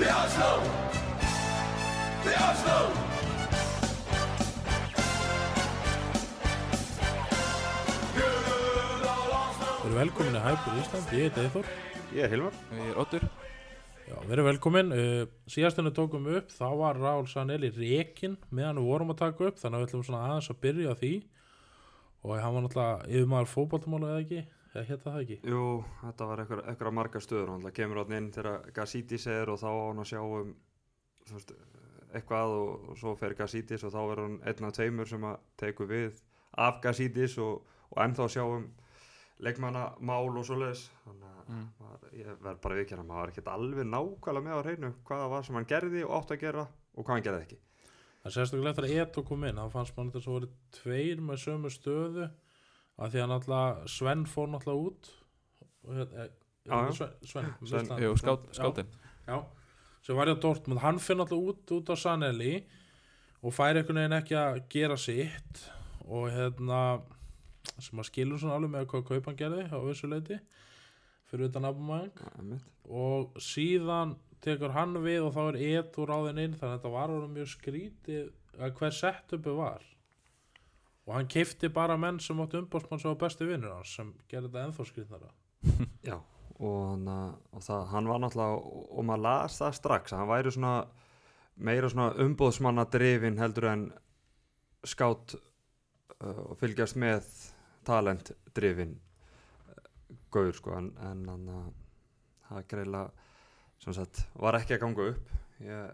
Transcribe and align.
The 0.00 0.08
Oslo! 0.08 0.52
The 2.24 2.32
Oslo! 2.40 2.76
Við 9.82 9.90
erum 9.90 9.98
velkomin 9.98 10.38
í 10.38 10.44
Hæpur 10.46 10.78
Ísland, 10.80 11.12
ég 11.12 11.26
heiti 11.26 11.42
Eithor 11.44 11.68
Ég 12.14 12.22
er 12.24 12.32
Hilmar. 12.32 12.56
Ég 12.78 12.88
er 12.94 13.02
Oddur. 13.02 13.26
Já, 14.06 14.14
við 14.22 14.32
erum 14.38 14.48
velkomin. 14.48 14.96
Uh, 14.96 15.26
Síðastunni 15.52 15.92
tókum 15.92 16.24
við 16.30 16.40
upp, 16.40 16.56
þá 16.56 16.66
var 16.80 17.02
Rál 17.04 17.28
Saneli 17.28 17.68
rekin 17.76 18.38
meðan 18.48 18.80
við 18.80 18.88
vorum 18.94 19.12
að 19.12 19.20
taka 19.26 19.50
upp 19.50 19.60
þannig 19.60 19.82
að 19.82 19.84
við 19.84 19.90
ætlum 19.90 20.06
svona 20.08 20.22
aðeins 20.30 20.48
að 20.54 20.62
byrja 20.64 20.96
því. 21.02 21.12
Og 22.24 22.38
hann 22.40 22.56
var 22.56 22.64
náttúrulega 22.70 23.12
yfirmaður 23.12 23.52
fótballtamála 23.52 24.14
eða 24.14 24.24
ekki, 24.24 24.46
eða 24.74 24.84
hétta 24.88 25.10
það 25.10 25.20
ekki? 25.24 25.38
Jú, 25.50 25.62
þetta 26.02 26.28
var 26.30 26.42
eitthvað, 26.44 26.92
marga 26.96 27.22
stöður. 27.24 27.52
Hann 27.54 27.76
kemur 27.76 28.02
áttin 28.02 28.18
inn 28.18 28.30
þegar 28.34 28.70
Gazidis 28.76 29.26
er 29.30 29.50
og 29.52 29.60
þá 29.62 29.68
á 29.70 29.80
hann 29.88 30.02
að 30.04 30.10
sjá 30.12 30.20
um 30.24 30.52
veist, 31.30 31.54
eitthvað 32.14 32.56
og, 32.58 32.88
og 32.90 33.00
svo 33.00 33.14
fer 33.18 33.34
Gazidis 33.38 33.84
og 33.86 33.94
þá 33.94 34.00
verður 34.02 34.26
hann 34.28 34.38
einn 34.50 34.68
af 34.70 34.76
tveimur 34.78 35.10
sem 35.10 35.26
að 35.30 35.40
teku 35.62 35.86
við 35.90 36.22
af 36.58 36.80
Gazidis 36.84 37.38
og, 37.42 37.64
og 37.90 38.02
ennþá 38.04 38.28
sjá 38.36 38.44
um 38.46 38.68
leikmannamál 39.40 40.36
og 40.36 40.44
svoleiðis. 40.46 40.88
Þannig 41.06 41.26
að 41.26 41.36
Mm. 41.50 41.64
ég 42.14 42.28
verð 42.44 42.60
bara 42.62 42.76
viðkjörna 42.78 43.02
maður 43.02 43.20
var 43.24 43.30
ekkert 43.32 43.48
alveg 43.50 43.86
nákvæmlega 43.90 44.44
með 44.44 44.54
á 44.54 44.60
hreinu 44.62 44.90
hvað 45.02 45.22
það 45.24 45.30
var 45.32 45.46
sem 45.46 45.56
hann 45.58 45.64
gerði 45.72 46.02
og 46.06 46.12
átt 46.20 46.30
að 46.30 46.38
gera 46.44 46.62
og 46.94 47.00
hvað 47.00 47.10
hann 47.16 47.24
gerði 47.26 47.40
ekki. 47.46 47.56
Það 48.20 48.28
er 48.30 48.34
sérstaklega 48.36 48.70
eftir 48.70 48.86
að 48.86 48.92
Eto 49.02 49.24
kom 49.26 49.46
inn 49.48 49.58
þá 49.58 49.72
fannst 49.72 49.96
mann 49.96 50.12
þess 50.14 50.28
að 50.28 50.36
voru 50.36 50.50
tveir 50.76 51.24
með 51.26 51.40
sömu 51.42 51.72
stöðu 51.74 52.28
af 53.00 53.12
því 53.14 53.22
að 53.24 53.30
náttúrulega 53.32 53.88
Sven 53.94 54.26
fór 54.28 54.50
náttúrulega 54.52 54.90
út. 54.90 55.10
Og 55.88 55.96
hérna, 55.96 56.26
eh, 56.26 56.36
Já, 56.66 56.76
já. 56.76 56.92
Sven, 56.92 57.14
Sven, 57.24 57.46
Sven, 57.64 58.02
Jú, 58.02 58.16
skát, 58.20 58.42
skátin 58.52 58.86
Já, 59.26 59.38
sem 60.04 60.16
var 60.16 60.28
í 60.28 60.34
að 60.34 60.42
Dortmund. 60.44 60.82
Hann 60.84 60.98
finn 61.00 61.22
alltaf 61.22 61.40
út 61.40 61.72
út 61.72 61.88
á 61.88 61.96
Sanelli 61.96 62.64
og 63.40 63.54
fær 63.56 63.78
einhvern 63.80 63.96
veginn 64.02 64.18
ekki 64.18 64.36
að 64.36 64.60
gera 64.72 64.98
sitt 65.00 65.62
og 66.04 66.28
hérna 66.34 67.00
sem 67.80 68.00
að 68.00 68.08
skilur 68.10 68.40
svona 68.40 68.58
alveg 68.58 68.74
með 68.74 68.88
hvað 68.92 69.06
kaupan 69.08 69.38
gerði 69.38 69.64
á 69.72 69.78
þessu 69.80 70.10
leiti 70.10 70.38
fyrir 71.30 71.48
utan 71.48 71.68
Einmitt. 71.70 72.66
og 72.84 73.36
síðan 73.40 74.16
tekur 74.44 74.74
hann 74.74 74.96
við 75.04 75.24
og 75.28 75.34
þá 75.36 75.42
er 75.48 75.60
Eto 75.78 76.06
ráðin 76.08 76.42
inn 76.44 76.56
þannig 76.58 76.74
að 76.74 76.76
þetta 76.78 76.92
var 76.96 77.14
orðið 77.14 77.34
mjög 77.36 77.50
skrítið 77.54 78.30
að 78.60 78.74
hver 78.80 78.96
setupi 78.96 79.56
var 79.56 79.84
og 81.06 81.14
hann 81.16 81.30
keifti 81.30 81.70
bara 81.72 81.96
menn 82.00 82.20
sem 82.22 82.40
áttu 82.42 82.60
umbóðsmann 82.60 83.00
sem 83.02 83.10
var 83.12 83.20
besti 83.24 83.48
vinnur 83.48 83.76
hans 83.76 83.94
sem 83.96 84.12
gerði 84.30 84.50
þetta 84.50 84.66
ennþá 84.66 84.86
skrítnara 84.88 85.32
Já, 86.08 86.16
og, 86.60 87.08
og 87.52 87.64
það, 87.64 87.86
hann 87.92 88.10
var 88.10 88.22
náttúrulega, 88.22 88.58
og, 88.86 89.04
maður 89.08 89.24
las 89.26 89.60
það 89.60 89.76
strax, 89.80 90.16
hann 90.16 90.30
væri 90.30 90.54
svona 90.54 90.74
meira 91.60 91.90
svona 91.92 92.14
umbóðsmanna 92.24 92.86
drifin 92.92 93.40
heldur 93.40 93.68
en 93.68 93.86
skátt 94.88 95.36
uh, 95.36 96.42
og 96.50 96.54
fylgjast 96.60 96.96
með 97.00 97.26
talent 97.84 98.32
drifin 98.56 98.94
uh, 98.96 99.82
gaur 100.32 100.54
sko, 100.56 100.76
en, 100.78 100.92
hann 101.04 101.48
uh, 101.52 101.66
það 102.48 102.70
greiðlega 102.72 103.28
sem 103.80 103.96
sagt, 103.96 104.24
var 104.36 104.58
ekki 104.58 104.76
að 104.76 104.82
ganga 104.82 105.04
upp. 105.14 105.28
Ég, 105.64 105.92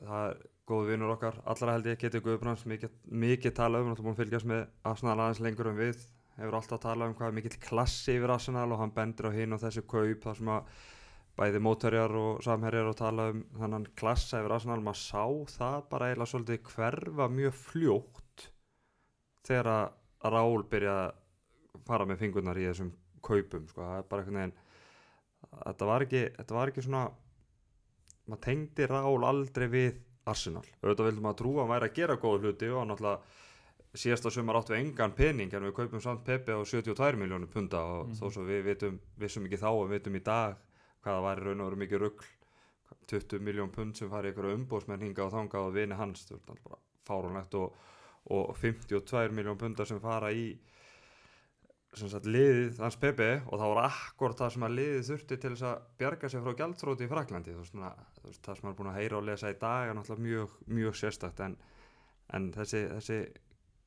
það 0.00 0.44
er 0.64 0.70
góð 0.70 0.88
vinnur 0.88 1.12
okkar, 1.12 1.36
allra 1.44 1.74
held 1.74 1.86
ég 1.86 1.98
geti 2.00 2.20
Guðbrands 2.24 2.64
mikið, 2.64 2.90
mikið 3.04 3.54
talað 3.54 3.82
um, 3.82 3.88
hann 3.88 3.96
er 3.98 4.04
búin 4.04 4.14
að 4.14 4.20
fylgjast 4.22 4.46
með 4.48 4.62
Arsenal 4.84 5.20
aðeins 5.20 5.40
lengur 5.40 5.68
en 5.68 5.76
við. 5.76 6.04
Hefur 6.38 6.56
alltaf 6.58 6.80
talað 6.82 7.08
um 7.08 7.16
hvað 7.18 7.34
mikill 7.36 7.58
klassi 7.62 8.16
yfir 8.16 8.32
Arsenal 8.34 8.72
og 8.72 8.80
hann 8.80 8.94
bendir 8.94 9.28
á 9.28 9.36
hinn 9.36 9.52
og 9.52 9.60
þessu 9.62 9.84
kaup 9.86 10.24
þar 10.24 10.38
sem 10.38 10.50
að 10.50 10.70
bæði 11.34 11.60
mótherjar 11.62 12.14
og 12.18 12.40
samherjar 12.42 12.88
og 12.90 12.96
tala 12.98 13.28
um 13.32 13.42
þannan 13.58 13.86
klassa 13.94 14.40
yfir 14.40 14.54
Arsenal. 14.56 14.80
Maður 14.82 15.02
sá 15.02 15.24
það 15.54 15.76
bara 15.92 16.08
eiginlega 16.08 16.32
svolítið 16.32 16.72
hverfa 16.72 17.28
mjög 17.30 17.60
fljótt 17.60 18.48
þegar 19.44 19.70
að 19.74 20.32
Rál 20.32 20.64
byrja 20.72 20.96
að 21.04 21.82
fara 21.84 22.08
með 22.08 22.22
fingurnar 22.22 22.58
í 22.58 22.66
þessum 22.70 22.94
kaupum 23.24 23.68
sko. 23.68 23.84
það 23.84 23.98
er 23.98 24.08
bara 24.08 24.24
einhvern 24.24 24.40
veginn 24.40 24.56
þetta 25.52 25.88
var 25.90 26.04
ekki, 26.06 26.22
þetta 26.38 26.56
var 26.56 26.72
ekki 26.72 26.84
svona 26.86 27.04
maður 28.24 28.42
tengdi 28.46 28.88
Rál 28.88 29.28
aldrei 29.28 29.66
við 29.68 30.02
Arsenal 30.26 30.64
auðvitað 30.82 31.08
vildum 31.10 31.26
að 31.30 31.36
trúa 31.40 31.54
að 31.56 31.64
hann 31.64 31.72
væri 31.74 31.88
að 31.90 31.94
gera 31.98 32.16
góða 32.16 32.40
hluti 32.44 32.68
og 32.72 32.86
náttúrulega 32.88 33.20
síðasta 33.94 34.30
sumar 34.34 34.56
áttu 34.58 34.74
við 34.74 34.80
engan 34.84 35.12
pening 35.14 35.52
en 35.54 35.62
við 35.68 35.74
kaupum 35.76 36.00
samt 36.02 36.24
Pepe 36.26 36.52
á 36.56 36.60
72 36.64 37.16
miljónum 37.20 37.48
punda 37.50 37.78
og 37.84 38.08
Mhm. 38.08 38.14
þó 38.18 38.32
svo 38.32 38.42
við 38.44 38.62
vitum, 38.64 38.98
vissum 39.18 39.44
ekki 39.46 39.60
þá 39.60 39.68
og 39.70 39.90
vitum 39.90 40.16
í 40.16 40.22
dag 40.24 40.56
hvaða 41.04 41.22
var 41.22 41.38
í 41.38 41.44
raun 41.44 41.60
og 41.60 41.70
veru 41.70 41.76
mikið 41.84 42.00
rugl 42.00 42.24
20 43.06 43.38
miljón 43.40 43.70
pund 43.72 43.96
sem 43.96 44.08
fari 44.10 44.32
ykkur 44.32 44.54
umbóðsmenn 44.54 45.00
hinga 45.02 45.24
og 45.24 45.32
þanga 45.32 45.54
og 45.66 45.72
vini 45.74 45.94
hans 45.94 46.26
það 46.26 46.50
er 46.50 46.60
bara 46.64 46.78
fáránlegt 47.06 47.54
og, 47.54 47.72
og 48.30 48.56
52 48.56 49.28
miljón 49.30 49.58
pundar 49.58 49.86
sem 49.86 50.00
fara 50.00 50.32
í 50.32 50.56
sem 50.56 50.58
sagt 52.00 52.26
liðið 52.26 52.80
hans 52.82 52.96
Pepe 52.98 53.28
og 53.44 53.60
það 53.60 53.70
var 53.70 53.86
akkord 53.86 54.38
það 54.38 54.52
sem 54.54 54.66
að 54.66 54.76
liðið 54.78 55.08
þurfti 55.08 55.36
til 55.38 55.50
þess 55.52 55.66
að 55.68 55.86
bjarga 56.00 56.30
sig 56.30 56.44
frá 56.44 56.54
gjaldþróti 56.60 57.06
í 57.06 57.10
Fraklandi 57.12 57.54
veist, 57.54 57.74
þú 57.74 58.26
veist, 58.26 58.42
það 58.42 58.58
sem 58.58 58.66
maður 58.66 58.72
er 58.72 58.78
búin 58.80 58.90
að 58.90 58.98
heyra 58.98 59.18
og 59.18 59.26
lesa 59.28 59.52
í 59.52 59.58
dag 59.60 59.88
er 59.88 59.98
náttúrulega 59.98 60.26
mjög, 60.26 60.56
mjög 60.78 60.98
sérstakt 60.98 61.42
en, 61.44 61.56
en 62.34 62.48
þessi, 62.56 62.80
þessi 62.96 63.18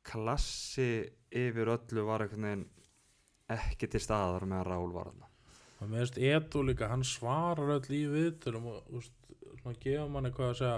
klassi 0.07 0.89
yfir 1.35 1.73
öllu 1.73 2.05
var 2.07 2.27
ekki 2.27 3.89
til 3.91 4.03
staðar 4.03 4.47
með 4.47 4.61
að 4.61 4.69
Rál 4.71 4.93
var 4.95 5.09
þarna. 5.11 5.31
Og 5.77 5.89
með 5.91 6.03
þess 6.03 6.21
Eto 6.31 6.63
líka, 6.65 6.91
hann 6.91 7.03
svarar 7.05 7.73
öll 7.75 7.91
í 7.93 8.05
viðtölum 8.11 8.69
og 8.71 8.93
veist, 8.93 9.17
svona 9.61 9.81
gefa 9.83 10.07
manni 10.11 10.31
hvað 10.35 10.53
að 10.53 10.61
segja 10.61 10.77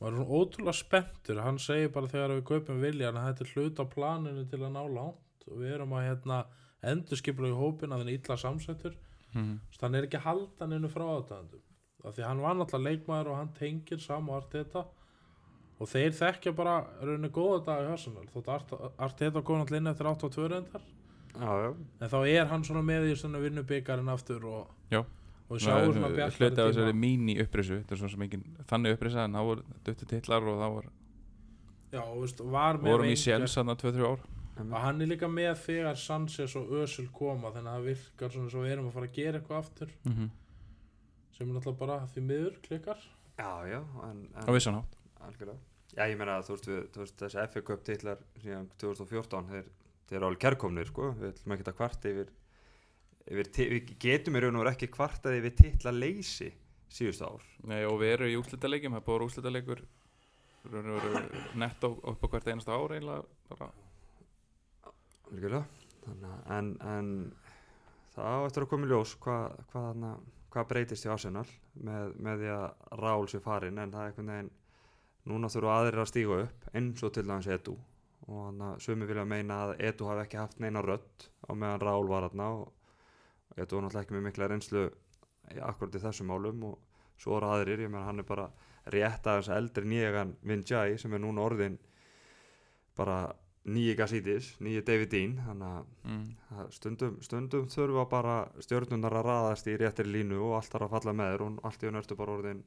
maður 0.00 0.08
er 0.08 0.16
svona 0.18 0.40
ótrúlega 0.40 0.76
spenntur. 0.78 1.42
Hann 1.44 1.60
segir 1.62 1.92
bara 1.94 2.10
þegar 2.10 2.34
við 2.34 2.48
kaupum 2.48 2.80
viljan 2.82 3.20
að 3.20 3.28
þetta 3.28 3.44
er 3.44 3.52
hluta 3.54 3.86
planinu 3.92 4.46
til 4.50 4.60
að 4.62 4.74
ná 4.74 4.82
langt 4.88 5.23
og 5.50 5.60
við 5.60 5.74
erum 5.76 5.94
að 5.96 6.06
hérna 6.08 6.38
endur 6.84 7.20
skipla 7.20 7.48
í 7.50 7.56
hópin 7.56 7.92
að 7.94 8.04
þenni 8.04 8.16
illa 8.18 8.36
samsettur. 8.40 8.96
Mhm. 9.34 9.54
Þannig 9.80 9.98
er 9.98 10.06
ekki 10.08 10.20
að 10.20 10.28
halda 10.28 10.60
hann 10.60 10.76
innu 10.78 10.90
frá 10.92 11.04
aðdæðandum 11.14 11.62
af 12.04 12.14
því 12.18 12.24
hann 12.28 12.40
var 12.44 12.54
náttúrulega 12.58 12.90
leikmaður 12.90 13.30
og 13.32 13.36
hann 13.40 13.52
tengir 13.56 13.98
saman 14.04 14.36
Arteta. 14.36 14.84
Og 15.80 15.88
þeir 15.90 16.12
þekkja 16.14 16.52
bara 16.54 16.74
rauninni 17.00 17.30
góða 17.34 17.64
dag 17.64 17.86
í 17.88 17.92
Arsenal. 17.92 18.26
Þótt 18.30 18.50
Arte- 18.54 18.90
Arteta 18.98 19.42
kom 19.42 19.58
náttúrulega 19.58 19.80
inn 19.82 19.90
eftir 19.90 20.06
8-2 20.06 20.48
reyndar. 20.52 20.84
En 21.34 22.08
þá 22.08 22.18
er 22.30 22.46
hann 22.46 22.62
svona 22.62 22.82
með 22.86 23.08
í 23.10 23.14
svona 23.18 23.40
vinnubyggarinn 23.42 24.08
aftur 24.12 24.44
og, 24.46 24.68
og 25.50 25.58
sjáur 25.58 25.90
svona 25.96 26.10
bjartari 26.14 26.54
þessari 26.54 26.92
tíma 26.92 27.00
mín 27.00 27.26
í 27.32 27.34
upprisu 27.42 27.80
Þetta 27.80 27.96
er 27.96 28.00
svona 28.00 28.12
sem 28.14 28.22
engin 28.22 28.44
þannig 28.70 28.94
upprisa 28.94 29.24
en 29.26 29.34
það 29.34 29.48
voru 29.48 29.64
döttu 29.88 30.06
titlar 30.12 30.46
og 30.46 30.60
það 30.62 30.76
voru, 30.76 30.92
Já, 31.94 32.00
og 32.04 32.20
veist, 32.22 32.40
var 32.54 32.78
með 32.78 32.92
vorum 32.92 33.10
í 33.10 33.16
þarna 33.18 33.76
2-3 33.82 34.06
ár 34.12 34.22
og 34.60 34.78
hann 34.84 35.02
er 35.02 35.10
líka 35.10 35.26
með 35.30 35.56
þegar 35.64 35.98
Sanchez 35.98 36.54
og 36.60 36.70
Özil 36.78 37.08
koma 37.12 37.50
þannig 37.50 37.72
að 37.72 37.76
það 37.78 37.88
virkar 37.90 38.34
svona 38.34 38.52
svo 38.52 38.62
við 38.62 38.74
erum 38.76 38.88
að 38.90 38.96
fara 38.98 39.08
að 39.10 39.16
gera 39.18 39.40
eitthvað 39.40 39.62
aftur. 39.64 39.94
Mm 40.06 40.32
sem 41.34 41.48
er 41.50 41.56
náttúrulega 41.56 41.80
bara 41.80 41.96
því 42.12 42.22
miður 42.28 42.58
klikkar. 42.62 43.00
Já, 43.34 43.50
já 43.66 43.80
en, 44.06 44.20
Á 44.38 44.50
vissan 44.54 44.76
hátt. 44.78 44.98
algjörlega. 45.26 45.58
Já, 45.94 46.04
ég 46.10 46.18
meina 46.18 46.38
að 46.38 46.48
þú 46.48 46.54
veist, 46.54 46.68
við, 46.70 46.80
þú 46.94 47.02
veist 47.02 47.18
þessi 47.22 47.46
FA 47.50 47.62
Cup 47.66 47.82
titlar 47.86 48.22
síðan 48.42 48.68
2014 48.82 49.50
þeir, 49.50 49.68
þeir 50.08 50.18
eru 50.18 50.28
alveg 50.28 50.42
kærkomnir, 50.44 50.90
sko. 50.90 51.10
Við 51.18 51.32
ætlum 51.32 51.54
ekki 51.56 51.66
að 51.70 51.78
kvarta 51.80 52.12
yfir, 52.12 52.32
yfir 53.30 53.50
við 53.74 53.92
getum 54.04 54.38
í 54.38 54.44
raun 54.44 54.58
og 54.58 54.64
veru 54.64 54.74
ekki 54.74 54.90
kvartað 54.94 55.38
yfir 55.40 55.56
titla 55.58 55.94
leysi 55.94 56.50
síðustu 56.94 57.26
ár. 57.26 57.46
Nei, 57.66 57.80
og 57.86 57.98
við 58.02 58.14
erum 58.14 58.30
í 58.30 58.38
úrslitaleikjum, 58.38 58.94
það 58.94 59.02
er 59.02 59.08
búið 59.08 59.26
úrslitaleikur 59.28 59.84
raun 60.70 60.92
og 60.94 61.00
veru 61.02 61.24
nett 61.60 61.82
á, 61.82 61.88
upp 61.90 62.22
á 62.22 62.26
hvert 62.30 62.50
einasta 62.54 62.78
ár 62.78 62.94
eiginlega 62.94 63.26
bara 63.50 63.70
en, 66.52 66.74
en 66.84 67.08
það 68.14 68.28
á 68.28 68.46
eftir 68.46 68.66
að 68.66 68.70
koma 68.70 68.86
í 68.86 68.90
ljós 68.92 69.14
hvað 69.22 69.56
hva, 69.72 69.84
hva, 70.52 70.66
breytist 70.68 71.06
í 71.06 71.10
Arsenal 71.12 71.46
með, 71.74 72.14
með 72.20 72.44
því 72.44 72.52
að 72.54 72.66
Rál 73.00 73.26
sé 73.30 73.40
farin 73.44 73.80
en 73.82 73.94
það 73.94 74.02
er 74.04 74.12
einhvern 74.12 74.32
veginn 74.34 74.52
núna 75.30 75.50
þurfa 75.52 75.76
aðrir 75.80 76.02
að 76.02 76.10
stíga 76.12 76.40
upp 76.44 76.68
eins 76.76 77.04
og 77.04 77.14
til 77.16 77.24
dæmis 77.26 77.48
Edu. 77.48 77.76
Og 78.24 78.40
þannig 78.46 78.66
að 78.68 78.82
sumi 78.86 79.08
vilja 79.08 79.24
meina 79.28 79.60
að 79.66 79.74
Edu 79.88 80.08
hafi 80.08 80.24
ekki 80.24 80.40
haft 80.40 80.60
neina 80.62 80.82
rödd 80.84 81.28
á 81.48 81.50
meðan 81.52 81.82
Rál 81.82 82.08
var 82.08 82.28
þarna 82.28 82.50
og 82.60 83.56
Edu 83.56 83.76
var 83.76 83.86
náttúrulega 83.86 84.04
ekki 84.04 84.16
með 84.16 84.26
mikla 84.28 84.50
reynslu 84.52 84.84
akkurat 85.64 85.96
í 85.96 86.04
þessum 86.04 86.30
málum 86.32 86.68
og 86.70 86.78
svo 87.20 87.38
eru 87.38 87.50
aðrir, 87.52 87.84
ég 87.84 87.92
meina 87.92 88.06
hann 88.08 88.20
er 88.22 88.28
bara 88.28 88.48
rétt 88.92 89.26
aðeins 89.26 89.50
eldri 89.52 89.88
nýjan 89.88 90.34
Vinjai 90.44 90.98
sem 91.00 91.12
er 91.14 91.22
núna 91.22 91.44
orðin 91.44 91.76
bara 92.96 93.34
nýji 93.64 93.96
Gassítis, 93.96 94.52
nýji 94.60 94.84
David 94.84 95.12
Dean 95.14 95.36
þannig 95.40 95.68
að 95.70 95.90
mm. 96.04 96.24
Það 96.48 96.72
stundum, 96.76 97.18
stundum 97.24 97.68
þurfa 97.72 98.06
bara 98.10 98.38
stjörnunar 98.62 99.18
að 99.20 99.28
raðast 99.30 99.68
í 99.72 99.76
réttir 99.80 100.10
línu 100.10 100.40
og 100.44 100.58
allt 100.58 100.72
þarf 100.74 100.88
að 100.88 100.96
falla 100.98 101.14
með 101.20 101.30
þér 101.32 101.44
og 101.46 101.68
allt 101.70 101.84
í 101.84 101.88
hún 101.88 102.00
ertu 102.00 102.18
bara 102.18 102.36
orðin 102.38 102.64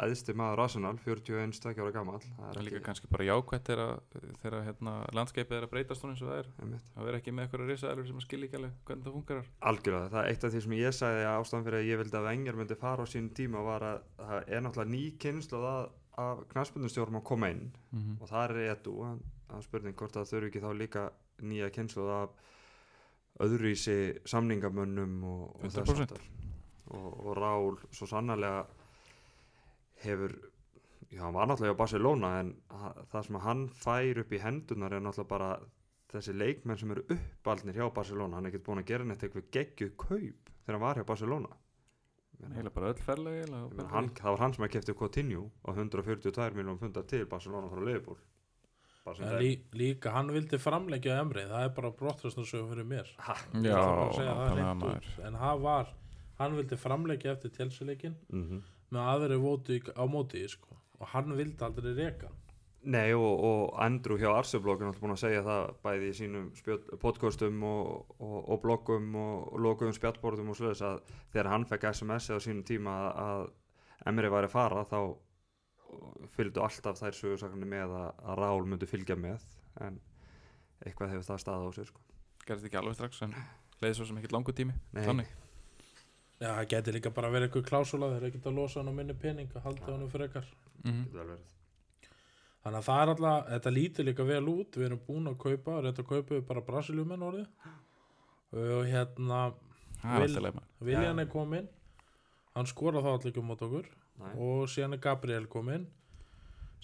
æðsti 0.00 0.34
maður 0.38 0.62
Arsenal 0.64 0.94
41 1.02 1.52
stakki 1.56 1.82
ára 1.82 1.92
gammal 1.92 2.20
það 2.22 2.36
Það 2.38 2.50
er 2.50 2.58
er 2.60 2.66
líka 2.66 2.78
ekki 2.78 2.86
kannski 2.86 3.10
bara 3.10 3.26
jákvætt 3.26 3.70
þegar, 3.70 4.56
hérna, 4.66 4.94
landskeipið 5.16 5.58
er 5.58 5.66
að 5.66 5.72
breytast 5.74 6.06
eins 6.06 6.22
og 6.22 6.30
það 6.30 6.38
er 6.38 6.50
einmitt. 6.62 6.92
að 6.94 7.08
vera 7.08 7.20
ekki 7.20 7.34
með 7.34 7.46
eitthvað 7.46 7.72
risaðalur 7.72 8.08
sem 8.08 8.20
að 8.20 8.26
skilja 8.26 8.48
ekki 8.48 8.60
alveg 8.60 8.78
hvernig 8.88 9.06
það 9.08 9.16
fungerar 9.18 9.50
algjörlega, 9.70 10.12
það 10.14 10.22
er 10.22 10.30
eitt 10.30 10.46
af 10.46 10.54
því 10.54 10.62
sem 10.64 10.76
ég 10.78 10.96
sagði 10.96 11.26
að 11.26 11.40
ástæðan 11.40 11.66
fyrir 11.66 11.80
að 11.80 11.90
ég 11.90 12.00
vildi 12.00 12.20
að 12.20 12.28
Wenger 12.30 12.60
myndi 12.60 12.78
fara 12.80 13.04
á 13.04 13.06
sín 13.10 13.28
tíma 13.36 13.64
var 13.66 13.86
að 13.90 14.00
það 14.22 14.38
er 14.46 14.64
náttúrulega 14.64 14.94
ný 14.94 15.02
kynslu 15.20 15.60
að, 15.74 15.90
af 16.24 16.42
knarspundustjórum 16.54 17.20
að 17.20 17.28
koma 17.32 17.52
inn 17.52 17.66
mm 17.68 18.00
-hmm. 18.00 18.16
og 18.22 18.30
það 18.30 18.56
er 18.56 18.72
edu 18.76 18.96
að 19.56 19.66
spurning 19.66 19.96
hvort 19.98 20.16
það 20.16 20.30
þurfi 20.32 20.50
ekki 20.50 20.64
þá 20.64 20.70
líka 20.78 21.04
nýja 21.46 21.70
kynslu 21.74 22.06
af 22.12 22.36
öðruvísi 23.40 23.96
samningamönnum 24.28 25.16
og, 25.24 25.42
og, 25.56 25.66
þess 25.66 25.80
100%. 25.84 26.04
háttar. 26.04 26.24
og, 26.96 27.10
og 27.26 27.36
Rál 27.38 27.76
svo 27.94 28.08
sannarlega 28.10 28.64
hefur 30.04 30.34
já, 31.10 31.22
hann 31.24 31.34
var 31.34 31.48
náttúrulega 31.50 31.76
á 31.76 31.82
Barcelona 31.82 32.32
en 32.40 32.54
það 33.12 33.26
sem 33.26 33.40
hann 33.46 33.66
fær 33.82 34.22
upp 34.24 34.32
í 34.32 34.42
hendunar 34.42 34.96
er 34.96 35.04
náttúrulega 35.04 35.32
bara 35.32 35.50
þessi 36.10 36.34
leikmenn 36.34 36.78
sem 36.78 36.92
eru 36.94 37.06
uppaldnir 37.14 37.78
hjá 37.78 37.88
Barcelona 37.94 38.38
hann 38.38 38.48
er 38.48 38.54
ekkert 38.54 38.66
búin 38.66 38.82
að 38.82 38.90
gera 38.92 39.06
neitt 39.06 39.24
eitthvað 39.24 39.50
geggjuð 39.56 39.92
kaup 39.96 40.52
þegar 40.64 40.76
hann 40.76 40.86
var 40.86 41.00
hjá 41.00 41.06
Barcelona 41.12 41.56
Heila 42.40 42.70
bara 42.72 42.88
öll 42.94 43.00
ferlega 43.04 43.42
ég 43.42 43.50
meina, 43.52 43.88
hann, 43.92 44.06
það 44.16 44.32
var 44.32 44.40
hann 44.40 44.54
sem 44.56 44.64
að 44.64 44.72
kefti 44.74 44.96
Coutinho 44.96 45.42
á 45.60 45.70
142 45.76 46.56
miljónum 46.56 46.80
pundar 46.80 47.04
til 47.08 47.26
Barcelona 47.28 47.68
frá 47.68 47.82
Liverpool 47.84 48.16
bara 48.16 48.20
sem 48.20 48.24
En 48.24 48.24
það 48.24 48.96
lí, 49.40 49.52
líka 49.76 50.12
hann 50.14 50.32
vildi 50.34 50.58
framleggja 50.60 51.20
Emri 51.20 51.46
það 51.50 51.66
er 51.66 51.72
bara 51.76 51.92
brottræstarsögu 52.00 52.68
fyrir 52.72 52.88
mér. 52.90 53.14
Ha, 53.26 53.36
Ég 53.54 53.70
Já, 53.70 53.80
það 54.18 55.26
en 55.26 55.40
hann 55.40 55.62
var 55.62 55.94
hann 56.40 56.56
vildi 56.56 56.78
framleggja 56.80 57.34
eftir 57.36 57.52
tjelsileikin 57.56 58.16
mm 58.30 58.60
með 58.90 59.08
aðri 59.14 59.36
vóti 59.38 59.76
á 59.94 60.02
móti 60.10 60.40
sko. 60.50 60.76
og 61.00 61.08
hann 61.14 61.36
vildi 61.36 61.64
aldrei 61.64 61.94
reka 61.94 62.26
hann. 62.26 62.36
Nei 62.82 63.12
og, 63.12 63.42
og 63.44 63.74
Andrew 63.84 64.16
hjá 64.16 64.30
Arseblog 64.32 64.80
er 64.80 64.88
náttúrulega 64.88 65.04
búin 65.04 65.12
að 65.12 65.20
segja 65.20 65.42
það 65.44 65.66
bæði 65.84 66.06
í 66.08 66.16
sínum 66.16 66.46
podcastum 67.02 67.62
og, 67.68 68.14
og, 68.18 68.36
og 68.54 68.60
bloggum 68.62 69.10
og, 69.20 69.58
lokuðum 69.60 69.96
spjallborðum 69.96 70.52
og 70.52 70.56
sluðis 70.56 70.80
að 70.88 71.02
þegar 71.32 71.50
hann 71.52 71.66
fekk 71.68 71.90
SMS 71.92 72.30
á 72.32 72.36
sínum 72.40 72.64
tíma 72.64 72.94
að, 73.04 73.10
að 73.26 74.08
Emri 74.08 74.32
væri 74.32 74.48
að 74.48 74.54
fara 74.54 74.84
þá 74.88 74.98
fylgdu 76.36 76.62
alltaf 76.64 76.98
þær 77.00 77.16
sögursakarnir 77.16 77.68
með 77.70 77.94
að, 77.96 78.08
að 78.24 78.40
Rál 78.40 78.66
myndi 78.68 78.88
fylgja 78.88 79.16
með 79.18 79.44
en 79.84 80.00
eitthvað 80.84 81.14
hefur 81.14 81.26
það 81.28 81.42
staða 81.42 81.68
á 81.68 81.70
sér 81.76 81.88
sko. 81.90 82.02
gerðist 82.46 82.68
ekki 82.68 82.80
alveg 82.80 82.96
strax 82.96 83.22
en 83.26 83.34
leiði 83.80 83.94
svo 83.98 84.08
sem 84.08 84.20
ekkert 84.20 84.34
langur 84.36 84.56
tími. 84.56 84.74
Nei. 84.96 85.04
þannig. 85.06 85.30
Já, 86.40 86.48
það 86.48 86.66
geti 86.72 86.94
líka 86.96 87.12
bara 87.16 87.30
verið 87.32 87.48
eitthvað 87.48 87.66
klásula 87.68 88.10
þeir 88.12 88.20
eru 88.20 88.30
ekkert 88.30 88.48
að 88.48 88.60
losa 88.60 88.80
hann 88.80 88.92
á 88.92 88.94
minni 88.96 89.16
pening 89.16 89.50
að 89.54 89.66
halda 89.66 89.88
hann 89.92 90.12
frekar. 90.12 90.46
Mm 90.84 91.02
Getur 91.04 91.26
verið. 91.34 91.48
þannig 92.64 92.78
að 92.78 92.86
það 92.88 93.02
er 93.02 93.12
alltaf, 93.14 93.50
þetta 93.50 93.74
lítur 93.76 94.08
líka 94.08 94.28
vel 94.28 94.42
út 94.52 94.78
við 94.80 94.86
erum 94.88 95.02
búin 95.06 95.28
að 95.28 95.38
kaupa, 95.44 95.80
reynda 95.80 96.02
að 96.04 96.10
kaupa 96.14 96.34
við 96.34 96.46
bara 96.48 96.64
Brasiljúmenn 96.64 97.26
orðið. 97.28 97.68
Og 98.50 98.88
hérna, 98.88 99.40
það 100.00 100.62
Viljan 100.80 101.22
er 101.22 101.28
kominn. 101.30 101.68
Hann 102.56 102.66
skora 102.66 103.04
þá 103.04 103.12
allir 103.12 103.30
ekki 103.30 103.42
um 103.44 103.52
mót 103.52 103.62
okkur 103.62 103.86
Nei. 104.20 104.34
og 104.36 104.68
síðan 104.68 104.96
er 104.96 105.02
Gabriel 105.04 105.46
kominn 105.50 105.86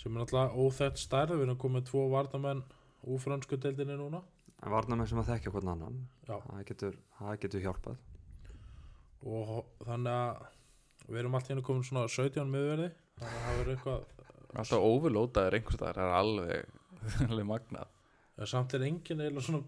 sem 0.00 0.16
er 0.16 0.24
alltaf 0.24 0.56
óþekkt 0.56 1.00
stærð. 1.00 1.36
Við 1.36 1.46
erum 1.46 1.60
komið 1.60 1.86
tvo 1.90 2.06
vardamenn 2.12 2.62
úr 3.06 3.22
fransku 3.22 3.58
deildinni 3.60 3.96
núna. 3.98 4.22
En 4.64 4.72
varnamenn 4.72 5.08
sem 5.08 5.20
að 5.20 5.32
þekkja 5.34 5.52
hvern 5.54 5.72
annan 5.74 5.98
Já. 6.26 6.36
það 6.46 6.62
getur, 6.70 6.98
það 7.18 7.40
getur 7.44 7.64
hjálpað. 7.66 7.98
Og 9.26 9.52
þannig 9.84 10.12
að 10.12 11.10
við 11.10 11.20
erum 11.22 11.36
alltaf 11.38 11.52
hérna 11.52 11.66
komin 11.66 11.86
svona 11.86 12.06
17 12.10 12.50
miðverði 12.52 12.88
þannig 13.18 13.36
að 13.36 13.44
það 13.44 13.58
verður 13.60 13.74
eitthvað 13.74 14.06
alltaf 14.56 14.86
overloadaður 14.88 15.58
einhvers 15.58 15.78
staðar 15.78 16.00
það 16.00 16.08
er 16.08 16.16
alveg, 16.22 16.72
alveg 17.30 17.48
magnað. 17.52 17.92
Ja, 18.36 18.48
samt 18.48 18.74
er 18.76 18.86
enginn 18.88 19.22
eiginlega 19.22 19.46
svona 19.46 19.62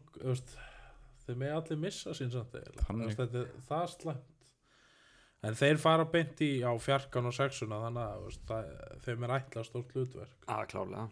þeir 1.28 1.38
með 1.42 1.54
allir 1.58 1.80
missa 1.84 2.16
sín 2.16 2.32
samt 2.32 2.56
er 2.58 2.72
það 2.80 3.78
er 3.82 3.92
slæmt 3.92 4.37
en 5.46 5.56
þeir 5.58 5.80
fara 5.82 6.06
beint 6.10 6.40
í 6.44 6.50
á 6.66 6.72
fjarkan 6.82 7.30
og 7.30 7.36
sexuna 7.36 7.80
þannig 7.84 8.04
að 8.04 8.24
veist, 8.26 8.42
það, 8.48 8.72
þeim 9.04 9.26
er 9.26 9.34
ætla 9.38 9.64
stórt 9.66 9.94
hlutverk. 9.94 10.36
Að 10.50 10.64
klálega 10.72 11.06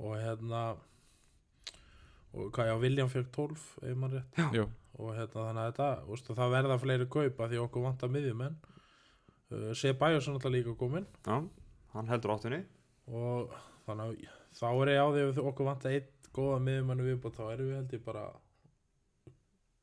og 0.00 0.14
hérna 0.16 0.60
og 2.30 2.52
hvað 2.54 2.70
já, 2.70 2.74
William 2.80 3.10
fekk 3.12 3.32
12 3.36 3.64
ef 3.90 3.96
maður 4.00 4.20
rétt. 4.20 4.42
Jú, 4.56 4.66
og 4.98 5.14
hérna 5.16 5.46
þannig 5.48 5.62
að 5.62 5.70
þetta, 5.70 5.88
veist, 6.10 6.34
það 6.40 6.54
verða 6.56 6.78
fleiri 6.84 7.08
kaupa 7.16 7.48
því 7.50 7.64
okkur 7.64 7.86
vantar 7.88 8.12
miðjumenn. 8.14 8.60
Uh, 9.50 9.72
sé 9.74 9.96
Bæjarsson 9.98 10.36
alltaf 10.36 10.52
líka 10.54 10.76
komin 10.78 11.08
Já, 11.26 11.40
hann 11.96 12.12
heldur 12.12 12.36
áttunni. 12.36 12.60
Og 13.10 13.50
þannig 13.88 14.12
að 14.12 14.38
þá 14.60 14.68
er 14.70 14.92
ég 14.92 15.00
á 15.02 15.06
því 15.10 15.24
að 15.26 15.40
okkur 15.50 15.66
vantar 15.66 15.96
einn 15.96 16.16
góða 16.34 16.60
miðjumenn 16.62 17.02
viðbútt 17.06 17.38
þá 17.38 17.44
erum 17.48 17.70
við 17.70 17.78
held 17.80 17.94
ég 17.96 18.04
bara 18.04 18.24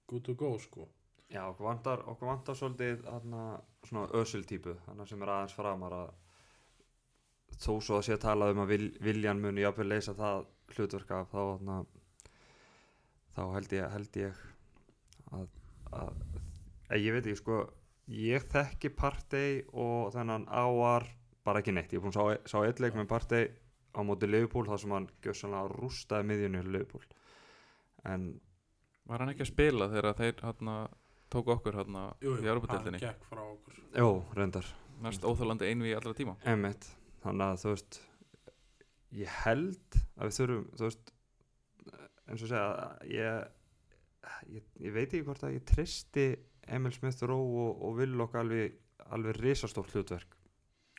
good 0.08 0.24
to 0.24 0.36
go 0.40 0.54
sko 0.62 0.88
Já, 1.28 1.42
okkur 1.44 1.68
vantar, 1.68 2.04
okkur 2.08 2.30
vantar 2.30 2.56
svolítið 2.56 3.04
hana, 3.12 3.60
svona 3.84 4.08
ösul 4.16 4.46
típu 4.48 4.78
sem 5.10 5.24
er 5.26 5.32
aðeins 5.34 5.56
framar 5.58 5.96
að 5.98 6.14
þó 7.58 7.74
svo 7.84 7.98
að 7.98 8.06
sé 8.08 8.16
að 8.16 8.24
tala 8.24 8.52
um 8.54 8.62
að 8.64 8.72
vil, 8.72 8.86
viljan 9.04 9.42
muni 9.44 9.66
jafnvel 9.66 9.90
leysa 9.90 10.16
það 10.16 10.46
hlutverk 10.76 11.12
af 11.18 11.34
þá 11.34 11.42
hana, 11.42 11.78
þá 13.36 13.44
held 13.58 13.76
ég, 13.76 13.92
held 13.96 14.20
ég 14.22 14.42
að, 15.36 15.50
að, 16.00 16.24
að 16.88 17.04
ég 17.04 17.18
veit 17.18 17.26
ekki 17.26 17.42
sko 17.42 17.60
ég 18.08 18.48
þekki 18.54 18.92
partey 18.96 19.64
og 19.74 20.14
þennan 20.16 20.48
áar 20.48 21.08
bara 21.48 21.60
ekki 21.60 21.74
neitt, 21.76 21.92
ég 21.92 22.00
er 22.00 22.06
búin 22.06 22.16
að 22.16 22.38
sá, 22.40 22.54
sá 22.56 22.64
eitt 22.64 22.80
leik 22.84 22.96
með 22.96 23.10
partey 23.12 23.50
á 23.98 24.00
móti 24.06 24.30
Liverpool 24.30 24.68
þar 24.68 24.80
sem 24.80 24.94
hann 24.96 25.10
gjössanlega 25.26 25.74
rústaði 25.74 26.28
miðjunni 26.30 26.64
Liverpool. 26.68 27.04
En 28.08 28.30
var 29.08 29.24
hann 29.24 29.32
ekki 29.34 29.44
að 29.44 29.52
spila 29.52 29.88
þegar 29.92 30.18
þeir 30.20 30.44
hérna 30.44 30.78
tóku 31.34 31.54
okkur 31.56 31.78
hérna 31.80 32.04
í 32.22 32.30
hann 32.32 32.52
Európa-deildinni 32.54 33.02
gekk 33.02 33.26
frá 33.30 33.44
okkur. 33.44 33.82
Jó, 33.98 34.10
reyndar. 34.38 34.68
Mest 35.04 35.26
óþálandi 35.28 35.68
einvi 35.70 35.92
í 35.92 35.98
allra 35.98 36.16
tíma. 36.18 36.38
Einmitt, 36.48 36.88
þannig 37.24 37.52
að 37.52 37.62
þú 37.64 37.74
veist 37.74 38.00
ég 39.18 39.36
held 39.44 40.00
að 40.18 40.30
við 40.30 40.38
þurfum 40.40 40.66
þú 40.74 40.88
veist 40.88 41.14
eins 42.28 42.44
og 42.44 42.52
segja 42.52 42.90
ég, 43.12 43.46
ég, 44.56 44.66
ég 44.84 44.96
veit 44.96 45.08
ekki 45.08 45.26
hvort 45.28 45.46
að 45.48 45.56
ég 45.58 45.68
tristi 45.68 46.28
Emil 46.68 46.92
Smith 46.96 47.24
Rowe 47.24 47.68
og, 47.68 47.86
og 47.88 48.02
Willock 48.02 48.36
alveg, 48.36 48.76
alveg 49.16 49.40
risastórt 49.40 49.94
hlutverk 49.96 50.36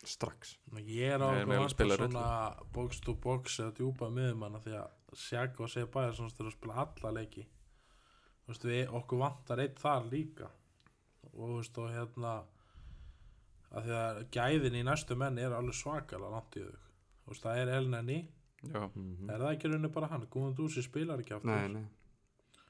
strax. 0.06 0.54
Ég 0.86 1.16
er 1.16 1.20
á 1.20 1.28
vantar 1.42 1.72
spilar 1.74 2.00
svona 2.04 2.28
box 2.72 3.02
to 3.04 3.16
box 3.18 3.58
eða 3.64 3.74
djúpa 3.80 4.08
miðjumanna 4.14 4.62
því 4.62 4.78
að 4.78 4.94
Sjaka 5.18 5.64
og 5.64 5.72
svona 5.72 6.30
styrir 6.30 6.50
að 6.50 6.54
spila 6.54 6.82
alla 6.84 7.12
leiki 7.16 7.44
veist 8.48 8.64
við 8.68 8.94
okkur 8.98 9.20
vantar 9.22 9.62
einn 9.64 9.76
þar 9.78 10.08
líka. 10.12 10.48
Og 11.34 11.42
þú 11.42 11.58
veist 11.58 11.78
og 11.82 11.92
hérna 11.92 12.32
að 13.68 13.84
því 13.84 13.96
að 13.98 14.18
gæðin 14.34 14.78
í 14.80 14.82
næstu 14.86 15.16
menn 15.18 15.38
er 15.40 15.54
alveg 15.56 15.76
svakalega 15.76 16.32
langt 16.32 16.56
í 16.56 16.64
þau. 16.64 16.88
Þú 17.24 17.32
veist 17.34 17.44
það 17.44 17.62
er 17.62 17.72
Elneni 17.76 18.18
já, 18.64 18.80
mm 18.88 19.28
er 19.28 19.44
það 19.44 19.52
ekki 19.52 19.70
raunin 19.72 19.94
bara 19.94 20.10
hann? 20.10 20.26
Guðmundúsi 20.32 20.82
spilar 20.82 21.20
ekki 21.22 21.36
aftur? 21.36 21.52
Nei, 21.52 21.68
nei, 21.76 22.64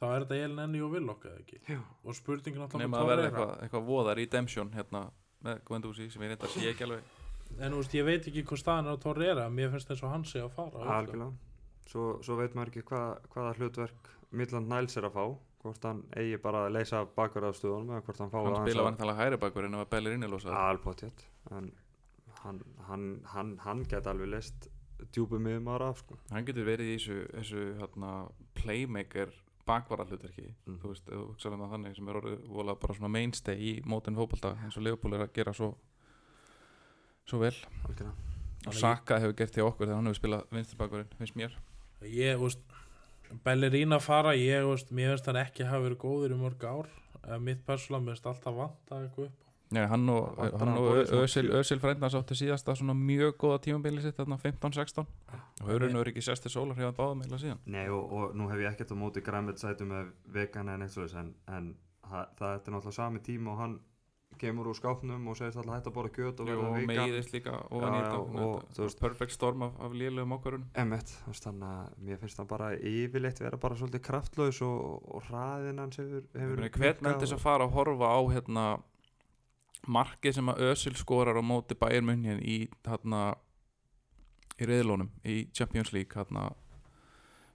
þá 0.00 0.06
er 0.08 0.24
þetta 0.24 0.38
Elneni 0.46 0.82
og 0.82 0.94
Willock 0.96 1.28
eða 1.28 1.42
ekki? 1.44 1.60
Já, 1.68 1.80
og 2.02 2.16
spurningin 2.16 2.64
alltaf 2.64 2.82
nema 2.82 3.02
að 3.02 3.12
verða 3.12 3.28
eitthvað 3.28 3.52
eitthva 3.66 3.82
voða 3.90 4.16
redemption 4.18 4.72
hérna 4.74 5.04
með 5.44 5.60
Gwendúsi 5.68 6.08
sem 6.10 6.24
ég 6.24 6.32
reynda 6.32 6.48
að 6.48 6.56
sé 6.56 6.72
ekki 6.72 6.88
alveg. 6.88 7.12
En 7.58 7.72
þú 7.72 7.82
veist 7.82 7.94
ég 7.96 8.08
veit 8.08 8.26
ekki 8.32 8.46
hvað 8.48 8.62
staðan 8.64 8.88
er 8.88 8.96
á 8.98 9.04
Torreira 9.04 9.44
mér 9.52 9.70
finnst 9.74 9.92
eins 9.92 10.02
og 10.02 10.12
hann 10.12 10.26
sé 10.28 10.42
að 10.42 10.56
fara 10.56 10.88
algjörlega 10.98 11.47
svo, 11.88 12.06
svo 12.24 12.36
veit 12.38 12.54
maður 12.56 12.72
ekki 12.72 12.86
hva, 12.90 13.02
hvaða 13.32 13.56
hlutverk 13.58 14.10
Midland 14.30 14.68
Niles 14.70 14.96
er 15.00 15.08
að 15.08 15.16
fá 15.16 15.24
hvort 15.62 15.84
hann 15.88 16.04
eigi 16.16 16.38
bara 16.42 16.66
að 16.66 16.74
leysa 16.76 17.02
bakverðarstöðunum 17.16 17.94
eða 17.96 18.04
hvort 18.06 18.22
hann 18.22 18.32
fá 18.32 18.38
hann 18.44 18.58
spila 18.62 18.86
vantalega 18.86 19.24
hæri 19.24 19.40
bakur 19.42 19.66
en 19.66 19.74
það 19.76 19.84
var 19.84 19.92
Bellir 19.96 20.16
innilósa 20.16 20.54
alpotjett 20.68 21.24
en 21.50 21.72
hann, 22.44 22.60
hann, 22.88 23.06
hann, 23.34 23.54
hann 23.64 23.82
get 23.90 24.06
alveg 24.06 24.30
leist 24.36 24.68
djúpum 25.14 25.42
miðum 25.42 25.68
ára 25.74 25.90
af 25.92 26.02
sko. 26.02 26.18
hann 26.30 26.46
getur 26.46 26.66
verið 26.66 26.92
í 26.92 26.96
þessu, 26.98 27.18
þessu 27.34 27.64
hérna, 27.80 28.12
playmaker 28.58 29.34
bakvara 29.68 30.06
hlutverki 30.08 30.46
Mm. 30.66 30.78
þú 30.80 30.92
veist, 30.92 31.10
hugsaðum 31.12 31.62
það 31.64 31.74
þannig 31.74 31.96
sem 31.96 32.08
er 32.08 32.18
orðið 32.20 32.46
volað 32.48 32.80
bara 32.80 32.94
svona 32.94 33.12
mainstay 33.12 33.56
í 33.56 33.72
mótin 33.84 34.16
fótbolta 34.16 34.54
eins 34.64 34.76
og 34.76 34.84
Leopold 34.86 35.14
er 35.14 35.26
að 35.26 35.34
gera 35.34 35.52
svo 35.52 35.74
svo 37.28 37.38
vel. 37.42 37.54
Algjörlega. 37.84 38.14
Og 38.66 38.74
Saka 38.74 39.18
hefur 39.20 39.36
gert 39.36 39.54
því 39.54 39.64
okkur 39.66 39.86
þegar 39.86 39.98
hann 39.98 40.08
hefur 40.08 40.20
spilað 40.22 40.46
vinstri 40.54 41.04
finnst 41.18 41.36
mér 41.36 41.56
ég, 42.06 42.38
veist 42.40 42.62
Bellerín 43.44 43.92
að 43.92 44.06
fara, 44.06 44.36
ég, 44.38 44.64
veist, 44.68 44.94
mér 44.94 45.14
finnst 45.14 45.28
hann 45.28 45.42
ekki 45.42 45.66
hafa 45.68 45.84
verið 45.84 46.00
góður 46.04 46.36
í 46.36 46.40
mörg 46.40 46.64
ár. 46.64 46.88
Eða 47.24 47.42
mitt 47.44 47.60
persónulega, 47.66 48.04
mér 48.06 48.16
finnst 48.16 48.30
alltaf 48.30 48.56
vant 48.56 48.94
að 48.94 49.04
eitthvað 49.04 49.28
upp. 49.28 49.44
Nei, 49.68 49.82
hann 49.84 50.08
og, 50.08 50.38
og 50.40 51.10
Ösil, 51.20 51.80
frænda 51.82 52.08
sáttu 52.08 52.36
síðasta 52.38 52.72
svona 52.78 52.94
mjög 52.96 53.34
góða 53.42 53.58
tímabili 53.66 54.00
sitt 54.00 54.16
þarna 54.16 54.38
15-16 54.40 55.02
og 55.04 55.66
hann 55.68 55.82
verið 55.82 56.08
ekki 56.14 56.24
sérstu 56.24 56.48
sólar 56.52 56.78
hefur 56.78 56.94
báða 56.96 57.18
meila 57.18 57.40
síðan. 57.42 57.60
Nei 57.68 57.84
og, 57.92 58.14
og 58.16 58.38
nú 58.38 58.48
hef 58.48 58.62
ég 58.62 58.70
ekkert 58.72 58.94
á 58.96 59.02
móti 59.02 59.20
græmið 59.26 59.60
sætu 59.60 59.84
með 59.90 60.08
vegan 60.32 60.72
en 60.72 60.86
eitt 60.86 60.94
svoleiðis 60.94 61.18
en, 61.20 61.34
en 61.52 61.68
það, 62.08 62.32
það 62.38 62.54
er 62.54 62.74
náttúrulega 62.78 62.96
sami 62.96 63.22
tíma 63.28 63.52
og 63.52 63.60
hann 63.60 63.76
kemur 64.40 64.68
úr 64.70 64.76
skápnum 64.78 65.26
og 65.28 65.36
segist 65.38 65.58
alltaf 65.60 65.74
hægt 65.78 65.88
að 65.90 65.94
borða 65.98 66.12
kjöt 66.16 66.40
og 66.42 66.48
verða 66.48 66.66
og 66.68 66.76
vegan 66.76 66.90
meiðist 66.92 67.32
líka 67.34 67.54
og 67.70 67.82
veist- 68.86 69.00
perfect 69.02 69.32
storm 69.34 69.62
af, 69.66 69.72
af 69.80 69.92
þú 71.12 71.32
veist 71.32 71.48
þannig 71.48 71.72
að 71.72 71.98
mér 72.08 72.20
finnst 72.22 72.38
hann 72.42 72.50
bara 72.52 72.70
yfirleitt 72.76 73.40
vera 73.42 73.56
bara 73.56 73.74
svolítið 73.80 74.04
kraftlaus 74.10 74.62
og, 74.62 75.02
og 75.14 75.22
hraðinn 75.28 75.78
hans 75.82 75.96
hefur, 76.00 76.22
hefur 76.34 76.56
hvern 76.56 76.70
minnkað 76.70 77.02
menn 77.08 77.20
þess 77.20 77.32
og- 77.32 77.38
að 77.38 77.44
fara 77.48 77.64
að 77.68 77.76
horfa 77.78 78.06
á 78.14 78.20
hérna 78.36 78.66
markið 79.88 80.34
sem 80.34 80.48
að 80.52 80.64
Özil 80.70 80.96
skorar 80.98 81.38
á 81.38 81.42
móti 81.42 81.76
Bayern 81.78 82.04
München 82.08 82.40
í 82.42 82.68
hérna 82.84 83.34
í 84.58 84.66
reyðlónum 84.66 85.10
í 85.24 85.46
Champions 85.54 85.92
League 85.94 86.14
hérna 86.18 86.48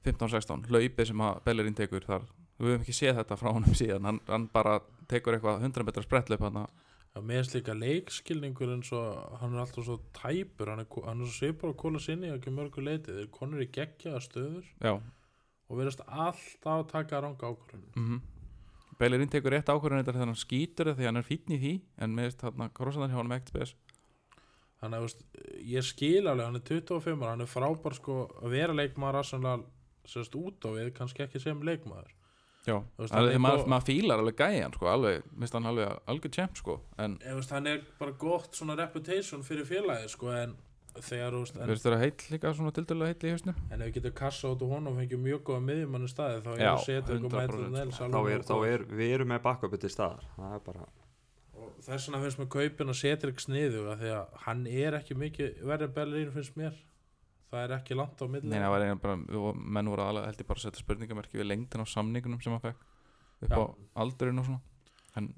15-16, 0.04 0.66
hlaupið 0.68 1.08
sem 1.08 1.22
að 1.24 1.38
Bellerín 1.46 1.76
tekur 1.78 2.04
þar, 2.04 2.26
við 2.64 2.76
höfum 2.76 2.88
ekki 2.88 2.98
séð 2.98 3.20
þetta 3.22 3.38
frá 3.40 3.52
honum 3.52 3.78
síðan, 3.78 4.10
hann, 4.10 4.24
hann 4.30 4.50
bara 4.54 4.80
tekur 5.12 5.38
eitthvað 5.38 5.64
100 5.68 5.88
metra 5.88 6.06
sprettlöp 6.06 6.48
hann 6.48 6.66
Já, 7.14 7.22
mér 7.22 7.44
finnst 7.44 7.54
líka 7.54 7.74
leikskilningur 7.78 8.72
eins 8.74 8.90
og 8.98 9.36
hann 9.38 9.54
er 9.54 9.62
alltaf 9.62 9.86
svo 9.86 10.00
tæpur. 10.18 10.72
Hann 10.72 10.82
er, 10.82 10.88
hann 11.06 11.20
er 11.22 11.28
svo 11.30 11.36
svipur 11.36 11.70
að 11.70 11.76
kóla 11.84 12.00
sinni 12.02 12.32
ekki 12.34 12.54
mörgu 12.54 12.82
leiti, 12.82 13.14
þeir 13.14 13.28
konur 13.36 13.62
í 13.62 13.68
geggjaða 13.70 14.22
stöður 14.26 14.72
já, 14.82 14.96
og 14.98 15.78
verðast 15.78 16.02
alltaf 16.08 16.72
að 16.74 16.88
taka 16.90 17.22
ranga 17.22 17.52
ákvörðun. 17.52 17.92
Mm 17.96 18.22
Bellerín 18.94 19.30
tekur 19.30 19.52
rétt 19.52 19.70
ákvörðun 19.74 20.04
þetta 20.04 20.14
þegar 20.14 20.30
hann 20.30 20.38
skýtur 20.38 20.88
það 20.90 21.00
því 21.00 21.08
hann 21.10 21.20
er 21.20 21.26
fínn 21.28 21.54
í 21.54 21.58
því 21.60 21.72
en 22.06 22.12
með 22.14 22.28
þess 22.28 22.42
þarna 22.44 22.68
krossandan 22.78 23.10
hjá 23.10 23.18
hann 23.18 23.36
ekkert 23.36 23.50
spes. 23.50 23.72
Þannig 24.80 25.00
að 25.00 25.06
veist, 25.08 25.24
ég 25.74 25.88
skil 25.88 26.22
alveg 26.30 26.46
hann 26.46 26.60
er 26.60 26.66
25 26.70 27.24
ára, 27.24 27.32
hann 27.32 27.46
er 27.46 27.50
frábær 27.50 27.98
sko 27.98 28.18
að 28.38 28.54
vera 28.54 28.76
leikmaður 28.78 29.20
Arsenal 29.24 29.58
sérst 30.06 30.38
út 30.38 30.66
á 30.66 30.70
við, 30.78 30.92
kannski 30.94 31.26
ekki 31.26 31.42
sem 31.42 31.66
leikmaður 31.66 32.14
já, 32.68 32.76
Þú 32.80 33.04
veist, 33.04 33.14
það 33.14 33.18
hann 33.20 33.30
er 33.30 33.38
er 33.38 33.42
maður 33.46 33.72
mað 33.74 33.88
fílar 33.90 34.24
alveg 34.24 34.38
gæjan 34.44 34.76
sko, 34.78 34.90
alveg, 34.92 35.32
minnst 35.36 35.58
hann 35.58 35.72
alveg 35.72 35.98
algjör 36.14 36.36
champ 36.38 36.60
sko, 36.60 36.78
en 36.98 37.18
Ég 37.24 37.40
veist, 37.40 37.56
hann 37.56 37.68
er 37.72 37.82
bara 38.00 38.16
gott 38.26 38.56
svona 38.60 38.78
reputation 38.80 39.44
fyrir 39.44 39.68
félagið 39.70 40.14
sko 40.14 40.32
en 40.38 40.56
þegar 40.94 41.34
þú 41.34 41.40
veist 41.42 41.56
en, 41.58 41.62
verðist 41.64 41.88
þér 41.88 41.96
að 41.96 42.04
heill 42.04 42.34
líka 42.36 42.54
svona 42.54 42.74
tildurlega 42.76 43.14
heill 43.14 43.30
í 43.30 43.34
hausnum. 43.34 43.62
En 43.72 43.82
ef 43.82 43.88
við 43.90 43.96
getum 43.98 44.16
kassa 44.20 44.52
út 44.54 44.62
og 44.62 44.74
honum 44.76 44.94
og 44.94 45.00
fengið 45.02 45.24
mjög 45.24 45.40
góða 45.48 45.64
miðjumann 45.70 46.06
í 46.06 46.10
staði 46.12 46.44
þá 46.46 46.52
er 46.54 46.66
að 46.70 46.84
100% 46.94 47.34
mætið 47.34 47.56
sko. 47.56 47.70
Nels 47.74 47.98
þá 47.98 48.04
alveg 48.10 48.36
er, 48.36 48.44
þá 48.46 48.56
er, 48.68 48.84
við 49.02 49.14
erum 49.16 49.32
með 49.34 49.42
backupið 49.48 49.82
til 49.86 49.94
staðar. 49.96 50.28
Það 50.38 50.54
er 50.60 50.64
bara, 50.68 50.86
og 51.58 51.72
þess 51.88 52.08
vegna 52.08 52.22
finnst 52.24 52.42
mér 52.44 52.50
kaupin 52.54 52.94
að 52.94 53.00
setja 53.00 53.32
ykkur 53.32 53.46
sniðu 53.48 53.84
því 54.04 54.14
að 54.20 54.38
hann 54.46 54.66
er 54.70 55.00
ekki 55.00 55.18
mikið 55.18 55.64
verið 55.72 55.96
Bellerín 55.98 56.34
finnst 56.36 56.60
mér 56.60 56.78
það 57.54 57.64
er 57.68 57.76
ekki 57.78 57.98
langt 58.00 58.20
á 58.20 58.26
milli 58.26 58.50
Nei, 58.52 58.60
það 58.60 58.74
var 58.74 58.84
eiginlega 58.86 59.04
bara, 59.06 59.44
og 59.44 59.64
menn 59.78 59.92
voru 59.94 60.06
alveg 60.08 60.28
held 60.30 60.44
ég 60.44 60.50
bara 60.50 60.62
að 60.62 60.66
setja 60.68 60.84
spurningamerki 60.84 61.40
við 61.40 61.50
lengdin 61.52 61.86
á 61.86 61.88
samningunum 61.94 62.44
sem 62.44 62.56
hann 62.56 62.64
fekk 62.66 62.84
upp 63.44 63.54
Já. 63.54 63.58
á 63.60 63.64
aldurinn 64.04 64.42
og 64.42 64.48
svona 64.50 64.62
en 65.22 65.32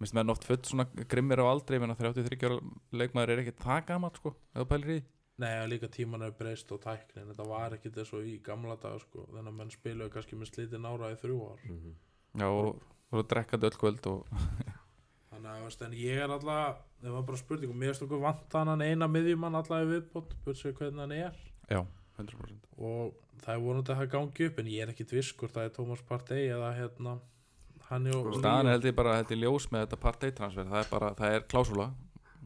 minnst 0.00 0.16
menn 0.18 0.32
oft 0.34 0.46
full 0.48 0.60
svona 0.66 0.86
grimmir 1.10 1.42
á 1.42 1.46
aldri 1.46 1.78
menn 1.78 1.94
að 1.94 2.02
33 2.02 2.48
ára 2.50 2.60
leikmaður 2.98 3.34
er 3.36 3.42
ekki 3.44 3.54
það 3.62 3.84
gamall 3.92 4.14
sko, 4.18 4.32
eða 4.56 4.66
pælir 4.72 4.96
í. 4.96 5.02
Nei, 5.42 5.50
að 5.58 5.68
líka 5.72 5.88
tíman 5.90 6.22
er 6.22 6.34
breyst 6.38 6.70
og 6.74 6.82
tæknin 6.82 7.30
þetta 7.30 7.46
var 7.48 7.74
ekki 7.74 7.90
þess 7.94 8.14
og 8.14 8.26
í 8.30 8.36
gamla 8.42 8.76
dag 8.82 9.00
sko 9.02 9.24
þannig 9.32 9.50
að 9.50 9.56
menn 9.58 9.72
spiluðu 9.74 10.12
kannski 10.14 10.38
með 10.38 10.50
slítið 10.52 10.82
nára 10.82 11.10
í 11.10 11.18
þrjú 11.22 11.38
ár 11.50 11.64
mm 11.70 11.94
Já, 12.34 12.46
og 12.50 12.82
voru 13.14 13.26
drekkandi 13.30 13.68
öll 13.70 13.78
kvöld 13.78 14.06
og 14.10 14.38
þannig 15.34 15.50
að 15.52 15.66
veist, 15.66 15.84
ég 16.00 16.22
er 16.24 16.32
alltaf 16.38 16.80
það 17.04 17.18
var 17.18 17.26
bara 17.28 17.40
spurning 17.42 17.74
og 17.74 17.76
mér 17.82 17.92
finnst 17.92 18.06
okkur 18.06 18.22
vant 18.24 18.56
hann 18.56 18.82
eina 18.86 19.08
miðjumann 19.10 19.58
alltaf 19.60 19.84
í 19.84 19.90
viðbót 19.92 20.34
bursið 20.46 20.74
hvernig 20.78 21.04
hann 21.04 21.14
er. 21.18 21.36
Já, 21.68 21.82
100% 22.16 22.72
og 22.78 23.14
það 23.44 23.54
er 23.56 23.62
vonandi 23.66 23.92
að 23.92 24.00
það 24.02 24.10
gangi 24.14 24.48
upp 24.48 24.58
en 24.62 24.72
ég 24.72 24.82
er 24.86 24.92
ekki 24.94 25.06
viss 25.10 25.32
hvort 25.36 25.54
það 25.56 25.68
er 25.68 25.72
Thomas 25.76 26.02
Partey 26.08 26.48
eða 26.54 26.70
hérna 26.78 27.16
hann 27.90 28.06
er 28.08 28.30
staðan 28.38 28.70
er 28.70 28.76
held 28.78 28.86
ég 28.88 28.96
bara 28.96 29.16
held 29.18 29.32
ég 29.34 29.42
ljós 29.42 29.66
með 29.74 29.82
þetta 29.84 29.98
parteitransfer 30.04 30.68
það 30.70 30.80
er 30.84 30.90
bara, 30.92 31.10
það 31.18 31.34
er 31.36 31.46
klásula 31.50 31.88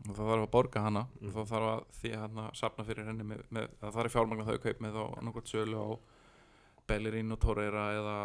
og 0.08 0.14
það 0.16 0.24
þarf 0.30 0.42
að 0.46 0.50
borga 0.54 0.82
hana 0.86 1.02
Mm. 1.18 1.28
og 1.28 1.34
það 1.36 1.50
þarf 1.52 1.68
að 1.74 1.84
því 2.00 2.10
að 2.14 2.22
hana 2.24 2.44
sapna 2.54 2.84
fyrir 2.88 3.06
henni 3.10 3.24
með, 3.28 3.42
með, 3.50 3.68
það 3.80 3.94
þarf 3.98 4.08
að 4.08 4.14
fjármagna 4.16 4.46
þau 4.48 4.58
kaup 4.64 4.80
með 4.80 4.96
þá 4.98 5.02
annarkvæmt 5.18 5.52
sölu 5.52 5.78
á 5.84 5.88
Bellerín 6.88 7.32
og 7.34 7.40
Torreira 7.42 7.84
eða 7.98 8.16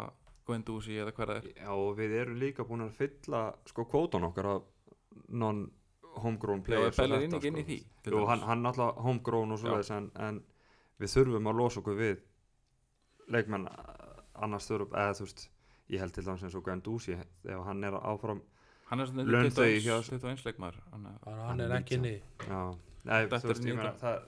Guendouzi 0.48 0.98
eða 1.00 1.14
hver 1.16 1.28
það 1.32 1.38
er. 1.40 1.50
Já 1.64 1.70
og 1.74 1.98
við 1.98 2.16
erum 2.22 2.40
líka 2.42 2.66
búin 2.68 2.84
að 2.86 2.96
fylla 2.98 3.44
sko 3.70 3.86
kvótan 3.88 4.26
okkar 4.28 4.50
af 4.56 4.64
non-homegrown 5.30 6.60
Já, 6.62 6.66
players 6.68 7.00
og 7.00 7.04
Bellerín 7.04 7.32
þetta, 7.32 7.40
ekki 7.40 7.52
inn 7.52 7.60
í 7.62 7.64
sko. 7.64 8.10
því 8.10 8.14
Jú, 8.18 8.26
hann, 8.30 8.44
hann 8.50 8.66
alltaf 8.70 9.00
homegrown 9.06 9.52
og 9.56 9.60
svoleiðis 9.62 9.92
en, 9.96 10.10
en 10.28 10.42
við 11.02 11.14
þurfum 11.16 11.50
að 11.52 11.60
losa 11.60 11.82
okkur 11.82 11.98
við 12.00 12.24
leikmenn 13.34 13.68
eh, 13.68 14.24
annars 14.46 14.68
þurfum, 14.70 14.96
eða 15.00 15.16
þú 15.20 15.28
veist 15.28 15.46
ég 15.94 16.00
held 16.04 16.16
til 16.16 16.26
dæmis 16.28 16.44
eins 16.48 16.56
og 16.60 16.66
Guendouzi 16.66 17.16
ef 17.18 17.64
hann 17.68 17.84
er 17.88 17.98
áfram 18.00 18.42
hann 18.90 19.00
er 19.04 19.10
svona 19.10 19.26
Laun 19.28 19.50
þau 19.52 19.64
21 19.66 19.86
hjá- 19.86 20.02
21 20.10 20.46
leikmaður 20.48 20.82
hann 20.92 21.06
er- 21.12 21.20
hann, 21.28 21.42
hann 21.50 21.64
er 21.68 21.76
ekki 21.80 21.98
inn 22.00 22.10
í 22.10 22.16
já, 22.48 22.62
nei, 23.04 23.26
Þetta 23.26 23.40
þú 23.44 23.52
veist, 23.54 23.64
er 23.64 23.70
ég 23.72 23.80
meina 23.80 23.94
það, 24.02 24.28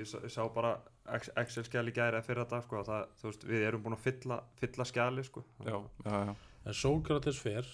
ég 0.00 0.34
sá 0.34 0.42
bara 0.54 0.72
Ex- 1.16 1.32
Excel-skjali 1.42 1.94
gæri 1.96 2.22
fyrir 2.26 2.44
þetta 2.44 2.62
sko, 2.64 2.80
að 2.80 2.90
það, 2.90 3.06
veist, 3.26 3.46
við 3.50 3.66
erum 3.68 3.84
búin 3.84 3.96
að 3.96 4.04
fylla, 4.06 4.40
fylla 4.60 4.86
skjali 4.88 5.24
sko. 5.26 5.44
já, 5.66 5.76
já, 6.04 6.18
já. 6.30 6.34
en 6.64 6.78
Sókrates 6.80 7.40
fer 7.42 7.68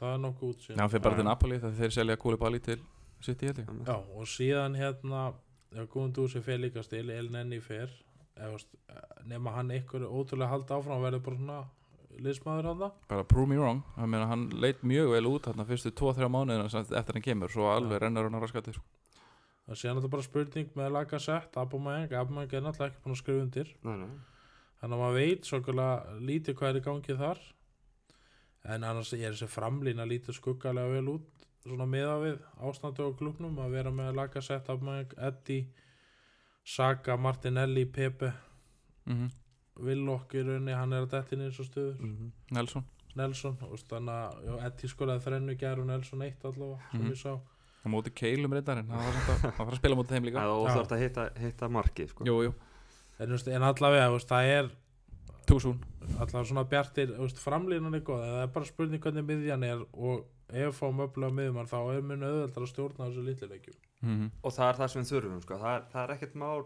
það 0.00 0.14
er 0.14 0.22
nokkuð 0.24 0.54
útsýn. 0.54 0.80
Hann 0.80 0.92
fyrir 0.92 1.04
bara 1.04 1.20
til 1.20 1.28
Napoli 1.28 1.58
þegar 1.60 1.78
þeir 1.80 1.96
selja 1.98 2.16
Koulibaly 2.20 2.60
til 2.64 2.78
sitt 3.20 3.42
í 3.44 3.50
Já, 3.52 3.96
og 3.96 4.28
síðan 4.28 4.78
hérna 4.78 5.26
ef 5.76 5.90
Guðmundur 5.92 6.30
sem 6.32 6.42
fer 6.42 6.60
líka 6.60 6.82
stil 6.84 7.10
El 7.12 7.28
Nenni 7.32 7.60
fer 7.62 7.90
eða, 8.36 8.54
veist, 8.54 8.72
nema 9.28 9.52
hann 9.54 9.70
einhver 9.74 10.06
ótrúlega 10.08 10.50
halda 10.54 10.78
áfram 10.78 11.04
verður 11.04 11.24
bara 11.26 11.40
svona 11.40 11.58
liðsmaður 12.20 12.70
hann 12.70 12.80
bara 13.10 13.26
prove 13.28 13.48
me 13.48 13.58
wrong, 13.60 13.82
ég 13.96 14.08
meina 14.10 14.26
hann 14.30 14.48
leit 14.62 14.80
mjög 14.82 15.12
vel 15.14 15.28
út 15.30 15.46
þarna 15.48 15.66
fyrstu 15.68 15.92
2-3 16.00 16.30
mánuðina 16.32 16.66
eftir 16.66 17.16
hann 17.18 17.26
kemur, 17.26 17.52
svo 17.52 17.68
alveg 17.70 18.02
rennur 18.02 18.26
hann 18.26 18.40
á 18.40 18.42
raskatið 18.42 18.78
sko. 18.78 18.86
Það 19.70 19.78
sé 19.78 19.88
þetta 19.94 20.10
bara 20.12 20.26
spurning 20.26 20.72
með 20.76 20.90
laga 20.96 21.18
sett 21.22 21.56
Abumang, 21.62 22.12
Abumang 22.18 22.50
er 22.52 22.64
náttúrulega 22.66 22.90
ekki 22.90 23.02
búin 23.04 23.14
að 23.14 23.20
skrifa 23.22 23.44
undir. 23.46 23.72
Nei, 23.86 23.96
nei. 24.02 24.10
þannig 24.80 24.96
að 24.96 25.02
maður 25.04 25.18
veit 25.20 25.48
svolítið 25.50 26.24
lítið 26.30 26.56
hvað 26.58 26.70
er 26.74 26.80
í 26.80 26.84
gangi 26.88 27.16
þar. 27.20 27.40
En 28.74 28.84
annars 28.84 29.12
er 29.16 29.32
þessi 29.32 29.48
framlína 29.48 30.04
lítið 30.08 30.36
skuggalega 30.36 30.92
vel 30.98 31.08
út 31.14 31.46
svona 31.64 31.86
miða 31.88 32.16
við 32.22 32.38
ástandu 32.64 33.04
á 33.08 33.10
klubnum 33.16 33.58
að 33.60 33.70
vera 33.76 33.90
með 33.92 34.14
laga 34.16 34.40
sett 34.42 34.68
Abumang, 34.72 35.12
Eddie 35.16 35.68
Saka, 36.64 37.16
Martinelli, 37.16 37.86
Pepe. 37.86 38.32
Mm 39.06 39.30
Willock 39.80 40.34
í 40.36 40.42
rauninni, 40.44 40.74
hann 40.76 40.92
er 40.92 41.06
að 41.06 41.12
dettin 41.14 41.40
eins 41.40 41.56
og 41.62 41.64
stöður. 41.70 41.94
Mhm. 42.04 42.32
Nelson. 42.52 42.84
Nelson 43.16 43.54
og 43.64 43.78
þannig 43.88 44.10
að 44.12 44.42
já, 44.44 44.66
Eddie 44.66 44.88
skoraði 44.92 45.22
þrennu 45.24 45.54
gær 45.56 45.78
og 45.80 45.86
Nelson 45.88 46.22
eitt 46.26 46.42
allavega 46.44 46.90
sem 46.90 47.00
Mhm. 47.00 47.10
ég 47.10 47.16
sá 47.16 47.40
á 47.80 47.86
móti 47.88 48.12
keilum 48.12 48.52
reyndar 48.52 48.80
en 48.82 48.90
hann 48.92 49.06
var 49.06 49.16
samt 49.16 49.30
að, 49.32 49.54
hann 49.56 49.66
var 49.66 49.74
að 49.76 49.80
spila 49.80 49.98
móti 49.98 50.14
þeim 50.16 50.28
líka 50.28 50.44
og 50.52 50.66
Já. 50.68 50.74
þarf 50.76 50.94
að 50.96 51.04
hitta, 51.04 51.26
hitta 51.40 51.68
marki 51.72 52.06
sko. 52.10 52.26
jú, 52.28 52.36
jú, 52.48 52.52
en, 53.18 53.30
veist, 53.34 53.48
en 53.48 53.66
allavega 53.70 54.10
veist, 54.14 54.28
það 54.30 54.50
er 54.56 54.70
túsún 55.48 55.78
allavega 56.18 56.44
svona 56.50 56.66
bjartir 56.68 57.14
framlínan 57.40 57.96
er 57.96 58.04
góð 58.06 58.26
en 58.26 58.34
það 58.36 58.42
er 58.44 58.52
bara 58.58 58.68
spurning 58.68 59.02
hvernig 59.02 59.26
miðjan 59.30 59.64
er 59.66 59.80
og 59.92 60.26
ef 60.50 60.76
fáum 60.80 61.00
öfluga 61.06 61.32
miðjumann 61.34 61.70
þá 61.70 61.78
er 61.94 62.04
mun 62.04 62.26
auðveldar 62.26 62.66
að 62.66 62.70
stjórna 62.74 63.08
þessu 63.08 63.24
litlileikjum 63.28 63.80
mm 64.02 64.28
og 64.42 64.54
það 64.56 64.68
er 64.68 64.78
það 64.80 64.92
sem 64.92 65.02
við 65.02 65.10
þurfum 65.14 65.42
sko. 65.44 65.58
það, 65.60 65.74
er, 65.76 65.88
það 65.92 66.02
er 66.04 66.14
ekkert 66.16 66.36
mál 66.40 66.62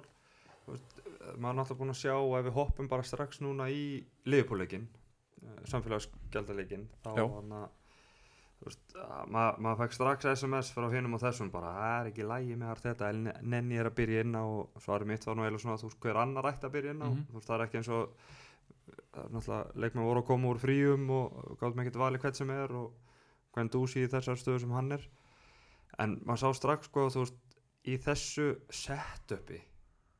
veist, 0.67 1.01
maður 1.37 1.51
er 1.51 1.57
náttúrulega 1.59 1.79
búin 1.81 1.95
að 1.95 2.01
sjá 2.03 2.15
ef 2.39 2.45
við 2.49 2.55
hoppum 2.59 2.91
bara 2.91 3.07
strax 3.09 3.41
núna 3.45 3.71
í 3.71 3.85
liðbúleikin 4.29 4.87
samfélagsgjaldaleikin 5.71 6.87
þá 7.05 7.11
Já. 7.19 7.25
Að 8.65 9.27
ma 9.29 9.43
maður 9.59 9.81
fekk 9.85 9.93
strax 9.99 10.25
SMS 10.35 10.71
frá 10.73 10.87
hinum 10.93 11.15
og 11.15 11.21
þessum 11.21 11.51
bara 11.53 11.73
það 11.75 11.97
er 12.01 12.11
ekki 12.13 12.25
lægi 12.31 12.55
með 12.57 12.81
þetta 12.85 13.09
en 13.13 13.25
nenni 13.43 13.77
er 13.77 13.91
að 13.91 13.95
byrja 13.99 14.21
inn 14.25 14.35
á 14.39 14.45
og 14.45 14.81
svarið 14.81 15.07
mitt 15.11 15.27
var 15.27 15.37
nú 15.37 15.45
eða 15.45 15.61
svona 15.61 15.77
þú 15.83 15.91
veist 15.91 16.01
hver 16.01 16.17
annar 16.23 16.49
ætti 16.53 16.67
að 16.69 16.75
byrja 16.79 16.91
inn 16.95 17.03
á 17.05 17.09
Mhm. 17.11 17.27
þú 17.29 17.35
veist 17.39 17.49
það 17.51 17.59
er 17.61 17.67
ekki 17.67 17.77
eins 17.83 17.89
og 17.89 18.09
náttúrulega 19.15 19.75
leikmenn 19.85 20.07
voru 20.09 20.21
að 20.23 20.27
koma 20.27 20.49
úr 20.49 20.59
fríum 20.63 21.11
og 21.11 21.59
gáðum 21.61 21.81
ekkert 21.85 22.01
valið 22.01 22.21
hvert 22.25 22.37
sem 22.37 22.51
er 22.51 22.73
og 22.73 22.93
hvern 23.55 23.71
dúsi 23.71 24.05
í 24.05 24.09
þessar 24.11 24.37
stöðu 24.41 24.61
sem 24.65 24.71
hann 24.75 24.93
er 24.93 25.05
en 25.99 26.17
maður 26.27 26.43
sá 26.43 26.53
strax 26.59 26.87
sko 26.91 27.09
þú 27.11 27.25
veist 27.25 27.59
í 27.85 27.99
þessu 28.01 28.49
setupi 28.71 29.61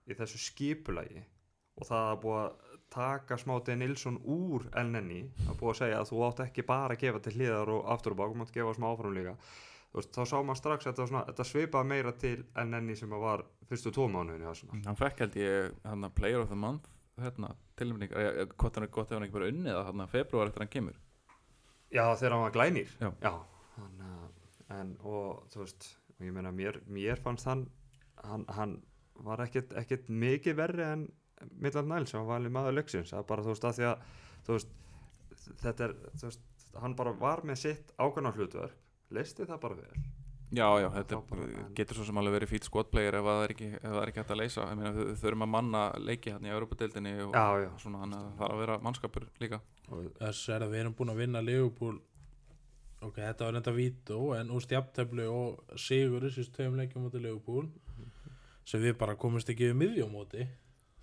í 0.07 0.15
þessu 0.15 0.39
skipulagi 0.39 1.25
og 1.81 1.87
það 1.89 2.11
að 2.13 2.21
búa 2.23 2.43
að 2.95 3.27
taka 3.27 3.39
smátið 3.39 3.79
Nilsson 3.81 4.19
úr 4.23 4.69
elnenni 4.79 5.25
að 5.49 5.59
búa 5.59 5.73
að 5.73 5.81
segja 5.83 6.01
að 6.01 6.11
þú 6.11 6.25
átt 6.29 6.43
ekki 6.47 6.65
bara 6.67 6.95
að 6.95 7.01
gefa 7.03 7.23
til 7.25 7.33
hliðar 7.35 7.73
og 7.75 7.87
aftur 7.95 8.15
og 8.15 8.21
bak 8.21 8.35
og 8.35 8.41
mátt 8.41 8.55
gefa 8.55 8.75
smá 8.77 8.91
áfram 8.93 9.15
líka. 9.15 9.35
Þú 9.91 10.01
veist, 10.01 10.13
þá 10.15 10.23
sá 10.27 10.37
maður 10.43 10.61
strax 10.61 10.87
að 10.91 11.01
þetta, 11.15 11.47
svipaði 11.47 11.91
meira 11.91 12.13
til 12.19 12.37
elnenni 12.59 12.97
sem 12.99 13.13
að 13.15 13.25
var 13.25 13.45
fyrstu 13.69 13.93
Arsenal 13.95 14.83
hann 14.85 14.99
fekk 14.99 15.21
held 15.25 15.37
ég 15.37 15.75
hann 15.85 16.05
að 16.05 16.15
player 16.15 16.41
of 16.41 16.49
the 16.49 16.59
month 16.59 16.89
hérna, 17.21 17.55
tilnefning, 17.79 18.11
eh, 18.11 18.47
hvort 18.59 18.75
hann 18.75 18.85
er 18.85 18.91
gott 18.91 19.11
ef 19.11 19.19
hann 19.19 19.27
ekki 19.27 19.39
bara 19.39 19.51
unnið 19.53 19.75
það 19.75 19.85
hann 19.87 20.01
að 20.01 20.15
februar 20.15 20.49
eftir 20.49 20.65
hann 20.65 20.73
kemur? 20.73 20.97
Já, 21.95 22.05
þegar 22.19 22.33
hann 22.33 22.43
var 22.43 22.57
glænýr. 22.57 22.97
Já. 22.99 23.35
hann, 23.77 24.01
uh, 24.01 24.75
en, 24.81 24.97
og 25.03 25.47
þú 25.53 25.63
veist 25.63 25.87
og 26.15 26.27
ég 26.27 26.35
meina 26.35 26.51
mér, 26.55 26.81
mér 26.91 27.23
fannst 27.23 27.47
hann 27.47 27.69
hann, 28.23 28.45
hann 28.57 28.83
var 29.15 29.43
ekkert 29.45 30.09
mikið 30.09 30.59
verri 30.59 30.87
en 30.87 31.07
Midland 31.53 31.89
Niles 31.93 32.11
sem 32.15 32.21
var 32.25 32.39
valið 32.39 32.55
maður 32.57 32.77
leiksins. 32.79 33.13
Það 33.13 33.21
er 33.23 33.29
bara 33.31 33.43
þú 33.45 33.53
veist 33.53 33.69
að 33.69 33.79
því 33.79 33.87
að 33.91 34.51
veist, 34.55 34.75
þetta 35.63 35.85
er 35.89 35.95
þú 36.15 36.27
veist, 36.29 36.45
hann 36.83 36.97
bara 36.99 37.13
var 37.21 37.45
með 37.47 37.61
sitt 37.63 37.95
ákvæmna 37.99 38.35
hlutverk 38.35 38.81
listi 39.15 39.47
það 39.47 39.61
bara 39.61 39.75
vel. 39.83 40.05
Já, 40.55 40.69
já, 40.79 40.89
þetta 40.95 41.19
bara- 41.31 41.69
getur 41.75 41.97
svo 41.99 42.05
sem 42.07 42.19
alveg 42.21 42.35
verið 42.37 42.51
fýt 42.53 42.67
skotplayer 42.69 43.15
ef 43.19 43.25
það 43.27 43.45
er 43.45 43.53
ekki, 43.55 43.69
ef 43.75 43.83
það 43.91 44.01
er 44.03 44.11
ekki 44.11 44.21
hægt 44.23 44.31
að 44.35 44.41
leysa. 44.41 44.67
Ég 44.71 44.77
meina, 44.79 44.93
þau 44.95 45.05
þau 45.05 45.21
þurfum 45.25 45.45
að 45.47 45.53
manna 45.55 45.83
leiki 45.99 46.31
hérna 46.31 46.51
í 46.51 46.55
Europadeildinni 46.55 47.15
og 47.25 47.33
já, 47.35 47.47
já, 47.65 47.71
svona, 47.83 48.03
þannig 48.05 48.19
að 48.19 48.27
það 48.29 48.39
þarf 48.43 48.55
að 48.55 48.63
vera 48.65 48.79
mannskapur 48.85 49.27
líka. 49.43 49.61
Þess 50.21 50.49
er 50.55 50.65
að 50.67 50.71
við 50.75 50.81
erum 50.85 50.95
búin 50.95 51.11
að 51.15 51.23
vinna 51.25 51.43
Leopold 51.43 52.01
ok, 53.05 53.17
þetta 53.21 53.45
var 53.45 53.57
reynda 53.57 53.75
vító 53.77 54.19
en 54.39 54.53
úr 54.55 54.63
stjapteflu 54.65 55.27
og 55.29 55.79
sigur 55.81 56.25
þessi 56.25 56.47
tveim 56.55 56.77
leikjum 56.79 57.05
móti 57.05 57.21
Leopold 57.21 57.73
sem 58.65 58.81
við 58.81 58.97
bara 59.01 59.17
komumst 59.21 59.51
ekki 59.53 59.69
við 59.73 59.77
miðjómóti 59.83 60.47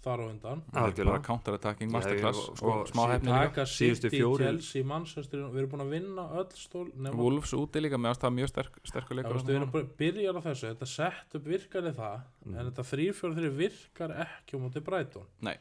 þar 0.04 0.20
á 0.22 0.26
undan. 0.32 0.62
Algjörlega. 0.74 1.22
counter-attacking 1.28 1.92
masterclass 1.92 2.38
ég- 2.50 2.58
sko, 2.58 2.72
og 2.82 2.88
smá 2.90 3.04
hefni 3.12 3.30
líka. 3.30 3.48
Taka 3.52 3.62
Síðustu 3.70 4.10
City, 4.10 4.18
fjórir- 4.22 4.38
Chelsea, 4.48 4.84
Manchester 4.84 5.38
við 5.40 5.58
erum 5.62 5.70
búin 5.72 5.86
að 5.86 5.90
vinna 5.96 6.26
öll 6.42 6.50
stól 6.56 6.92
nema 6.98 7.16
Wolves 7.16 7.52
úti 7.54 7.82
líka, 7.82 7.98
meðan 8.02 8.18
það 8.18 8.30
er 8.32 8.36
mjög 8.40 8.50
sterk, 8.50 8.80
sterkur 8.84 9.16
veistu, 9.24 9.46
við 9.48 9.56
erum 9.62 9.72
bara 9.72 9.86
byrjar 9.98 10.36
á 10.36 10.42
þessu, 10.42 10.76
þetta 10.76 10.88
sett 10.88 11.36
upp 11.36 11.44
virkar 11.46 11.84
í 11.84 11.94
það, 11.94 12.22
Mhm. 12.46 12.58
en 12.60 12.72
þetta 12.72 12.84
3-4-3 12.84 13.50
virkar 13.58 14.10
ekki 14.26 14.58
á 14.58 14.60
móti 14.60 14.84
Brighton. 14.84 15.26
Nei, 15.42 15.58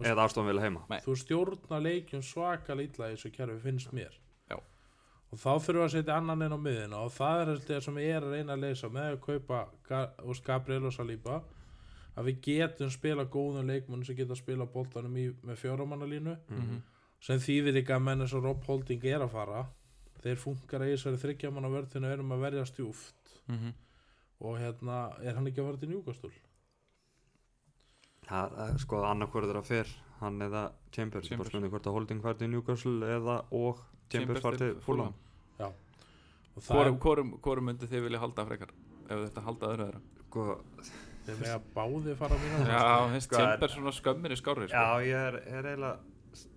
eða 0.00 0.18
Aston 0.24 0.46
Villa 0.46 0.60
heima. 0.62 0.82
Nei. 0.90 0.98
þú 1.00 1.14
stjórna 1.16 1.80
leikjum 1.80 2.22
svaka 2.22 2.74
lítla 2.74 3.12
í 3.12 3.16
þessu 3.16 3.32
kerfi 3.32 3.60
finnst 3.62 3.92
mér. 3.92 4.10
Já. 4.50 4.56
og 5.32 5.38
þá 5.38 5.58
þurfum 5.58 5.74
við 5.80 5.84
að 5.84 5.90
setja 6.04 6.16
annan 6.16 6.42
inn 6.42 6.52
á 6.52 6.60
miðina 6.60 6.96
og 7.04 7.10
það 7.10 7.40
er 7.48 7.56
þetta 7.58 7.82
sem 7.82 7.94
ég 7.96 8.16
er 8.16 8.22
að 8.22 8.32
reyna 8.36 8.52
að 8.54 8.60
leysa 8.60 8.88
með 8.90 9.16
að 9.16 9.20
kaupa 9.20 9.68
Gabriel 10.44 10.86
og 10.86 10.92
Saliba 10.92 11.42
að 12.16 12.24
við 12.30 12.40
getum 12.46 12.90
spila 12.90 13.24
góðum 13.24 13.66
leikmenn 13.66 14.04
sem 14.06 14.16
geta 14.16 14.34
spila 14.38 14.66
boltanum 14.66 15.16
í, 15.16 15.28
með 15.44 15.56
fjóramannalínu 15.62 16.36
Mhm. 16.50 16.82
sem 17.20 17.38
þýðir 17.38 17.80
ekki 17.82 17.94
að 17.96 18.02
menn 18.02 18.20
eins 18.20 18.34
og 18.34 18.44
Rob 18.44 18.62
Holding 18.64 19.04
er 19.04 19.20
að 19.20 19.30
fara. 19.30 19.66
Þeir 20.22 20.36
funkar 20.36 20.80
í 20.84 20.92
þessari 20.94 21.18
þryggjamanna 21.20 21.68
vörðinu 21.72 22.12
erum 22.12 22.30
að 22.32 22.40
verja 22.50 22.64
stjúft. 22.64 23.14
Mhm. 23.48 23.72
og 24.40 24.58
hérna 24.58 25.14
er 25.22 25.34
hann 25.34 25.46
ekki 25.46 25.60
að 25.62 25.66
fara 25.70 25.76
til 25.78 25.88
njúkastúl 25.88 26.32
það 28.28 28.54
er 28.64 28.78
sko 28.82 29.02
annarkvörður 29.04 29.50
er 29.54 29.58
að 29.60 29.68
fer 29.68 29.90
hann 30.20 30.38
eða 30.40 30.62
Chambers, 30.92 31.28
Chambers. 31.28 31.48
spurning 31.50 31.70
hvort 31.72 31.86
að 31.88 31.92
Holding 31.96 32.20
fær 32.24 32.38
til 32.38 32.48
Newcastle 32.52 33.08
eða 33.18 33.36
og 33.52 33.80
Chambers 34.10 34.40
fær 34.44 34.58
til 34.60 34.74
Fulham. 34.84 35.14
Og 36.54 36.62
það 36.62 36.76
Hvorum, 36.76 36.98
hvorum, 37.02 37.30
hvorum 37.42 37.64
myndi 37.66 37.86
þið 37.90 38.04
vilja 38.06 38.20
halda 38.22 38.44
frekar 38.46 38.70
ef 39.10 39.22
þetta 39.24 39.42
halda 39.42 39.70
öðru 39.72 39.86
þeirra 39.88 40.02
sko, 40.28 40.44
þeir 41.28 41.38
með 41.42 41.52
að 41.54 41.68
báði 41.76 42.16
fara 42.20 42.36
að 42.38 42.44
mínu 42.44 42.66
Já, 42.70 42.82
finnst 43.14 43.30
Sko, 43.30 43.38
Chambers 43.40 43.76
svona 43.78 43.94
skömmir 43.98 44.34
í 44.34 44.38
skári 44.40 44.68
sko. 44.68 44.76
já 44.76 45.08
ég 45.08 45.28
er, 45.30 45.40
er 45.58 45.70
eiginlega 45.72 45.96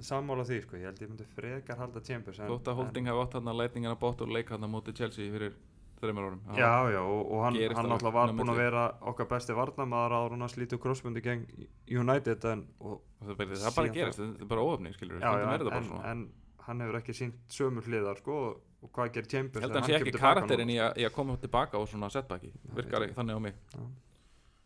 sammála 0.02 0.46
því 0.48 0.60
sko, 0.66 0.78
ég 0.82 0.90
held 0.90 1.02
ég 1.04 1.10
myndi 1.12 1.26
frekar 1.36 1.82
halda 1.82 2.02
en, 2.02 2.24
Þótt 2.50 2.70
að 2.72 2.78
Holding 2.82 3.10
hefði 3.10 3.24
átt 3.24 3.36
hann 3.38 3.52
að 3.52 3.60
lætingina 3.62 3.98
bótt 4.00 4.22
og 4.26 4.32
leik 4.34 4.50
hann 4.54 4.66
á 4.66 4.70
móti 4.70 4.94
Chelsea 4.98 5.30
fyrir 5.34 5.54
þreymur 5.98 6.28
árum. 6.30 6.42
En, 6.50 6.58
já 6.60 6.72
já 6.94 7.00
og, 7.02 7.22
og 7.34 7.44
hann, 7.46 7.56
hann 7.58 7.90
náttúrulega 7.90 8.14
var 8.18 8.34
búinn 8.38 8.52
að 8.54 8.60
vera 8.62 8.84
okkar 9.12 9.30
besti 9.32 9.56
varnamaður 9.58 10.16
áður 10.18 10.36
hann 10.36 10.46
að 10.48 10.54
slítu 10.54 10.80
crossbundi 10.82 11.24
gegn 11.26 11.46
United 11.90 12.46
en, 12.52 12.66
og, 12.80 13.00
Það 13.18 13.32
er 13.34 13.40
bara, 13.40 13.58
það 13.64 13.78
bara 13.80 13.94
gerist, 13.96 14.20
þetta 14.22 14.46
er 14.46 14.52
bara 14.52 14.66
óöfni 14.68 14.94
skilur 14.94 15.22
já, 15.24 15.32
já, 15.42 15.48
er 15.56 15.64
en, 15.74 15.88
svona. 15.90 16.12
en 16.12 16.26
hann 16.68 16.84
hefur 16.84 17.00
ekki 17.00 17.16
sínt 17.18 17.40
sömu 17.50 17.82
hliðar 17.88 18.20
sko, 18.22 18.36
og, 18.50 18.60
og 18.86 18.92
hvað 18.94 19.14
gerir 19.16 19.32
Chambers 19.32 19.64
Ég 19.64 19.66
held 19.66 19.74
að 19.74 19.80
hann 19.82 19.90
sé 19.90 19.98
ekki 19.98 20.14
núna, 20.14 20.68
í, 20.70 20.78
að- 20.86 21.02
í 21.02 21.08
að 21.08 21.16
koma 21.18 21.38
tilbaka 21.42 21.82
og 21.82 21.90
svona 21.90 22.12
setbacki. 22.14 22.52
Virkar 22.78 23.08
þannig 23.18 23.40
á 23.40 23.42
mig 23.48 23.58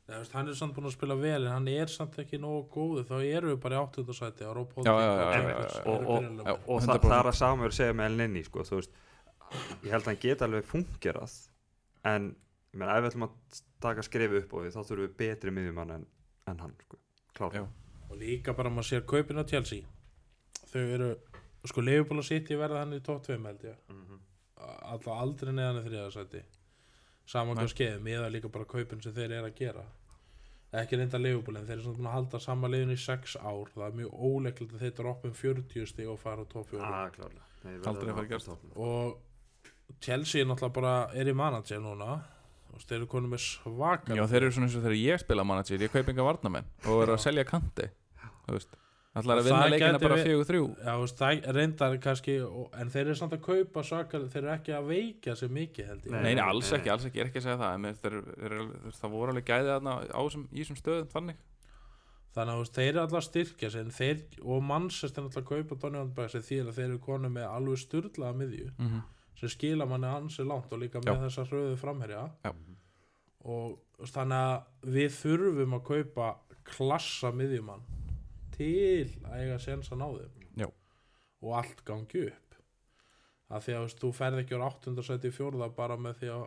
Nei, 0.09 0.17
veist, 0.17 0.33
hann 0.35 0.49
er 0.49 0.57
samt 0.57 0.73
búin 0.75 0.89
að 0.89 0.95
spila 0.95 1.15
vel 1.19 1.45
en 1.45 1.51
hann 1.53 1.67
er 1.71 1.91
samt 1.91 2.17
ekki 2.23 2.39
nógu 2.41 2.63
góðu 2.73 3.03
þá 3.07 3.15
eru 3.21 3.51
við 3.53 3.59
bara 3.63 3.77
í 3.77 3.81
áttundasæti 3.83 4.47
á 4.47 4.51
Rob 4.55 4.73
Já, 4.81 4.91
já, 4.91 5.11
já, 5.11 5.17
Holding 5.21 5.47
já, 5.47 5.59
og 5.61 5.87
og, 5.87 6.01
og, 6.01 6.25
og, 6.41 6.65
og 6.67 6.81
það, 6.81 6.95
100%. 6.97 7.05
það 7.05 7.17
er 7.19 7.29
að 7.31 7.37
samur 7.39 7.75
segja 7.77 7.97
með 7.99 8.09
Elnini 8.11 8.43
sko, 8.47 8.65
ég 8.65 9.91
held 9.93 10.01
að 10.01 10.09
hann 10.09 10.21
geta 10.25 10.47
alveg 10.47 10.67
fungerað 10.67 11.37
en 12.11 12.31
ég 12.33 12.81
meina, 12.81 12.97
ef 12.97 13.05
við 13.05 13.11
ætlum 13.11 13.27
að 13.27 13.61
taka 13.85 14.05
skrifi 14.07 14.41
upp 14.41 14.55
á 14.55 14.57
því 14.63 14.73
þá 14.73 14.81
þurfum 14.81 15.05
við 15.05 15.15
betri 15.21 15.55
miðjumann 15.55 15.95
en, 15.95 16.05
en 16.51 16.63
hann 16.65 16.75
sko, 16.85 16.99
og 18.11 18.17
líka 18.19 18.55
bara 18.57 18.71
maður 18.73 18.89
sér 18.89 19.05
kaupin 19.07 19.39
á 19.39 19.47
Chelsea. 19.47 19.87
Þau 20.71 20.81
eru 20.81 21.11
sko 21.67 21.83
Leifból 21.83 22.19
og 22.19 22.27
City 22.27 22.57
verða 22.59 22.83
hann 22.83 22.97
í 22.97 22.99
top 23.05 23.23
2 23.27 23.37
held 23.45 23.63
ég. 23.67 23.77
Alltaf 24.61 25.13
aldrei 25.15 25.53
neðan 25.55 25.79
í 25.81 25.85
þriðasæti 25.87 26.41
saman 27.29 27.59
hvað 27.59 27.73
skeiðum 27.73 28.11
eða 28.11 28.29
líka 28.33 28.51
bara 28.53 28.69
kaupin 28.69 29.01
sem 29.03 29.15
þeir 29.15 29.37
eru 29.37 29.49
að 29.49 29.57
gera. 29.59 29.85
Ekki 30.81 30.99
reynda 30.99 31.19
Leifból 31.19 31.57
en 31.59 31.65
þeir 31.67 31.77
eru 31.77 31.85
samt 31.85 31.97
búin 31.99 32.07
að 32.07 32.15
halda 32.15 32.39
sama 32.39 32.69
liðin 32.71 32.93
í 32.93 32.99
6 32.99 33.37
ár. 33.43 33.71
Það 33.73 33.87
er 33.87 33.97
mjög 33.99 34.13
óleiklegt 34.27 34.75
að 34.75 34.85
þeir 34.85 34.93
droppum 34.99 35.33
40 35.35 35.89
stig 35.91 36.11
og 36.11 36.19
fara 36.21 36.45
á 36.47 36.51
top 36.51 36.69
4 36.71 36.79
ah, 36.79 37.09
á 37.11 37.27
og 38.79 39.99
Chelsea 40.01 40.41
er 40.41 40.47
náttúrulega 40.47 40.77
bara 40.79 40.93
er 41.13 41.27
í 41.27 41.35
manager 41.35 41.83
núna. 41.83 42.21
Og 42.71 42.83
þeir 42.85 43.01
eru 43.01 43.07
konum 43.11 43.33
með 43.35 43.43
svaka 43.43 44.15
Já, 44.15 44.23
þeir 44.31 44.45
eru 44.45 44.53
svona 44.55 44.69
eins 44.69 44.77
og 44.79 44.85
þegar 44.85 44.99
ég 45.01 45.21
spila 45.21 45.43
manager 45.43 45.81
ég 45.83 45.91
kaup 45.91 46.11
enga 46.13 46.23
varnamenn 46.23 46.69
og 46.87 47.01
er 47.03 47.11
að 47.11 47.19
selja 47.25 47.43
kanti 47.43 47.89
þú 48.45 48.55
veist 48.55 48.77
ætlar 49.11 49.37
Og 49.37 49.41
að 49.41 49.47
vinna 49.49 49.61
það 49.61 49.73
leikina 49.73 49.99
bara 49.99 50.17
fjögur 50.21 50.47
þrjú 50.47 50.67
Já, 50.79 50.93
það 51.19 51.47
reyndar 51.57 51.95
kannski 51.99 52.35
og- 52.47 52.69
en 52.79 52.91
þeir 52.93 53.05
eru 53.05 53.15
samt 53.19 53.33
að 53.35 53.41
kaupa 53.43 53.83
svakar 53.83 54.27
þeir 54.31 54.43
eru 54.43 54.51
ekki 54.55 54.75
að 54.77 54.87
veika 54.87 55.35
sér 55.35 55.51
mikið 55.51 55.87
held 55.91 56.05
ég 56.05 56.11
Nei, 56.11 56.35
alls 56.39 56.71
nei. 56.71 56.79
ekki, 56.79 56.91
alls 56.93 57.05
ekki, 57.05 57.19
ég 57.19 57.25
er 57.25 57.31
ekki 57.31 57.41
að 57.41 57.47
segja 57.47 57.59
það 57.59 57.73
en 57.73 57.97
þeir, 58.03 58.15
þeir, 58.39 58.55
þeir, 58.71 58.95
það 59.01 59.15
voru 59.17 59.33
alveg 59.33 59.49
gæðið 59.51 59.71
þarna 59.73 59.95
á 59.99 60.21
þessum, 60.21 60.45
í 60.47 60.61
þessum 60.61 60.79
stöðum 60.79 61.11
þannig 61.11 61.41
þannig 62.31 62.61
að 62.61 62.71
þeir 62.77 62.87
eru 62.87 63.01
alltaf 63.01 63.19
að 63.19 63.27
styrkja 63.27 63.71
þeir, 63.91 64.21
og 64.47 64.63
mannsest 64.63 65.17
er 65.17 65.25
alltaf 65.25 65.41
að 65.41 65.49
kaupa 65.51 65.75
Donny 65.81 66.03
því 66.15 66.59
að 66.63 66.75
þeir 66.77 66.85
eru 66.87 66.99
konu 67.03 67.29
með 67.29 67.47
alveg 67.51 67.81
styrlaða 67.83 68.37
miðju 68.39 68.69
mm 68.77 68.87
-hmm. 68.87 69.01
sem 69.35 69.49
skila 69.49 69.85
manni 69.85 70.07
ansi 70.07 70.43
langt 70.47 70.71
og 70.71 70.79
líka 70.79 71.01
Já. 71.03 71.11
með 71.11 71.27
þessa 71.27 71.47
hröðu 71.51 71.77
framherja 71.77 72.29
Já. 72.45 72.53
og 73.43 73.79
þannig 74.07 74.37
að 74.37 74.63
við 74.95 75.11
þurfum 75.19 75.75
að 75.75 75.83
kaupa 75.83 76.35
klassa 76.63 77.31
miðjumann 77.35 77.83
til 78.55 79.09
að 79.25 79.35
eiga 79.41 79.59
sens 79.59 79.91
að 79.91 80.01
ná 80.01 80.07
þeim 80.17 80.63
Já. 80.63 80.67
og 81.41 81.53
allt 81.59 81.83
gangi 81.87 82.25
upp. 82.27 82.55
Að 83.51 83.63
því 83.65 83.73
að 83.75 83.79
þú 83.81 83.85
veist, 83.87 83.99
þú 84.01 84.11
ferð 84.15 84.41
ekki 84.43 84.55
á 84.55 84.61
8. 84.67 85.03
seti 85.03 85.27
í 85.31 85.35
fjórða 85.35 85.69
bara 85.75 85.97
með 85.99 86.19
því 86.21 86.29
að, 86.35 86.43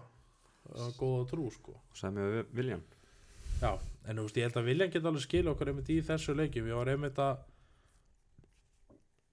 að 0.84 0.94
góða 1.00 1.24
trú 1.30 1.48
sko. 1.52 1.74
Sem 1.94 2.14
við 2.16 2.44
Viljan 2.56 2.84
Já, 3.60 3.72
en 4.08 4.16
þú 4.18 4.22
veist, 4.26 4.36
ég 4.40 4.46
held 4.48 4.56
að 4.60 4.68
Viljan 4.70 4.90
geta 4.94 5.08
alveg 5.10 5.22
skilja 5.26 5.52
okkur 5.52 5.68
einmitt 5.72 5.90
í 5.92 5.98
þessu 6.04 6.34
leikjum, 6.36 6.66
ég 6.72 6.78
var 6.80 6.90
einmitt 6.94 7.18
að 7.22 7.42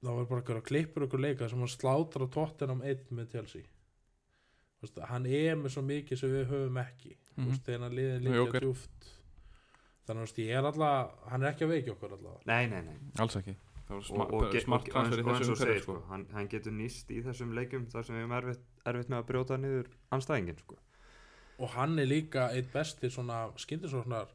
það 0.02 0.16
var 0.18 0.28
bara 0.32 0.42
okkur 0.44 0.60
að 0.60 0.68
klippur 0.68 1.06
okkur 1.08 1.22
leika 1.22 1.48
sem 1.50 1.62
hann 1.62 1.72
slátra 1.72 2.28
tóttinam 2.34 2.82
einn 2.86 3.02
með 3.14 3.30
veist, 4.82 4.98
hann 5.12 5.26
er 5.30 5.58
með 5.62 5.76
svo 5.76 5.84
mikið 5.86 6.18
sem 6.18 6.32
við 6.34 6.48
höfum 6.50 6.78
ekki. 6.82 7.12
Þú 7.36 7.38
Mhm. 7.38 7.50
veist, 7.52 7.64
þegar 7.68 7.84
hann 7.86 7.96
Mjög 8.26 8.48
líka 8.48 8.60
djúft 8.64 9.12
þannig 10.08 10.32
að 10.32 10.40
ég 10.44 10.56
er 10.60 10.70
alltaf 10.70 11.28
hann 11.32 11.44
er 11.44 11.52
ekki 11.52 11.68
að 11.68 11.74
veikja 11.76 11.96
okkur 11.96 12.16
alltaf 12.18 12.48
nei, 12.50 12.64
nei, 12.72 12.82
nei. 12.88 12.98
Alls 13.22 13.38
ekki. 13.40 13.58
Og, 13.92 13.98
og, 14.00 14.54
smart 14.64 14.86
og, 14.88 14.88
og, 14.88 14.92
transfer 14.94 15.20
í 15.20 15.24
og 15.26 15.32
eins 15.32 15.42
þessu 15.42 15.52
og 15.52 15.58
umhverfi 15.58 15.66
segir 15.66 15.82
sko. 15.84 15.96
sko, 15.98 16.10
hann, 16.12 16.28
hann 16.32 16.52
getur 16.52 16.76
nýst 16.76 17.10
í 17.12 17.18
þessum 17.26 17.56
leikjum 17.58 17.90
þar 17.92 18.06
sem 18.08 18.16
við 18.16 18.22
erum 18.24 18.36
erfitt, 18.38 18.62
erfitt 18.88 19.10
með 19.12 19.18
að 19.20 19.26
brjóta 19.32 19.58
niður 19.60 19.90
anstæðingin 20.16 20.62
sko. 20.62 20.78
og 21.60 21.74
hann 21.76 22.00
er 22.00 22.08
líka 22.08 22.46
eitt 22.56 22.72
besti 22.72 23.12
svona 23.12 23.42
skyndisvörnar 23.60 24.32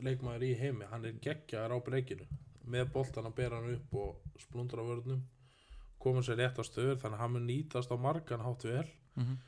leikmaður 0.00 0.46
í 0.48 0.54
heimi, 0.56 0.88
hann 0.88 1.04
er 1.04 1.18
geggjaður 1.20 1.76
á 1.76 1.78
breykinu 1.84 2.28
með 2.70 2.90
boltan 2.94 3.28
að 3.28 3.36
bera 3.40 3.60
hann 3.60 3.74
upp 3.74 3.94
og 4.00 4.40
splundra 4.40 4.84
vörnum. 4.86 5.22
Koma 6.00 6.22
sér 6.24 6.40
rétt 6.40 6.60
á 6.60 6.64
stöður 6.64 7.00
þannig 7.02 7.18
að 7.18 7.22
hann 7.22 7.34
mun 7.34 7.48
nýtast 7.48 7.92
á 7.92 7.96
margan 8.00 8.44
hátt 8.44 8.64
vel. 8.64 8.86
Mhm. 9.16 9.38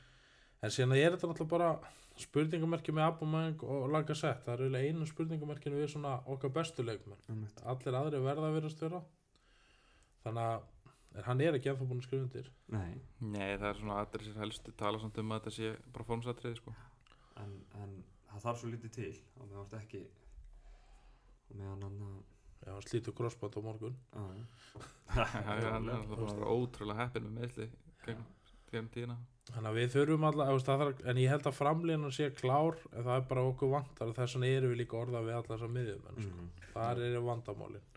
En 0.63 0.71
síðan 0.73 0.95
er 0.97 1.15
þetta 1.15 1.29
náttúrulega 1.31 1.53
bara 1.53 1.93
spurningamerki 2.23 2.93
með 2.93 3.07
Abumang 3.09 3.63
og 3.65 3.87
Lacazette. 3.91 4.43
Það 4.45 4.53
er 4.53 4.61
eiginlega 4.67 4.91
einu 4.93 5.07
spurningamerkinu 5.09 5.79
við 5.81 5.89
svona 5.95 6.13
okkar 6.29 6.51
bestu 6.53 6.85
leikmenn. 6.85 7.47
Allir 7.65 7.97
aðri 7.99 8.21
verða 8.23 8.49
að 8.51 8.57
vera 8.59 8.71
störa 8.73 9.01
þannig 10.23 10.43
að 10.47 10.69
en 11.13 11.25
hann 11.27 11.41
er 11.45 11.53
ekki 11.57 11.69
ennþá 11.69 11.85
búin 11.89 11.99
að 12.01 12.07
skrifa 12.07 12.25
undir. 12.25 12.47
Nei, 12.73 12.93
Nei, 13.21 13.51
það 13.61 13.67
er 13.69 13.79
svona 13.79 13.97
aðrið 14.01 14.27
sér 14.31 14.39
helstu 14.41 14.71
tala 14.79 15.01
samt 15.01 15.19
um 15.21 15.33
að 15.35 15.41
þetta 15.43 15.55
sé 15.57 15.73
bara 15.93 16.07
fórnsatriði 16.07 16.57
sko. 16.57 16.73
en, 17.43 17.51
en 17.83 17.91
það 18.31 18.45
þarf 18.47 18.61
svo 18.61 18.71
lítið 18.71 18.95
til. 18.97 19.11
Og 19.37 19.49
mér 19.49 19.59
varst 19.59 19.75
ekki 19.77 20.01
og 21.49 21.59
meðan 21.59 21.83
hann 21.85 21.99
að 22.07 22.15
já, 22.63 22.71
hann 22.71 22.87
slítur 22.87 23.17
crossband 23.19 23.57
á 23.57 23.61
morgun. 23.67 23.99
Að, 24.17 24.41
Það 25.13 25.53
er 25.53 25.69
hann 25.75 25.91
er 25.93 25.99
alltaf 25.99 26.49
ótrúlega 26.49 27.03
heppin 27.03 27.27
með 27.27 27.37
meðsli 27.41 27.69
gegn 28.07 28.25
gegn 28.71 28.89
tíðina 28.95 29.19
Þannig 29.51 29.69
að 29.69 29.77
við 29.77 29.89
þurfum 29.91 30.25
þarf, 30.63 30.99
en 31.03 31.17
ég 31.19 31.31
held 31.33 31.47
að 31.49 31.57
framlínan 31.57 32.13
sé 32.15 32.29
klár, 32.31 32.77
en 32.93 33.03
það 33.03 33.17
er 33.17 33.25
bara 33.27 33.41
okkur 33.49 33.73
vantar 33.73 34.11
og 34.11 34.15
þess 34.15 34.37
vegna 34.37 34.51
erum 34.55 34.71
við 34.71 34.79
líka 34.79 34.99
orðað 35.01 35.27
við 35.27 35.35
alla 35.37 35.49
þessar 35.49 35.73
miðjum, 35.73 36.05
en 36.09 36.21
sko, 36.21 36.37
mm, 36.37 36.69
þar 36.71 37.01
eru 37.07 37.23
vandamálin. 37.25 37.89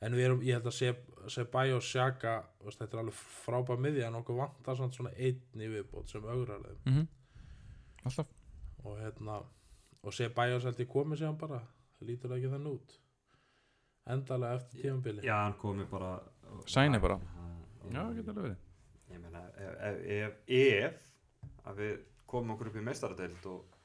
En 0.00 0.16
við 0.16 0.26
erum, 0.28 0.44
ég 0.46 0.56
held 0.56 0.70
að 0.70 0.76
sé, 0.76 0.92
sé 1.34 1.44
bæja 1.50 1.74
og 1.76 1.84
sjaka, 1.84 2.36
þetta 2.62 2.88
er 2.88 3.02
alveg 3.02 3.18
frábæð 3.18 3.82
miðja, 3.88 4.06
en 4.06 4.20
okkur 4.20 4.38
vantar 4.38 4.78
samt 4.78 4.96
svona 4.96 5.12
einn 5.18 5.66
í 5.66 5.72
viðbót 5.74 6.14
sem 6.14 6.30
augrar 6.30 6.62
þeim. 6.62 6.78
mm 6.84 6.94
-hmm. 6.94 7.08
Alltaf 8.04 8.26
Og 8.84 8.96
hérna, 8.96 9.42
og 10.02 10.12
sé 10.12 10.28
bæja 10.28 10.56
og 10.56 10.62
selti 10.62 10.86
komið 10.86 11.18
síðan 11.18 11.38
bara, 11.38 11.60
það 11.98 12.08
lítur 12.08 12.36
ekki 12.36 12.54
þannig 12.54 12.72
út. 12.72 12.98
Endalega 14.06 14.54
eftir 14.54 14.82
tímabili. 14.82 15.22
já, 15.22 15.34
hann 15.34 15.58
komi 15.58 15.84
bara 15.84 16.20
Sæni 16.66 16.98
bara. 16.98 17.20
Já, 17.90 18.14
getur 18.14 18.30
alveg 18.30 18.42
verið 18.42 18.69
ég 19.10 19.22
meina 19.22 19.44
ef, 19.56 19.74
ef, 19.88 20.00
ef, 20.16 20.40
ef 20.60 21.68
að 21.70 21.82
við 21.82 21.98
komum 22.30 22.54
okkur 22.54 22.70
upp 22.70 22.78
í 22.78 22.84
meistaradeild 22.86 23.48
og 23.50 23.78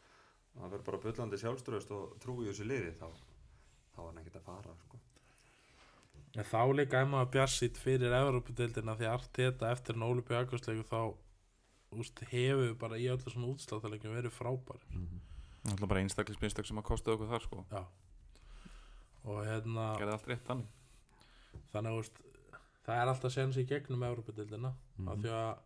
það 0.55 0.69
verður 0.69 0.85
bara 0.89 1.01
bullandi 1.05 1.39
sjálfströðust 1.41 1.93
og 1.95 2.15
trúi 2.23 2.45
í 2.45 2.49
þessu 2.51 2.67
liði 2.67 2.93
þá, 2.99 3.07
þá 3.95 3.99
er 4.03 4.07
hann 4.07 4.21
ekkert 4.21 4.39
að 4.41 4.47
fara 4.49 4.75
sko. 4.83 5.01
En 6.35 6.47
þá 6.49 6.61
líka 6.75 6.99
er 6.99 7.07
maður 7.07 7.31
bjarsýtt 7.37 7.77
fyrir 7.79 8.15
Evropadeildina 8.15 8.97
því 8.99 9.07
allt 9.07 9.37
þetta 9.37 9.69
eftir 9.71 9.95
en 9.95 10.03
Ólipi 10.03 10.35
Akkursleiku 10.35 10.83
þá 10.89 10.99
úst, 11.95 12.19
hefur 12.31 12.73
bara 12.79 12.99
í 12.99 13.07
öllu 13.11 13.31
svona 13.31 13.53
útsláttarleikum 13.53 14.15
verið 14.17 14.35
frábær. 14.35 14.81
Það 15.65 15.79
er 15.79 15.87
bara 15.87 16.01
einstaklisminnstök 16.03 16.67
sem 16.67 16.81
að 16.81 16.87
kosta 16.89 17.13
okkur 17.15 17.31
þar 17.31 17.45
sko. 17.45 17.63
Já. 17.71 17.85
Og 19.25 19.39
hérna 19.47 19.87
Gerði 19.97 20.15
allt 20.17 20.27
rétt 20.29 20.49
þannig. 20.49 20.73
Þannig 21.71 21.93
að 21.93 22.01
það 22.85 23.01
er 23.01 23.07
alltaf 23.11 23.31
sens 23.33 23.57
í 23.57 23.65
gegnum 23.67 24.03
Evropadeildina 24.03 24.73
Mhm. 24.97 25.07
af 25.09 25.17
því 25.19 25.29
að 25.29 25.57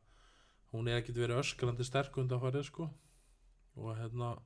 hún 0.74 0.88
er 0.88 1.02
ekkert 1.02 1.18
verið 1.18 1.40
öskrandi 1.44 1.84
sterk 1.86 2.16
undanfarið 2.18 2.64
sko 2.66 2.90
og 3.78 3.98
hérna 3.98 4.38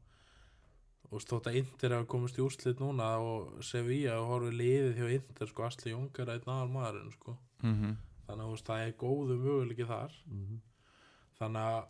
og 1.11 1.21
stótt 1.21 1.45
að 1.47 1.55
Inter 1.59 1.89
hafa 1.93 2.05
komist 2.09 2.37
í 2.39 2.41
úrslit 2.41 2.79
núna 2.79 3.17
og 3.21 3.63
Sevilla 3.63 4.15
og 4.21 4.29
horfið 4.31 4.57
liðið 4.57 4.95
hjá 4.97 5.09
Inter 5.13 5.47
sko 5.47 5.63
Asli 5.67 5.91
Jónkar 5.91 6.29
einn 6.33 6.47
aðal 6.47 6.71
maðurinn 6.71 7.11
sko 7.11 7.37
mm 7.63 7.73
-hmm. 7.73 7.95
þannig 8.27 8.45
að 8.45 8.63
það 8.63 8.87
er 8.87 8.93
góðu 8.93 9.37
möguleiki 9.37 9.85
þar 9.87 10.11
Mhm. 10.27 10.61
þannig 11.39 11.61
að 11.61 11.85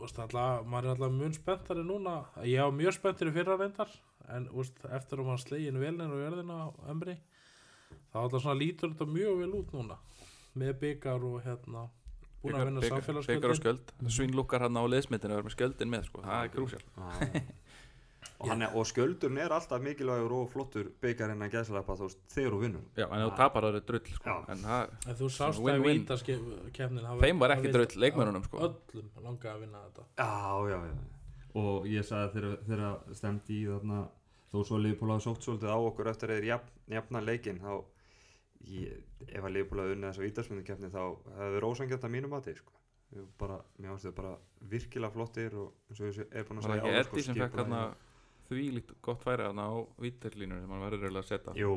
alltaf, 0.00 0.66
maður 0.66 0.84
er 0.84 0.90
alltaf 0.94 1.12
mun 1.12 1.32
spenntari 1.34 1.82
núna 1.84 2.24
ég 2.42 2.62
var 2.64 2.72
mjög 2.72 2.94
spenntur 2.94 3.28
í 3.28 3.32
fyrra 3.32 3.56
reyndar 3.58 3.90
en 4.28 4.48
veist, 4.48 4.78
eftir 4.84 5.18
að 5.18 5.26
maður 5.26 5.44
slegin 5.44 5.78
velnir 5.80 6.10
og 6.10 6.22
jörðina 6.24 6.56
á 6.64 6.68
Embri 6.90 7.18
þá 8.10 8.20
alltaf 8.24 8.44
svona 8.44 8.58
lítur 8.60 8.92
þetta 8.92 9.08
mjög 9.14 9.40
vel 9.40 9.54
út 9.60 9.72
núna. 9.76 9.96
Með 10.60 10.76
byggar 10.82 11.24
og 11.28 11.40
hérna 11.44 11.86
búin 12.42 12.58
að 12.58 12.68
vinna 12.70 12.82
Byggar 12.84 12.96
og 12.96 13.02
samfélagsgjöldin 13.04 13.58
skjöld 13.60 13.92
Svínlúkar 14.16 14.64
hann 14.66 14.78
á 14.80 14.84
liðsmyndinu 14.90 15.34
að 15.34 15.40
vera 15.40 15.48
með 15.48 15.56
skjöldin 15.56 15.92
með 15.92 16.06
sko. 16.08 16.24
Það 16.24 16.46
er 16.46 16.54
krúsjál. 16.54 16.82
Já. 16.96 17.42
og, 18.40 18.48
hann 18.48 18.64
er, 18.64 18.74
og 18.76 18.88
skjöldurinn 18.88 19.38
er 19.44 19.54
alltaf 19.56 19.84
mikilvægur 19.84 20.34
og 20.40 20.50
flottur 20.52 20.90
byggarinn 21.04 21.46
að 21.46 21.54
gæslepa 21.54 21.96
þú 22.00 22.08
veist 22.08 22.26
þegar 22.34 22.56
þú 22.56 22.60
vinnur. 22.64 22.88
Já, 22.96 23.06
en 23.06 23.20
ef 23.20 23.30
þú 23.30 23.38
tapar 23.38 23.68
það 23.68 23.78
er 23.78 23.86
drull 23.92 24.16
sko. 24.16 24.36
En 24.54 24.66
það, 24.66 24.98
en 25.06 25.20
þú 25.20 25.30
sást 25.36 25.70
að 25.74 25.86
vítaskefnin 25.86 27.08
Þeim 27.22 27.44
var 27.44 27.56
ekki 27.56 27.72
drull, 27.76 27.88
leikmönnunum, 28.04 28.44
sko. 28.48 28.66
öllum 28.66 29.24
langaði 29.28 29.54
að 29.54 29.64
vinna 29.66 29.86
þetta. 29.86 30.08
Já, 30.18 30.74
já, 30.74 30.78
já 30.90 31.18
og 31.58 31.86
ég 31.90 32.06
sagði 32.06 32.50
þegar, 32.66 32.98
stemdi 33.16 33.56
í 33.62 33.68
þarna 33.68 34.02
þó 34.50 34.58
svo 34.66 34.78
hafa 34.80 35.18
sótt 35.22 35.46
svolítið 35.46 35.72
á 35.74 35.78
okkur 35.78 36.10
eftir 36.10 36.30
að 36.30 36.38
þeir 36.38 36.48
jafn, 36.50 36.70
jafna 36.90 37.22
leikinn 37.24 37.60
þá 37.62 37.72
ég, 38.68 39.00
ef 39.28 39.44
að 39.44 39.54
Liverpool 39.54 39.82
hafa 39.82 39.94
unnið 39.96 40.10
þessa 40.10 40.26
vítarsmyndukefni 40.26 40.92
þá 40.92 41.00
hefði 41.38 41.50
verið 41.56 41.70
ósangjart 41.70 42.06
að 42.06 42.14
mínum 42.16 42.34
mati 42.34 42.54
sko. 42.58 42.76
Mér 43.10 43.90
finnst 43.90 44.06
þau 44.06 44.14
bara 44.20 44.36
virkilega 44.70 45.14
flottir 45.14 45.56
og 45.58 45.90
eins 45.90 46.00
og 46.00 46.12
ég 46.12 46.20
er 46.30 46.46
búin 46.46 46.60
að 46.60 46.68
segja 46.68 46.78
ekki 46.78 46.92
áður, 46.92 47.08
sko, 47.08 47.16
Eddi 47.16 47.26
sem 47.26 47.38
fekk 47.40 47.58
hann 47.58 47.76
því 48.50 48.66
líkt 48.76 48.94
gott 49.02 49.24
færi 49.24 49.46
hann 49.46 49.62
á 49.62 49.70
vítarlínur 50.02 50.62
sem 50.62 50.74
hann 50.74 50.84
verður 50.84 51.06
eiginlega 51.06 51.24
að 51.24 51.30
setja? 51.30 51.54
Jú 51.58 51.74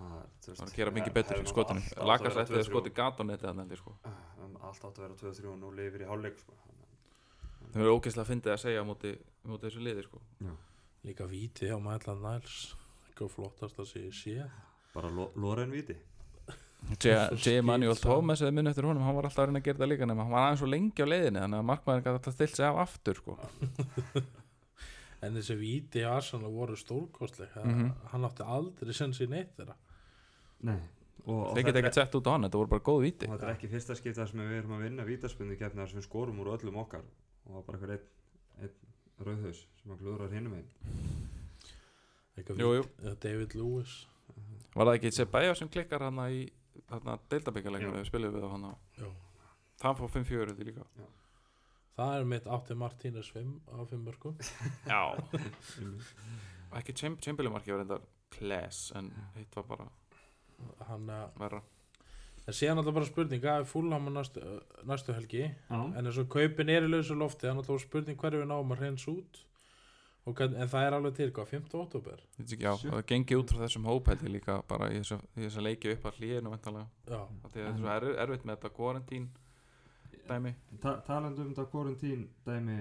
það, 0.00 0.24
Það 0.46 0.60
var 0.60 0.70
að 0.70 0.76
gera 0.78 0.94
mikið 0.96 1.10
það 1.10 1.18
betur 1.18 1.40
fyrir 1.40 1.50
skotinu 1.52 1.82
eftir 1.84 2.30
að 2.30 2.50
2-3. 2.50 2.64
skoti 2.68 2.92
gatóneti 2.94 3.48
hann 3.48 3.62
heldur 3.62 3.80
sko. 3.82 3.94
Um, 4.06 4.56
allt 4.66 4.84
átt 4.88 5.00
að 5.00 5.06
vera 5.06 5.18
2-3 5.22 5.50
og 5.50 5.58
nú 5.60 5.72
lifir 5.76 6.04
í 6.04 6.10
hálfleik 6.10 6.38
sko. 6.40 6.58
Það 7.70 7.80
verður 7.82 7.96
ógeðslega 7.96 8.24
að 8.24 8.30
fyndið 8.32 8.54
að 8.54 8.62
segja 8.64 8.82
á 8.82 8.86
móti, 8.86 9.12
móti 9.46 9.68
þessu 9.68 9.84
liði 9.86 10.06
sko. 10.06 10.22
Líka 11.06 11.26
vítið 11.30 11.72
hjá 11.72 11.78
Mætland 11.82 12.24
Næls 12.24 12.60
ekki 13.10 13.28
flottast 13.34 13.78
að 13.80 13.90
sé 13.90 14.06
sé. 14.16 14.36
Bara 14.94 15.10
lo 15.12 15.30
Loren 15.38 15.70
viti 15.74 15.94
J. 17.00 17.60
Manuel 17.62 17.94
saman. 17.96 18.02
Thomas 18.16 18.40
eða 18.42 18.52
minn 18.56 18.66
eftir 18.70 18.86
honum, 18.88 19.02
hann 19.06 19.14
var 19.16 19.24
alltaf 19.28 19.44
að 19.44 19.50
reyna 19.50 19.60
að 19.62 19.66
gera 19.68 19.78
það 19.82 19.90
líka 19.92 20.06
nema 20.10 20.24
hann 20.26 20.32
var 20.34 20.46
aðeins 20.46 20.60
svo 20.62 20.68
lengi 20.72 21.04
á 21.04 21.06
leiðinni 21.06 21.42
þannig 21.44 21.58
að 21.60 21.66
markmaður 21.70 22.00
gæti 22.06 22.12
alltaf 22.18 22.34
stilt 22.34 22.56
sig 22.56 22.66
af 22.66 22.80
aftur 22.86 23.14
sko. 23.20 23.36
En 25.20 25.34
þessi 25.36 25.52
víti 25.60 26.00
í 26.00 26.06
Arsenal 26.08 26.48
voru 26.54 26.76
stórkostleg 26.80 27.50
Mhm. 27.60 27.90
hann 28.08 28.24
átti 28.24 28.42
aldrei 28.48 28.94
sens 28.96 29.18
í 29.20 29.26
neitt 29.28 29.50
þeirra. 29.58 29.74
Nei. 30.64 30.78
Þeir 31.26 31.64
geta 31.66 31.78
ekkert 31.82 31.94
sett 31.98 32.14
út 32.16 32.24
á 32.24 32.32
hann, 32.32 32.46
þetta 32.48 32.56
voru 32.62 32.70
bara 32.72 32.80
góð 32.86 33.02
víti 33.04 33.26
þetta 33.28 33.44
er 33.50 33.52
ekki 33.54 33.68
fyrsta 33.68 33.94
skipta 33.98 34.24
sem 34.26 34.40
við 34.40 34.54
erum 34.62 34.72
að 34.78 34.84
vinna 34.86 35.04
vítaspunni 35.04 35.58
keppni 35.60 35.82
þar 35.82 35.90
sem 35.92 36.00
við 36.00 36.06
skorum 36.08 36.40
úr 36.40 36.54
öllum 36.56 36.78
okkar. 36.80 37.04
Og 37.44 37.50
það 37.52 37.54
var 37.58 37.64
bara 37.66 37.76
eitthvað 37.76 37.92
einn, 37.92 38.06
einn 38.64 38.76
rauðhaus 39.28 39.60
sem 39.82 39.92
að 39.92 40.00
glúðra 40.00 40.30
hinum 40.32 40.54
einn 40.56 40.68
David 43.20 43.54
Lewis. 43.54 44.06
Var 44.74 44.86
það 44.86 44.94
ekki 44.96 45.12
Sebaja 45.12 45.54
sem 45.58 45.68
klikkar 45.68 46.00
hann 46.06 46.20
í 46.30 46.48
deildabyggjarleikinu 46.90 47.92
Jú. 47.94 47.98
við 48.00 48.08
spilum 48.10 48.34
við 48.36 48.46
á 48.46 48.50
hann. 48.54 48.68
Það 49.80 49.98
fór 50.00 50.12
5-4 50.18 50.52
þetta 50.52 50.68
líka. 50.68 50.86
Það 52.00 52.14
er 52.16 52.28
mitt 52.32 52.46
átti 52.48 52.76
Martínez 52.78 53.28
5 53.34 53.50
á 53.76 53.78
5 53.90 54.04
mörgum 54.06 54.36
Já. 54.88 55.00
Ekki 56.78 56.94
Chamberlain-marki 56.94 57.72
var 57.74 57.82
enda 57.84 57.98
class 58.30 58.92
en 58.96 59.10
hitt 59.36 59.56
var 59.58 59.66
bara 59.68 59.88
hann 60.88 61.08
uh, 61.10 61.26
verra. 61.40 61.60
en 62.46 62.54
síðan 62.56 62.80
alltaf 62.80 62.94
bara 62.94 63.08
spurning 63.08 63.44
er 63.44 63.64
fúlham 63.68 64.08
næstu, 64.14 64.40
uh, 64.40 64.60
næstu 64.86 65.12
helgi? 65.16 65.46
Já, 65.70 65.80
en 65.80 66.06
eins 66.06 66.18
og 66.20 66.28
kaupin 66.32 66.68
er 66.72 66.86
í 66.86 66.90
lausu 66.92 67.16
lofti 67.18 67.48
þannig 67.48 67.64
alltaf 67.64 67.82
spurning 67.84 68.18
hverju 68.20 68.42
við 68.44 68.50
náum 68.52 68.74
að 68.74 68.84
hreins 68.84 69.06
út 69.10 69.42
hvern- 70.34 70.56
en 70.60 70.68
það 70.68 70.86
er 70.86 70.92
alveg 70.96 71.14
til 71.16 71.30
hvað 71.32 71.46
5. 71.50 71.74
oktober 71.80 72.20
Þetta 72.36 72.40
er 72.40 72.56
ekki- 72.56 72.64
Já, 72.66 72.72
Shit. 72.78 72.90
það 72.92 73.06
gengi 73.12 73.36
út 73.40 73.50
frá 73.54 73.60
þessum 73.64 73.84
hóp 73.90 74.06
held 74.12 74.22
ég 74.26 74.32
líka 74.36 74.62
bara 74.68 74.88
í 74.90 74.98
þess 75.00 75.12
að, 75.16 75.22
í 75.36 75.40
þess 75.46 75.56
að 75.60 75.66
leiki 75.68 75.92
upp 75.96 76.04
að 76.10 76.16
hlýðinu 76.20 76.50
vantalega 76.54 76.86
já, 77.08 77.20
Því 77.20 77.44
að 77.44 77.50
þetta 77.50 77.68
er 77.74 77.78
svo 77.80 77.90
erf, 77.96 78.16
erfitt 78.24 78.44
með 78.44 78.56
þetta 78.56 78.72
quarantín 78.80 79.28
dæmi 80.30 80.54
Ta 80.80 80.96
talandi 81.06 81.40
um 81.44 81.52
þetta 81.54 81.68
quarantín 81.72 82.26
dæmi 82.46 82.78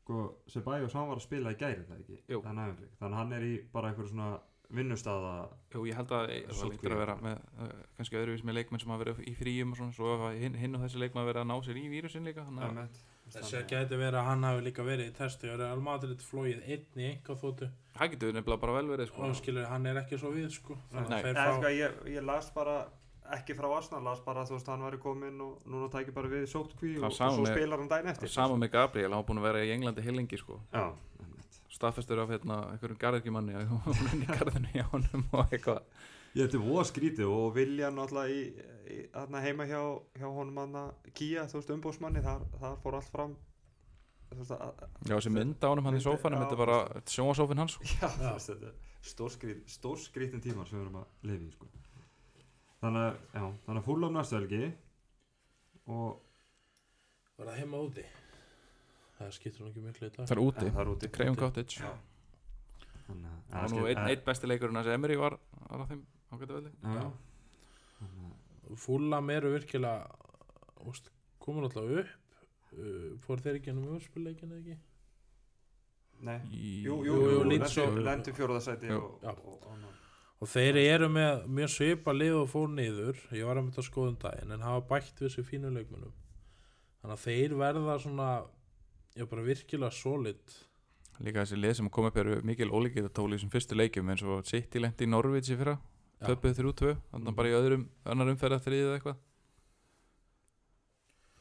sko, 0.00 0.20
Sebajos 0.48 0.92
hann 0.94 1.08
var 1.08 1.16
að 1.16 1.26
spila 1.26 1.50
í 1.52 1.58
gæri 1.60 1.84
það 1.88 1.98
ekki 2.00 2.18
Jú. 2.28 2.40
Það 2.42 2.50
er 2.52 2.58
næfnileg. 2.60 2.92
þannig 3.00 3.16
að 3.16 3.20
hann 3.20 3.32
er 3.32 3.42
í 3.42 3.54
bara 3.72 3.88
einhver 3.90 4.08
svona 4.08 4.28
vinnustaða 4.76 5.32
Jú, 5.74 5.82
ég 5.86 5.94
held 5.94 6.10
að 6.10 6.30
það 6.50 6.70
lítur 6.72 6.94
að 6.96 7.02
vera 7.04 7.16
með 7.22 7.36
uh, 7.62 7.74
kannski 7.98 8.16
öðruvís 8.18 8.42
með 8.48 8.56
leikmenn 8.58 8.80
sem 8.82 8.90
hafa 8.90 9.04
verið 9.04 9.20
í 9.30 9.34
fríum 9.38 9.70
og 9.74 9.78
svona, 9.78 9.94
svo 9.94 10.30
hinn, 10.34 10.54
hinn 10.58 10.74
og 10.74 10.82
þessi 10.82 10.98
leikmenn 11.04 11.28
verið 11.28 11.42
að 11.44 11.50
ná 11.52 11.56
sér 11.66 11.78
í 11.78 11.84
vírusin 11.92 12.26
líka 12.26 12.42
þannig 12.48 12.66
að 12.66 12.96
Emmett. 13.26 13.36
þess 13.42 13.54
að 13.58 13.64
gæti 13.72 13.96
verið 13.98 14.18
að 14.20 14.26
hann 14.30 14.44
hafi 14.46 14.60
líka 14.68 14.84
verið 14.86 15.08
í 15.10 15.14
testi 15.16 15.48
og 15.50 15.56
er 15.60 15.66
Almadrid 15.72 16.20
flóið 16.22 16.60
einn 16.62 17.00
í 17.02 17.08
enga 17.10 17.34
þóttu 17.40 17.68
það 17.96 18.12
getur 18.12 18.36
nefnilega 18.36 18.60
bara 18.62 18.76
vel 18.78 18.86
verið 18.92 19.08
sko. 19.10 19.22
og 19.26 19.34
skilur 19.40 19.66
hann 19.66 19.86
er 19.90 19.98
ekki 20.02 20.18
svo 20.20 20.30
við 20.30 20.50
sko 20.54 20.76
Nei. 20.94 21.22
fá 21.34 21.48
sko, 21.58 21.72
ég, 21.74 21.98
ég 22.14 22.22
las 22.24 22.50
bara 22.54 22.76
ekki 23.34 23.56
frá 23.58 23.66
Arsenal, 23.76 24.04
las 24.06 24.20
bara 24.22 24.44
að 24.44 24.52
þú 24.52 24.54
veist 24.60 24.68
hann 24.70 24.84
væri 24.86 24.98
kominn 25.02 25.40
og 25.42 25.58
núna 25.66 25.88
tækir 25.90 26.14
bara 26.14 26.28
við 26.30 26.46
sótkví 26.46 26.92
og, 27.00 27.08
og 27.08 27.12
svo 27.18 27.42
með- 27.42 27.56
spilar 27.56 27.78
hann 27.82 27.88
daginn 27.90 28.12
eftir 28.14 28.30
Sama 28.30 28.54
með 28.62 28.70
Gabriel, 28.76 29.10
hann 29.10 29.18
var 29.24 29.26
búin 29.26 29.40
að 29.42 29.48
vera 29.50 29.64
í 29.66 29.72
Englandi 29.74 30.04
heilengi 30.06 30.38
sko. 30.38 30.60
Staðfestur 31.76 32.20
af 32.22 32.30
hérna, 32.30 32.60
einhverjum 32.72 32.98
garðirkjumanni 33.02 33.56
að 33.58 33.66
hún 33.72 33.82
var 33.88 34.12
inn 34.14 34.22
í 34.22 34.28
garðinu 34.30 34.70
hjá 34.72 34.84
honum 34.92 35.24
og 35.32 35.50
eitthvað 35.50 35.82
þetta 36.44 36.58
er 36.58 36.64
voða 36.66 36.86
skrítið 36.90 37.32
og 37.32 37.46
vilja 37.56 37.90
náttúrulega 37.94 39.42
heima 39.44 39.66
hjá, 39.68 39.80
hjá 40.18 40.26
honum 40.28 40.58
hann 40.62 40.78
Kia, 41.16 41.46
þú 41.50 41.60
veist, 41.60 41.72
umbóðsmanni 41.74 42.22
þar, 42.24 42.44
þar 42.60 42.76
fór 42.82 42.98
allt 42.98 43.12
fram. 43.12 43.36
Veist, 44.34 44.52
að, 44.52 44.66
að, 44.66 44.98
Já, 45.06 45.14
þessi 45.14 45.32
mynd 45.32 45.64
á 45.64 45.68
honum 45.70 45.88
hann 45.88 45.98
í 45.98 46.02
sófanum, 46.04 46.42
þetta 46.42 46.56
er 46.56 46.62
bara 46.62 46.78
sjónasófin 47.14 47.62
hans 47.62 47.76
sko. 47.76 47.88
Já, 47.94 48.08
þetta 48.42 48.70
er 48.70 48.74
stórskrít, 49.06 49.62
stórskrítin 49.70 50.42
tímar 50.44 50.68
sem 50.68 50.78
við 50.80 50.86
erum 50.86 51.00
að 51.02 51.30
lifa 51.30 51.46
í 51.46 51.54
sko. 51.54 51.70
Þannig 52.82 53.06
að, 53.06 53.20
já, 53.32 53.44
þannig 53.66 53.80
að 53.80 53.86
fúla 53.86 54.10
um 54.10 54.18
næstu 54.18 54.36
helgi 54.36 54.62
og 55.86 56.18
var 57.36 57.48
það 57.48 57.62
heima 57.62 57.80
úti? 57.86 58.04
Það 59.16 59.32
skiptir 59.38 59.62
nú 59.62 59.70
ekki 59.70 59.86
miklu 59.86 60.08
í 60.08 60.12
dag. 60.12 60.26
Það 60.26 60.34
er 60.34 60.42
úti, 60.42 60.66
það 60.66 60.82
er 60.82 60.90
úti. 60.92 61.10
Craven 61.14 61.38
Cottage. 61.40 61.80
Já. 61.80 61.94
Þannig 63.06 63.30
að 63.30 63.56
var 63.56 63.72
nú 63.72 63.86
einn, 63.86 64.02
einn 64.02 64.22
besti 64.26 64.50
leikurinn 64.50 64.76
hans 64.80 64.90
Emery 64.92 65.16
var, 65.20 65.38
var 65.70 65.86
á 65.86 65.88
þeim 65.88 66.02
að- 67.06 68.76
Fúlam 68.76 69.30
eru 69.30 69.52
virkilega 69.54 70.08
komin 71.40 71.64
alltaf 71.68 71.84
upp 71.86 72.08
uh, 72.76 73.12
fór 73.22 73.40
þeir 73.44 73.60
ekki 73.60 73.70
ennum 73.72 73.92
umspilleikin 73.96 74.50
eða 74.50 74.58
ekki? 74.62 74.76
Nei, 76.26 76.38
jú, 76.82 76.96
Jú, 77.04 77.16
jú, 77.30 77.38
lendi, 77.44 78.32
Jú. 78.88 78.98
og, 79.04 79.22
Já. 79.22 79.30
og, 79.30 79.46
og, 79.46 79.64
og, 79.68 80.02
og 80.40 80.48
þeir 80.50 80.78
eru 80.82 81.08
með 81.12 81.42
mjög 81.58 81.72
svipa 81.74 82.14
lið 82.16 82.34
og 82.40 82.46
fór 82.50 82.70
niður. 82.72 83.18
Ég 83.36 83.44
var 83.46 83.60
að 83.60 83.66
mynda 83.66 83.82
að 83.82 83.88
skoða 83.90 84.12
um 84.14 84.18
daginn 84.24 84.54
en 84.56 84.64
hafa 84.66 84.84
bætt 84.90 85.20
við 85.22 85.34
sér 85.36 85.46
fínu 85.50 85.70
leikmunum 85.76 86.14
þannig 87.02 87.14
að 87.18 87.24
þeir 87.26 87.54
verða 87.60 87.98
svona 88.02 88.28
já 89.16 89.26
bara 89.30 89.44
virkilega 89.46 89.92
solid. 89.94 90.56
Líka 91.22 91.44
þessi 91.44 91.60
lið 91.60 91.76
sem 91.78 91.88
kom 91.92 92.08
upp 92.10 92.16
eru 92.20 92.40
mikil 92.44 92.72
ólíkið 92.74 93.06
tóli 93.16 93.36
í 93.36 93.38
þessum 93.38 93.52
fyrstu 93.54 93.76
leikjum 93.78 94.10
eins 94.12 94.24
og 94.26 94.42
City 94.48 94.82
lendi 94.82 95.06
í 95.06 95.12
Norvíts 95.12 95.52
í 95.52 95.56
fyrra. 95.56 95.76
Töpuð 96.24 96.58
3-2, 96.60 96.96
þannig 97.12 97.32
að 97.32 97.38
bara 97.38 97.50
í 97.50 97.56
öðrum 97.56 97.88
annar 98.04 98.32
umferða 98.32 98.62
þriðið 98.64 98.86
eða 98.86 98.98
eitthvað. 98.98 99.22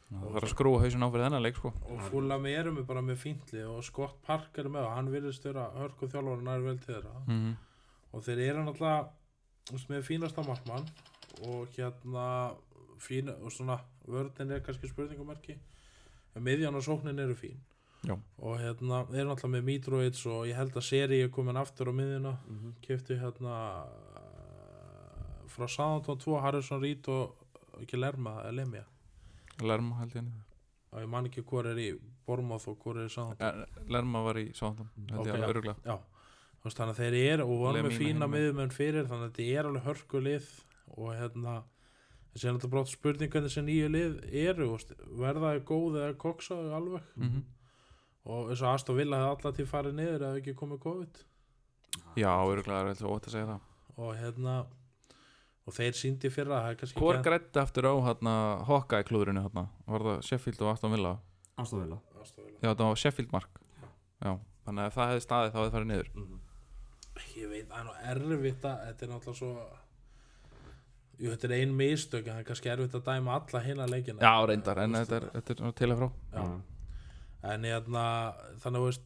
Það 0.06 0.36
þarf 0.36 0.46
að 0.46 0.52
skrúa 0.52 0.82
hausin 0.84 1.06
á 1.06 1.10
fyrir 1.10 1.26
þennan 1.26 1.44
leik 1.44 1.58
sko. 1.58 1.72
Og 1.90 2.02
Fúlam 2.12 2.46
eru 2.50 2.74
með 2.76 2.88
bara 2.90 3.02
með 3.04 3.22
fíntli 3.24 3.64
og 3.66 3.80
Scott 3.88 4.20
Park 4.26 4.60
er 4.62 4.70
með 4.72 4.86
og 4.86 4.94
hann 4.94 5.12
virðist 5.12 5.48
vera 5.48 5.66
hörku 5.80 6.10
þjálfur 6.12 6.44
nær 6.46 6.66
vel 6.66 6.78
til 6.80 6.94
þeirra. 6.94 7.14
Mm 7.26 7.40
-hmm. 7.40 7.56
og 8.12 8.24
þeir 8.24 8.42
eru 8.46 8.64
náttúrulega 8.64 9.90
með 9.90 10.04
fínasta 10.06 10.44
markmann 10.46 10.86
og 11.50 11.68
hérna 11.76 12.56
fína, 13.00 13.34
og 13.42 13.52
svona 13.52 13.80
vörðin 14.08 14.52
er 14.52 14.62
kannski 14.64 14.88
spurningumarki 14.88 15.58
en 16.36 16.44
miðjan 16.44 16.76
og 16.76 16.84
sóknin 16.84 17.20
eru 17.20 17.36
fín. 17.36 17.58
Já. 18.06 18.20
og 18.38 18.60
hérna 18.60 19.02
er 19.10 19.26
náttúrulega 19.26 19.50
með 19.50 19.64
Mitrovic 19.64 20.26
og 20.30 20.46
ég 20.46 20.56
held 20.56 20.76
að 20.78 20.86
seri 20.86 21.22
er 21.24 21.30
komin 21.30 21.58
aftur 21.58 21.90
á 21.90 21.94
miðjuna. 21.94 22.38
Mm 22.48 22.60
-hmm. 22.60 22.74
kefti 22.82 23.18
hérna 23.18 23.86
frá 25.56 25.68
Southampton 25.72 26.18
2 26.22 26.42
Harrison 26.44 26.82
Reed 26.84 27.08
og 27.12 27.82
ekki 27.82 28.00
Lerma 28.00 28.38
eða 28.44 28.56
Lemja 28.60 28.84
Lerma 29.64 29.96
held 30.02 30.16
ég. 30.20 30.26
Og 30.92 31.00
ég 31.04 31.10
man 31.12 31.26
ekki 31.30 31.44
hvor 31.48 31.68
er 31.68 31.78
í 31.80 31.90
Bormoth 32.28 32.68
og 32.72 32.78
hvor 32.84 32.98
er 33.00 33.08
í 33.08 33.14
Eh, 33.40 33.64
Lerma 33.92 34.22
var 34.26 34.36
í 34.42 34.50
Sándon 34.56 34.90
held 35.10 35.20
Ok, 35.20 35.28
ég 35.28 35.32
já. 35.32 35.38
alveg 35.40 35.56
öruglega 35.56 35.78
Já, 35.86 35.98
þú 36.60 36.68
veist, 36.70 36.78
þannig 36.80 36.96
að 36.96 37.02
þeir 37.04 37.18
eru 37.34 37.44
og 37.46 37.64
með 37.66 37.74
Lemina 37.78 38.00
fína 38.00 38.28
megin. 38.28 38.36
miðumenn 38.36 38.72
fyrir 38.76 39.08
þannig 39.10 39.26
að 39.26 39.32
þetta 39.36 39.60
er 39.60 39.66
alveg 39.72 39.84
hörku 39.90 40.22
lið 40.24 40.48
og 40.98 41.10
hérna 41.16 41.56
þessi 42.36 42.48
er 42.50 42.54
náttúrulega 42.56 42.74
brótt 42.76 42.92
spurning 42.92 43.32
hvernig 43.32 43.52
þessi 43.52 43.64
nýju 43.68 43.90
lið 43.96 44.16
eru 44.46 44.66
þú 44.68 44.72
veist, 44.76 44.92
verða 45.24 45.52
þau 45.56 45.64
góð 45.72 46.00
eða 46.02 46.18
koksa 46.26 46.56
þau 46.60 46.74
alveg? 46.80 47.02
Mhm. 47.16 47.44
og 48.26 48.50
eins 48.50 48.62
og 48.66 48.74
Aston 48.74 48.98
Villa 48.98 49.18
hefði 49.22 49.30
alltaf 49.36 49.56
til 49.56 49.66
farið 49.70 49.94
niður 50.00 50.24
eða 50.26 50.40
ekki 50.42 50.56
komið 50.58 50.80
COVID? 50.82 51.20
Já, 52.18 52.32
öruglega 52.44 52.82
er 52.82 52.90
eitthvað 52.92 53.14
ótt 53.16 53.28
að 53.30 53.36
segja 53.36 53.46
það. 53.52 53.60
Og 54.02 54.16
hérna 54.18 54.56
og 55.66 55.74
þeir 55.74 55.98
síndi 55.98 56.30
fyrra 56.34 56.62
er 56.70 56.94
Hvor 56.94 57.22
grætti 57.26 57.62
aftur 57.62 57.90
á 57.90 57.94
hérna 58.06 58.34
Hawkeye 58.68 59.06
klúðurinu 59.08 59.46
hérna? 59.46 59.68
Var 59.90 60.08
það 60.10 60.26
Sheffield 60.30 60.62
og 60.62 60.74
Aston 60.74 60.94
Villa? 60.94 61.16
Ástofila 61.58 62.02
Aston 62.22 62.46
Villa. 62.46 62.60
Já, 62.62 62.72
það 62.74 62.88
var 62.90 63.00
Sheffield 63.02 63.32
mark. 63.34 63.62
Já, 64.22 64.34
þannig 64.68 64.84
að 64.86 64.98
það 64.98 65.14
hefði 65.14 65.26
staðið 65.26 65.56
þá 65.56 65.60
hefði 65.62 65.76
farið 65.78 65.90
niður. 65.94 66.12
Mm 66.16 66.44
ég 67.36 67.50
veit, 67.52 67.66
það 67.72 67.90
er 68.10 68.22
nú 68.22 68.36
erfitt 68.36 68.68
að 68.68 68.86
þetta 68.90 69.06
er 69.06 69.12
náttúrulega 69.12 69.40
svo 69.40 69.52
Jú, 71.16 71.30
þetta 71.32 71.48
er 71.48 71.54
ein 71.56 71.74
mistök 71.80 72.26
en 72.26 72.34
það 72.34 72.40
er 72.42 72.48
kannski 72.50 72.72
erfitt 72.74 72.96
að 72.98 73.06
dæma 73.06 73.36
alla 73.38 73.60
hinna 73.64 73.86
leikina. 73.88 74.20
Já, 74.20 74.34
reyndar, 74.50 74.82
en 74.84 74.98
þetta 74.98 75.16
er, 75.16 75.28
þetta 75.38 75.54
er 75.56 75.76
til 75.80 75.88
að 75.94 76.02
frá. 76.02 76.08
Já. 76.34 76.42
en 77.54 77.68
hérna 77.70 78.04
þannig 78.64 78.88
að 78.90 78.98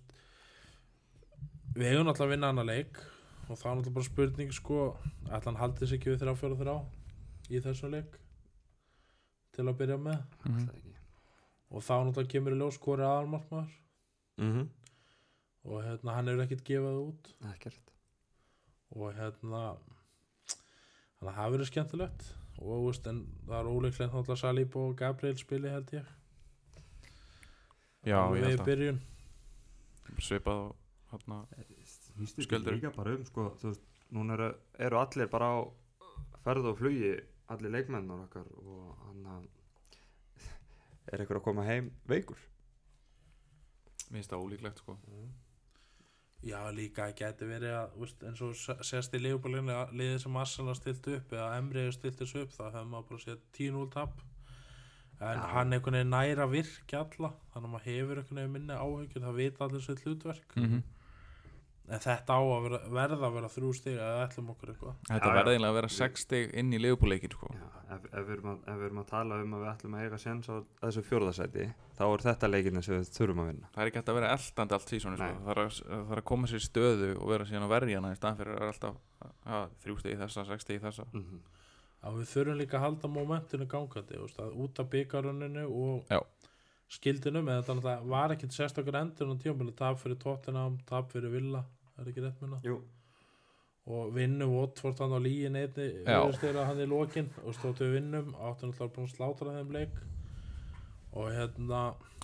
við 1.76 1.92
hefum 1.92 2.08
náttúrulega 2.08 2.26
að 2.26 2.34
vinna 2.34 2.50
annar 2.50 2.68
leik 2.70 3.02
og 3.50 3.58
þá 3.58 3.66
er 3.66 3.76
náttúrulega 3.80 3.96
bara 3.98 4.08
spurning 4.08 4.52
sko 4.54 4.80
ætla 5.28 5.46
hann 5.50 5.60
haldið 5.60 5.90
sig 5.90 6.00
ekki 6.00 6.14
við 6.14 6.24
3-4-3 6.26 6.76
í 7.50 7.62
þessum 7.66 7.94
leik 7.96 8.18
til 9.58 9.66
að 9.68 9.80
byrja 9.82 9.98
með. 10.00 10.20
Það 10.44 10.76
ekki. 10.78 10.94
Og 11.70 11.86
þá 11.86 11.94
náttúrulega 11.98 12.34
kemur 12.34 12.56
í 12.56 12.60
ljós 12.60 12.78
hvori 12.84 13.08
aðalmarkmaður. 13.08 13.80
Mm 14.40 14.68
og 15.70 15.84
hérna 15.84 16.14
hann 16.16 16.30
hefur 16.32 16.46
ekkert 16.46 16.64
gefað 16.66 17.00
út. 17.04 17.28
Ekkert. 17.52 17.92
Og 18.96 19.12
hérna 19.18 19.64
þannig 21.20 21.28
að 21.30 21.36
það 21.40 21.52
verður 21.54 21.70
skemmtilegt. 21.70 22.30
Og 22.60 22.86
veist 22.88 23.06
það 23.06 23.58
er 23.60 23.70
óleiklegt 23.70 24.14
náttúrulega 24.16 24.40
Salíb 24.42 24.78
og 24.80 24.96
Gabriel 25.00 25.38
spili 25.40 25.72
held 25.72 25.92
ég. 25.96 26.08
Já, 28.08 28.18
Alveg 28.24 28.40
ég 28.40 28.46
við 28.46 28.50
held 28.50 28.64
að. 28.64 28.70
byrjun. 28.72 29.02
Svipað 30.20 30.64
og 30.64 31.12
hérna 31.12 31.42
Skjöldur. 32.28 32.76
líka 32.76 32.92
bara 32.96 33.16
um 33.16 33.26
sko, 33.26 33.50
þú 33.62 33.72
veist, 33.72 33.84
núna 34.16 34.36
eru, 34.38 34.50
eru 34.88 35.00
allir 35.00 35.30
bara 35.32 35.50
á 35.56 35.58
ferð 36.44 36.72
og 36.72 36.80
flugi 36.80 37.14
allir 37.50 37.74
leikmennar 37.74 38.26
okkar 38.28 38.48
og 38.62 38.96
hann 39.06 39.28
að 39.36 39.46
er 41.14 41.22
einhver 41.24 41.42
að 41.42 41.46
koma 41.50 41.68
heim 41.68 41.92
veikur? 42.10 42.40
Mér 44.10 44.20
finnst 44.20 44.34
það 44.34 44.46
ólíklegt 44.46 44.82
sko. 44.82 44.98
Já, 46.40 46.60
líka 46.72 47.10
geti 47.20 47.46
verið 47.46 47.76
að 47.76 47.96
veist, 48.00 48.22
eins 48.24 48.42
og 48.46 48.84
sést 48.88 49.16
í 49.18 49.20
leifbólinu 49.22 49.76
liðið 49.92 50.22
sem 50.24 50.38
Arsenal 50.40 50.76
stilt 50.78 51.08
upp 51.12 51.34
eða 51.36 51.50
hefur 51.58 51.96
stilt 51.98 52.22
þessu 52.22 52.46
upp 52.46 52.54
þá 52.56 52.64
hefur 52.70 52.92
maður 52.94 53.10
bara 53.10 53.24
séð 53.26 53.42
10-0 53.58 53.90
tap. 53.96 54.22
En 55.20 55.36
Já. 55.36 55.50
hann 55.52 55.76
einhvern 55.76 55.98
veginn 55.98 56.14
næra 56.14 56.46
virki 56.48 56.96
alla 56.96 57.34
þannig 57.52 57.66
að 57.68 57.74
maður 57.74 57.88
hefur 57.90 58.22
einhvern 58.22 58.40
veginn 58.40 58.54
minni 58.56 58.78
áhyggjur 58.80 59.26
það 59.26 59.42
vita 59.42 59.66
allir 59.66 59.84
sitt 59.84 60.06
hlutverk. 60.06 60.56
Mm 60.56 60.82
en 61.90 62.02
þetta 62.04 62.36
á 62.38 62.42
að 62.42 62.66
vera, 62.66 62.80
verða 62.94 63.28
að 63.28 63.36
vera 63.38 63.50
þrjú 63.50 63.70
stig 63.78 63.96
eða 63.98 64.26
ætlum 64.28 64.50
okkur 64.54 64.72
eitthvað 64.74 64.98
Þetta 65.10 65.20
Já, 65.20 65.30
já. 65.30 65.36
verði 65.38 65.54
eiginlega 65.54 65.74
að 65.74 65.78
vera 65.80 65.92
6 65.96 66.24
stig 66.26 66.52
inn 66.62 66.74
í 66.74 66.80
leifbúleikin 66.84 67.34
sko 67.34 67.50
Já, 67.56 67.68
ef, 67.96 68.04
ef, 68.12 68.26
við 68.28 68.34
erum 68.36 68.50
að, 68.52 68.60
ef 68.62 68.80
við 68.80 68.88
erum 68.90 69.02
að 69.02 69.08
tala 69.10 69.40
um 69.44 69.56
að 69.58 69.64
við 69.64 69.72
ætlum 69.72 69.96
að 69.98 70.06
eiga 70.06 70.20
séns 70.22 70.50
á 70.50 70.56
þessu 70.84 71.04
fjórðasæti 71.08 71.68
þá 71.98 72.04
er 72.08 72.26
þetta 72.26 72.50
leikinu 72.52 72.84
sem 72.86 73.00
við 73.00 73.14
þurfum 73.16 73.42
að 73.44 73.50
vinna 73.52 73.72
Það 73.74 73.84
er 73.84 73.92
ekki 73.92 74.02
hægt 74.02 74.12
að 74.12 74.20
vera 74.20 74.34
eldandi 74.36 74.78
allt 74.78 74.94
sísónu 74.94 75.20
sko. 75.20 75.30
Það, 75.40 75.54
er 75.54 75.62
að, 75.64 75.80
það 75.90 76.14
er 76.14 76.22
að 76.22 76.28
koma 76.32 76.50
sér 76.50 76.62
í 76.62 76.68
stöðu 76.68 77.10
og 77.16 77.32
vera 77.34 77.48
síðan 77.50 77.66
að 77.66 77.74
verja 77.76 78.02
hana 78.02 78.12
í 78.14 78.20
staðan 78.20 78.40
fyrir 78.40 78.54
að 78.54 78.60
vera 78.64 78.76
alltaf 78.76 79.00
að, 79.58 79.74
þrjú 79.84 79.98
stig 80.04 80.14
í 80.14 80.20
þessa, 80.20 80.46
sex 80.50 80.68
stig 80.68 80.78
í 80.80 80.84
þessa 80.84 81.08
mm 81.10 81.24
-hmm. 81.24 81.42
að 82.06 82.20
við 82.20 82.30
þurfum 82.34 82.60
líka 82.62 82.78
að 82.78 82.86
halda 82.86 83.12
momentinu 83.16 83.68
gangandi 83.70 84.22
að 84.46 84.54
út 84.66 84.80
af 84.80 84.90
byggaruninu 84.94 85.66
og 85.68 86.14
Já. 86.14 86.22
skildinum 86.88 87.50
eða 87.50 87.64
þetta 87.64 87.76
náttúrulega 87.80 88.14
var 88.14 88.36
ekkit 88.36 88.56
sérstakar 88.56 89.02
endur 89.02 89.34
á 89.34 89.36
tímabili 89.42 89.76
tap 89.76 90.00
fyrir 90.00 90.20
Tottenham, 90.22 90.80
tap 90.86 91.12
fyrir 91.12 91.34
Villa 91.34 91.66
er 92.02 92.10
ekki 92.12 92.24
rétt 92.26 92.42
minna 92.42 92.60
Jú, 92.66 92.78
og 93.90 94.14
vinnum 94.16 94.52
Watford 94.54 95.00
hann 95.02 95.16
á 95.18 95.20
líin 95.24 95.56
einni 95.58 95.88
viðstýra 96.06 96.66
hann 96.70 96.82
í 96.84 96.88
lokin 96.90 97.30
og 97.44 97.56
stóttu 97.58 97.88
við 97.88 97.96
vinnum 98.00 98.34
áttu 98.38 98.70
náttúrulega 98.70 98.94
búin 98.96 99.08
að 99.10 99.16
slátra 99.16 99.56
þeim 99.58 99.72
leik. 99.74 99.96
Og 101.18 101.32
hérna 101.34 101.80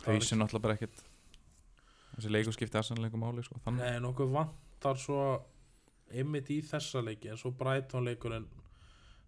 Hauðsinn 0.06 0.40
náttúrulega 0.44 0.62
bara 0.68 0.76
ekkit 0.78 1.02
þessi 2.16 2.32
leikur 2.32 2.54
skipti 2.56 2.78
aðsannleikum 2.80 3.20
máli 3.26 3.44
sko. 3.44 3.56
ekki- 3.58 3.66
Þannig, 3.66 3.82
Nei, 3.90 4.00
nokkuð 4.06 4.32
vantar 4.36 4.96
svo 5.02 5.22
ymmit 6.14 6.50
í 6.54 6.62
þessa 6.62 7.02
leiki 7.04 7.32
en 7.32 7.38
svo 7.42 7.52
Brighton 7.52 8.06
leikurinn 8.06 8.46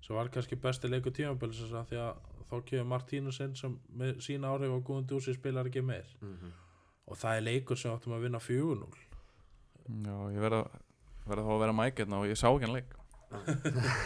sem 0.05 0.15
var 0.15 0.29
kannski 0.29 0.55
besti 0.61 0.87
leikur 0.87 1.11
tímabilsins 1.11 1.73
að 1.73 1.89
því 1.89 1.97
að 2.03 2.21
þá 2.51 2.55
kemur 2.69 2.85
Martínusinn 2.93 3.55
sem 3.57 3.79
með 3.97 4.21
sína 4.21 4.47
áhrif 4.53 4.71
og 4.77 4.83
Guðun 4.85 5.07
Dúsi 5.09 5.33
spilar 5.35 5.65
ekki 5.67 5.81
meir. 5.83 6.05
Mm 6.21 6.53
og 7.07 7.15
það 7.15 7.37
er 7.37 7.41
leikur 7.47 7.77
sem 7.79 7.91
áttum 7.95 8.11
að 8.17 8.21
vinna 8.25 8.39
4-0 8.43 8.97
já, 9.87 10.15
ég 10.35 10.39
verða 10.43 10.63
þá 11.27 11.51
að 11.51 11.59
vera 11.65 11.75
mækirna 11.75 12.21
og 12.21 12.29
ég 12.29 12.39
sá 12.39 12.47
ekki 12.49 12.67
hann 12.67 12.77
leik. 12.77 12.95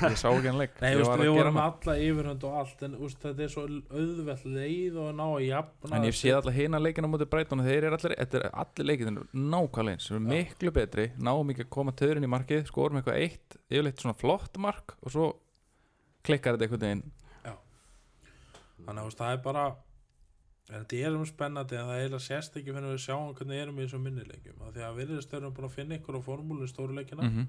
Ég 0.01 0.15
sá 0.17 0.31
ekki 0.31 0.49
hann 0.49 0.57
leik. 0.57 0.71
Nei, 0.81 0.95
Ég 0.95 1.03
úst, 1.03 1.11
við 1.21 1.29
vorum 1.35 1.57
alla 1.61 1.93
yfirhund 2.01 2.45
og 2.49 2.55
allt 2.57 2.79
en 2.87 2.95
úst, 3.05 3.19
þetta 3.21 3.43
er 3.45 3.51
svo 3.53 3.65
auðvelt 3.69 4.47
leið 4.49 4.95
og 4.97 5.09
að 5.11 5.19
ná 5.19 5.23
að 5.27 5.43
jafna 5.45 5.99
En 5.99 6.07
ég 6.07 6.17
sé 6.17 6.31
alltaf 6.33 6.57
hina 6.57 6.79
leikina 6.81 7.11
móti 7.11 7.27
Brighton 7.29 7.61
og 7.61 7.69
þeir 7.69 7.85
eru 7.85 7.99
allir, 7.99 8.15
þetta 8.17 8.39
er 8.39 8.47
allir 8.63 8.89
leikinn 8.89 9.19
nákvæmlega 9.29 9.93
eins, 9.99 10.07
þeir 10.09 10.17
eru 10.17 10.25
miklu 10.31 10.73
betri 10.73 11.05
náum 11.21 11.53
ekki 11.53 11.67
að 11.67 11.71
koma 11.77 11.93
töðurinn 12.01 12.25
í 12.25 12.31
markið 12.33 12.65
skorum 12.71 12.97
eitthvað 12.97 13.21
eitt, 13.21 13.59
yfirleitt 13.69 14.01
svona 14.01 14.17
flott 14.17 14.57
mark 14.65 14.97
og 14.97 15.13
svo 15.13 15.29
klikkar 16.25 16.57
þetta 16.57 16.65
einhvern 16.65 16.87
veginn. 16.87 17.05
Þannig 18.81 19.05
að 19.05 19.17
það 19.21 19.35
er 19.35 19.41
bara 19.45 19.69
en 20.71 20.85
þetta 20.85 21.01
er 21.07 21.15
um 21.17 21.25
spennandi 21.25 21.75
en 21.75 21.89
það 21.89 21.95
er 21.95 22.05
eiginlega 22.05 22.25
sérst 22.25 22.55
ekki 22.57 22.73
fyrir 22.73 22.93
við 22.93 23.03
sjáum 23.05 23.33
hvernig 23.35 23.61
erum 23.61 23.79
í 23.79 23.83
þessum 23.85 24.05
minnileikjum 24.07 24.61
af 24.65 24.73
því 24.73 24.85
að 24.87 24.95
við 25.01 25.11
erum 25.19 25.53
búin 25.53 25.67
að 25.67 25.75
finna 25.75 25.97
ykkur 25.99 26.17
á 26.17 26.21
formúlu 26.21 26.63
í 26.63 26.71
stóruleikina 26.71 27.27
mm 27.27 27.47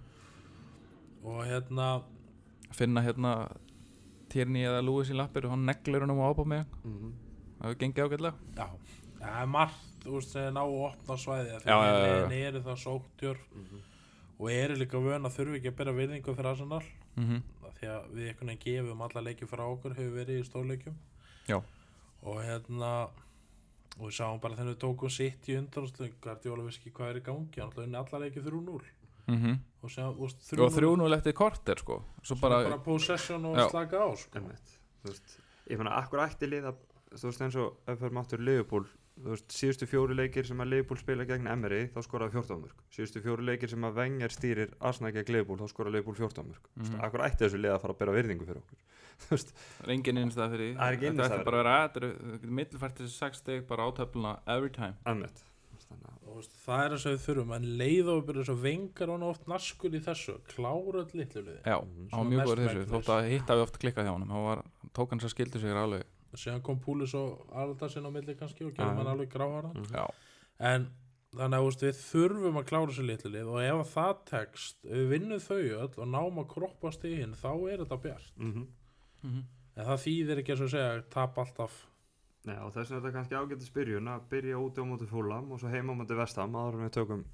og 1.23 1.45
hérna 1.47 2.03
finna 2.75 3.01
hérna 3.01 3.33
Tierney 4.33 4.65
eða 4.67 4.83
Lewis 4.83 5.11
í 5.13 5.17
lappir 5.17 5.47
og 5.47 5.55
hann 5.55 5.67
neglir 5.69 6.03
hann 6.03 6.11
um 6.11 6.23
að 6.25 6.33
ápa 6.33 6.45
mig 6.45 6.65
-hmm. 6.85 7.13
það 7.59 7.67
hefur 7.69 7.79
gengið 7.79 8.05
ágætlega. 8.05 8.35
Já, 8.57 8.69
það 9.21 9.43
er 9.43 9.47
margt 9.47 9.93
þú 10.03 10.15
veist, 10.17 10.31
sem 10.31 10.55
ná 10.55 10.63
að 10.63 10.79
opna 10.87 11.17
svæði 11.17 11.55
af 11.57 11.63
því 11.63 11.69
Já, 11.71 11.77
að 11.77 11.87
já, 11.87 11.93
já, 11.93 12.07
já. 12.07 12.29
liðin 12.29 12.47
eru 12.47 12.61
það 12.63 12.79
sóktjör 12.87 13.39
og 14.39 14.51
eru 14.51 14.75
líka 14.75 14.99
vön 14.99 15.27
að 15.27 15.35
þurfi 15.37 15.57
ekki 15.57 15.69
að 15.69 15.77
bera 15.77 15.93
virðingu 15.93 16.35
fyrir 16.35 16.51
Arsenal. 16.51 16.85
Mm 17.17 17.25
-hmm. 17.29 17.43
af 17.67 17.75
því 17.79 17.87
að 17.87 18.03
við 18.15 18.29
einhvern 18.29 18.49
veginn 18.49 18.65
gefum 18.65 19.03
alla 19.03 19.21
leiki 19.21 19.47
frá 19.47 19.63
okkur 19.63 19.95
hefur 19.95 20.15
verið 20.19 20.41
í 20.41 20.45
stórleikjum. 20.45 20.97
Já. 21.49 21.63
Og 22.23 22.39
hérna 22.45 22.93
og 23.99 24.07
við 24.09 24.15
sáum 24.17 24.41
bara 24.41 24.57
þegar 24.57 24.71
við 24.73 24.79
tókum 24.85 25.11
sitt 25.13 25.49
í 25.53 25.57
undanúrsliðum 25.59 26.15
Guardiola 26.25 26.65
vissi 26.67 26.81
ekki 26.81 26.93
hvað 26.97 27.11
er 27.13 27.21
í 27.21 27.25
gangi 27.27 27.61
hann 27.61 27.71
ætlaði 27.73 27.87
unni 27.91 28.01
alla 28.01 28.23
leiki 28.25 28.41
3-0 28.47 28.79
og 29.83 29.91
sem, 29.91 30.09
þú 30.17 30.27
veist, 30.27 30.55
og 30.59 30.73
3-0 30.79 31.17
eftir 31.17 31.33
korter 31.39 31.79
sko 31.83 31.99
svo 32.23 32.37
bara, 32.41 32.63
bara, 32.63 32.71
bara 32.77 32.83
possession 32.87 33.45
og 33.51 33.57
Já. 33.59 33.69
slaka 33.71 34.01
á 34.03 34.09
sko. 34.19 34.39
Einmitt. 34.39 34.73
Þú 35.03 35.11
veist, 35.13 35.37
ég 35.71 35.79
fann 35.81 35.91
að 35.93 35.99
akkur 36.03 36.23
ætti 36.25 36.49
lið 36.51 36.67
að 36.73 36.81
þú 37.13 37.29
veist 37.29 37.43
eins 37.47 37.57
og 37.61 37.77
ef 37.87 37.99
við 38.01 38.09
erum 38.09 38.21
áttur 38.23 38.43
Liverpool 38.43 38.87
þú 39.23 39.29
veist, 39.35 39.49
síðustu 39.53 39.87
fjóri 39.91 40.17
leikir 40.17 40.47
sem 40.49 40.61
að 40.65 40.71
Liverpool 40.73 40.99
spila 41.03 41.27
gegn 41.29 41.47
Emery, 41.53 41.83
þá 41.93 42.01
skoraði 42.07 42.33
14 42.39 42.63
mörg 42.65 42.83
síðustu 42.97 43.23
fjóri 43.23 43.45
leikir 43.51 43.69
sem 43.71 43.85
að 43.85 43.99
Wenger 44.01 44.33
stýrir 44.33 44.73
Arsenal 44.81 45.13
gegn 45.13 45.33
Liverpool, 45.37 45.59
þá 45.61 45.69
skoraði 45.75 45.93
Liverpool 45.99 46.17
14 46.23 46.49
mörg 46.49 46.71
mm 46.75 46.83
Mhm. 46.89 47.01
akkur 47.05 47.25
ætti 47.29 47.45
þessu 47.45 47.61
lið 47.61 47.75
að 47.77 47.81
fara 47.85 47.93
að 47.95 47.99
bera 48.03 48.17
virðingu 48.17 48.47
fyrir 48.49 48.63
okkur 48.65 48.79
það 49.31 49.87
er 49.87 49.95
engin 49.97 50.19
innstæð 50.23 50.51
fyrir. 50.57 50.75
Það 50.77 50.89
er 50.89 50.97
engin 50.99 51.01
þetta 51.01 51.13
innistæða 51.13 51.39
ætti 51.39 51.49
bara 51.49 51.59
að 51.59 51.63
vera 51.63 51.89
þetta 51.89 52.47
er 52.47 52.53
mittilfært 52.61 53.01
þessi 53.03 53.17
6 53.19 53.43
steg 53.43 53.67
bara 53.69 53.87
átöfluna 53.91 54.35
every 54.47 54.71
time. 54.71 54.95
Annet 55.07 55.43
þannig 55.93 56.07
að 56.09 56.19
og 56.23 56.33
þú 56.33 56.39
veist, 56.39 56.55
það 56.65 56.83
er 56.87 56.93
þess 56.95 57.07
að 57.09 57.13
við 57.13 57.23
þurfum 57.27 57.51
en 57.57 57.65
leið 57.83 58.07
og 58.09 58.19
við 58.21 58.27
byrjum 58.29 58.47
svo 58.49 58.55
vengar 58.63 59.11
hann 59.13 59.25
oft 59.27 59.49
naskur 59.51 59.93
í 59.93 60.01
þessu 60.01 60.35
klára 60.49 61.03
öll 61.03 61.19
litlu 61.21 61.43
liði 61.43 61.61
já, 61.67 61.77
Mhm. 61.83 62.07
var 62.09 62.17
Svona 62.17 62.31
mjög 62.31 62.47
góður 62.49 62.63
í 62.63 62.69
þessu. 62.71 62.87
þótt 62.93 63.11
að 63.13 63.29
hitt 63.33 63.51
hafi 63.53 63.65
oft 63.67 63.79
klikkað 63.83 64.07
hjá 64.09 64.13
hann 64.17 64.29
hann 64.33 64.45
var, 64.47 64.63
tók 64.97 65.11
hann 65.11 65.21
sér 65.21 65.33
skildu 65.35 65.61
sig 65.61 65.71
alveg. 65.77 66.05
Síðan 66.33 66.63
kom 66.65 66.79
Púlis 66.81 67.13
og 67.15 67.45
Aldarsinn 67.53 68.07
á 68.09 68.11
milli 68.15 68.35
kannski 68.35 68.65
og 68.65 68.73
Já. 68.73 68.79
gerðum 68.81 68.97
hann 69.03 69.13
alveg 69.13 69.29
gráhara 69.29 69.75
Mhm. 69.75 69.85
já, 69.93 70.07
en 70.61 70.89
þannig 71.37 71.59
að 71.61 71.83
við 71.83 72.01
þurfum 72.01 72.57
að 72.63 72.65
klára 72.71 72.89
þessu 72.89 73.05
litlu 73.07 73.31
lið 73.33 73.49
og 73.53 73.61
ef 73.61 73.77
að 73.83 73.93
það 73.93 74.25
tekst 74.33 74.77
við 74.89 75.09
vinnum 75.13 75.41
þau 75.41 75.61
öll 75.83 75.99
og 75.99 76.09
náum 76.09 76.39
að 76.41 76.49
kroppa 76.49 76.89
stíðin 76.97 77.37
þá 77.37 77.53
er 77.73 77.85
þetta 77.85 78.01
bjart 78.01 78.33
Mhm. 79.23 79.33
Mhm. 79.33 79.45
en 79.77 79.87
það 79.87 80.03
þýðir 80.07 80.43
ekki 80.43 80.53
og 80.53 80.69
segja 80.69 81.03
tap 81.11 81.39
alltaf 81.39 81.81
Nei, 82.45 82.57
og 82.59 82.73
þess 82.75 82.91
vegna 82.91 82.97
er 82.97 83.03
þetta 83.03 83.13
kannski 83.15 83.39
ágættis 83.39 83.71
byrjun 83.71 84.09
að 84.11 84.23
byrja 84.33 84.59
úti 84.59 84.83
á 84.83 84.85
móti 84.85 85.07
fúlam 85.07 85.53
og 85.53 85.61
svo 85.61 85.71
heima 85.71 85.95
á 85.95 85.99
móti 86.01 86.17
vestam 86.19 86.57
áður 86.59 86.75
en 86.81 86.89
við 86.89 86.95
tökum 86.97 87.25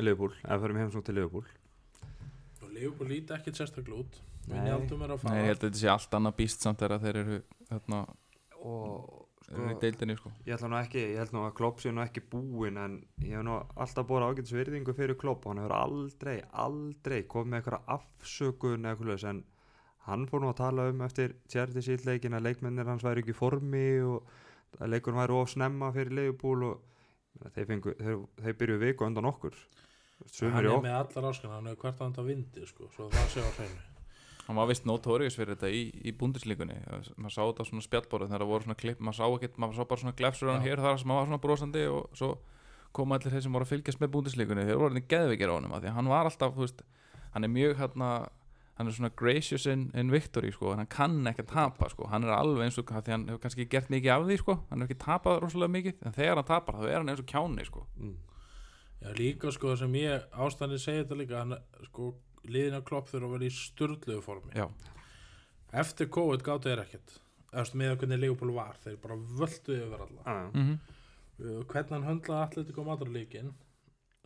Liverpool, 0.00 0.32
eða 0.42 0.60
förum 0.64 0.80
heimsók 0.80 1.04
til 1.04 1.14
Liverpool 1.14 1.46
og 2.62 2.72
Leopold 2.74 3.10
líti 3.10 3.34
ekkit 3.36 3.58
sérstaklega 3.60 4.02
út 4.02 4.20
Nei. 4.48 4.58
er 4.66 4.74
að 4.74 5.24
ég 5.38 5.46
held 5.46 5.62
að 5.62 5.66
þetta 5.68 5.80
sé 5.80 5.88
allt 5.92 6.16
annað 6.16 6.36
býst 6.40 6.64
samt 6.64 6.82
þegar 6.82 7.02
þeir 7.04 7.18
eru 7.22 7.42
þarna, 7.68 8.00
og 8.64 9.20
í 9.50 9.76
deildinni 9.82 10.16
sko. 10.18 10.30
ég 10.46 10.54
ætla 10.54 10.70
nú 10.70 10.78
ekki, 10.78 11.02
ég 11.12 11.18
held 11.18 11.34
nú 11.34 11.44
að 11.46 11.54
Klopp 11.58 11.80
sé 11.82 11.92
nú 11.92 12.02
ekki 12.04 12.22
búinn 12.32 12.78
en 12.78 12.98
ég 13.22 13.36
hef 13.36 13.46
nú 13.46 13.56
alltaf 13.76 14.06
búið 14.06 14.26
ágætis 14.28 14.54
virðingu 14.54 14.94
fyrir 14.96 15.18
Klopp 15.18 15.46
og 15.46 15.54
hann 15.54 15.62
hefur 15.64 15.76
aldrei, 15.78 16.36
aldrei 16.52 17.22
komið 17.22 17.50
með 17.50 17.60
eitthvað 17.60 17.90
afsökun 17.96 18.86
eða 18.86 18.94
eitthvað 18.94 19.28
en 19.30 19.42
hann 20.06 20.26
fór 20.30 20.44
nú 20.44 20.50
að 20.52 20.60
tala 20.62 20.86
um 20.90 21.02
eftir 21.06 21.34
Charity 21.50 21.82
Shield 21.84 22.06
leikin 22.08 22.36
að 22.36 22.46
leikmennir 22.48 22.88
hans 22.88 23.04
væri 23.04 23.24
ekki 23.24 23.34
í 23.34 23.40
formi 23.40 23.84
og 24.06 24.30
að 24.78 24.94
leikurinn 24.94 25.20
væri 25.20 25.36
of 25.36 25.50
snemma 25.50 25.90
fyrir 25.94 26.14
Liverpool 26.16 26.66
og 26.70 26.80
meina, 27.36 27.52
þeir, 27.54 27.68
fengu, 27.68 27.94
þeir, 27.98 28.18
þeir 28.44 28.58
byrjuðu 28.62 28.86
viku 28.86 29.06
undan 29.06 29.30
okkur. 29.30 29.56
Hann 30.20 30.34
sumir 30.34 30.58
er 30.60 30.68
í 30.68 30.72
okkur. 30.72 30.86
með 30.86 30.98
allar 30.98 31.30
áskan 31.30 31.54
hann 31.56 31.70
hefur 31.70 31.86
hvert 31.86 32.02
að 32.02 32.20
hann 32.20 32.28
vindi 32.28 32.66
sko, 32.68 32.90
svo 32.94 33.08
það 33.12 33.32
sé 33.34 33.44
á 33.44 33.50
hreinu. 33.58 33.86
Hann 34.46 34.58
var 34.58 34.66
vist 34.70 34.86
notorious 34.88 35.36
fyrir 35.38 35.54
þetta 35.54 35.68
í, 35.70 35.82
í 36.02 36.12
búndislíkunni 36.16 36.78
maður 37.20 37.34
sá 37.34 37.42
þetta 37.42 37.62
á 37.62 37.68
svona 37.68 37.84
spjallborðu 37.86 38.30
þegar 38.30 38.42
það 38.42 38.50
voru 38.50 38.66
svona 38.66 38.78
klipp 38.80 39.02
maður 39.04 39.18
sá, 39.20 39.26
ekkert, 39.36 39.58
maður 39.62 39.76
sá 39.76 39.84
bara 39.92 40.02
svona 40.02 40.16
glefsur 40.18 40.50
hann 40.50 40.64
hér 40.64 40.82
þar 40.82 40.98
sem 40.98 41.10
maður 41.10 41.20
var 41.20 41.28
svona 41.28 41.42
brosandi 41.44 41.84
og 41.86 42.16
svo 42.18 42.30
koma 42.96 43.18
allir 43.20 43.36
þeir 43.36 43.44
sem 43.44 43.54
voru 43.54 43.68
að 43.68 43.72
fylgjast 43.76 44.02
með 44.02 44.12
búndislíkunni 44.16 44.64
þeir 44.66 44.80
voru 44.80 44.96
hann 44.96 45.06
geðveikir 45.12 45.52
á 45.52 45.54
honum 45.54 45.76
af 45.76 45.84
því 45.84 45.92
að 45.92 45.96
hann 46.00 46.10
var 46.10 46.30
alltaf 46.30 46.56
þú 46.56 46.64
veist, 46.64 46.82
hann 47.36 47.46
er 47.46 47.52
mjög 47.54 47.76
hérna 47.78 48.10
hann 48.80 48.88
er 48.88 48.96
svona 48.96 49.12
gracious 49.12 49.66
in, 49.68 49.90
in 49.94 50.08
victory 50.12 50.50
sko, 50.54 50.72
en 50.72 50.80
hann 50.80 50.90
kann 50.90 51.18
ekki 51.28 51.44
að 51.44 51.52
tapa 51.52 51.90
sko. 51.92 52.08
hann 52.08 52.24
er 52.24 52.32
alveg 52.32 52.64
eins 52.64 52.80
og 52.80 52.90
af 52.96 53.04
því 53.04 53.14
hann 53.14 53.26
hefur 53.28 53.42
kannski 53.44 53.66
gert 53.68 53.90
mikið 53.92 54.14
af 54.14 54.26
því 54.26 54.38
sko. 54.40 54.56
hann 54.70 54.80
hefur 54.80 54.88
ekki 54.88 55.04
tapað 55.04 55.40
rosalega 55.44 55.74
mikið 55.76 56.04
en 56.08 56.16
þegar 56.16 56.40
hann 56.40 56.48
tapar 56.48 56.80
þá 56.80 56.86
er 56.88 56.98
hann 56.98 57.12
eins 57.12 57.22
og 57.22 57.28
kjáni 57.28 57.66
sko. 57.68 57.86
mm. 58.00 58.18
Já, 59.00 59.08
líka 59.16 59.52
sko 59.52 59.74
sem 59.80 59.96
ég 59.96 60.24
ástæðan 60.32 60.80
segja 60.80 61.04
þetta 61.04 61.18
líka 61.20 61.42
hann, 61.42 61.56
sko, 61.88 62.12
liðina 62.48 62.80
klopp 62.84 63.08
þurfa 63.08 63.28
að 63.28 63.34
vera 63.36 63.48
í 63.48 63.54
sturdluðu 63.56 64.24
formi 64.24 64.56
já, 64.56 64.66
eftir 65.84 66.08
COVID 66.16 66.44
gáttu 66.44 66.72
þeir 66.72 66.84
ekkert 66.84 67.20
eftir 67.50 67.80
með 67.80 67.92
að 67.92 68.00
hvernig 68.02 68.20
Leopold 68.24 68.54
var 68.54 68.80
þeir 68.80 68.98
bara 69.02 69.20
völdu 69.40 69.76
yfir 69.76 70.06
alla 70.06 70.40
mm 70.54 70.72
uh, 71.40 71.60
hvernig 71.64 71.96
hann 71.96 72.08
höndlaði 72.08 72.46
Atletico 72.46 72.84
Madrid-líkin 72.84 73.52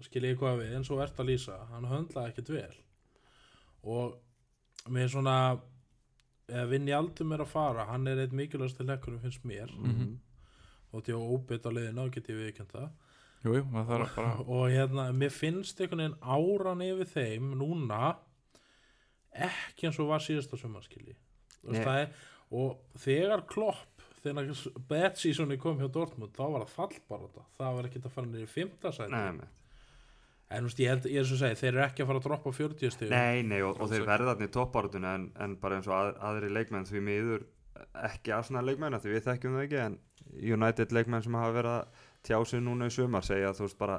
skil 0.02 0.24
ég 0.26 0.38
hvað 0.40 0.62
við 0.62 0.74
eins 0.78 0.90
og 0.90 1.02
ert 1.04 1.20
að 1.22 1.30
lýsa 1.30 1.60
hann 1.70 1.86
höndlaði 1.86 2.32
ekkert 2.32 2.50
vel 2.54 2.78
og 3.84 4.16
með 4.92 5.08
svona 5.14 5.36
eða 6.48 6.66
vinn 6.68 6.88
í 6.90 6.92
aldum 6.92 7.32
er 7.32 7.40
að 7.44 7.52
fara 7.54 7.86
hann 7.88 8.06
er 8.10 8.18
eitt 8.24 8.34
mikilvægast 8.36 8.76
til 8.76 8.86
lekkurum 8.90 9.20
finnst 9.22 9.44
mér 9.48 9.70
Mhm. 9.78 10.18
og 10.92 11.02
því 11.02 11.14
að 11.16 11.30
óbytt 11.34 11.64
á 11.66 11.70
liðina 11.72 12.04
og 12.04 12.10
get 12.12 12.28
ég 12.28 12.36
viðkjönd 12.42 12.72
það 12.74 12.90
jú, 13.44 13.54
jú, 13.56 13.64
maður 13.72 13.88
þarf 13.88 14.14
bara 14.16 14.34
og 14.44 14.68
hérna, 14.70 15.06
mér 15.12 15.30
finnst 15.32 15.80
einhvern 15.80 16.02
veginn 16.04 16.20
áran 16.22 16.84
yfir 16.84 17.08
þeim 17.14 17.54
núna 17.58 18.16
ekki 19.34 19.88
eins 19.88 19.98
og 19.98 20.08
var 20.12 20.22
síðasta 20.22 20.58
sumarskili 20.60 21.16
Nei. 21.64 22.06
og 22.52 22.76
þegar 23.00 23.46
klopp 23.48 24.04
þegar 24.22 25.16
seasoni 25.16 25.56
kom 25.60 25.78
hjá 25.80 25.88
Dortmund 25.92 26.32
þá 26.36 26.44
var 26.52 26.64
það 26.66 26.74
fallbarata 26.76 27.44
það 27.58 27.74
var 27.78 27.88
ekki 27.88 28.02
að 28.04 28.14
fara 28.14 28.26
niður 28.30 28.46
í 28.46 28.52
fymta 28.52 28.92
sæti 28.92 29.10
nei, 29.10 29.32
nei. 29.40 29.48
En 30.54 30.64
þú 30.64 30.70
veist, 30.70 30.80
ég, 30.84 30.90
held, 30.92 31.08
ég 31.10 31.20
er 31.20 31.28
svo 31.28 31.36
að 31.38 31.42
segja, 31.44 31.58
þeir 31.60 31.70
eru 31.72 31.82
ekki 31.84 32.04
að 32.04 32.08
fara 32.10 32.20
að 32.22 32.26
droppa 32.28 32.52
40 32.58 32.94
stig 32.94 33.10
Nei, 33.12 33.42
nei, 33.42 33.60
og, 33.62 33.76
og 33.80 33.90
þeir 33.90 34.00
ekki. 34.00 34.08
verða 34.12 34.32
þarna 34.32 34.48
í 34.48 34.52
toppáratunu 34.56 35.10
en, 35.10 35.26
en 35.44 35.56
bara 35.62 35.78
eins 35.78 35.90
og 35.90 35.94
að, 35.98 36.10
aðri 36.30 36.50
leikmenn 36.54 36.88
því 36.88 37.02
miður 37.08 37.46
ekki 38.06 38.34
Arsenal 38.36 38.64
leikmenn 38.68 38.96
af 38.96 39.04
því 39.04 39.14
við 39.14 39.26
þekkjum 39.28 39.56
það 39.58 39.64
ekki 39.66 39.80
en 39.84 39.98
United 40.54 40.94
leikmenn 40.94 41.24
sem 41.26 41.38
hafa 41.38 41.56
verið 41.58 41.76
að 41.78 42.04
tjá 42.24 42.38
sig 42.48 42.62
núna 42.64 42.88
í 42.88 42.94
sumar 42.94 43.26
segja 43.26 43.50
að 43.50 43.58
þú 43.60 43.66
veist 43.68 43.80
bara 43.82 43.98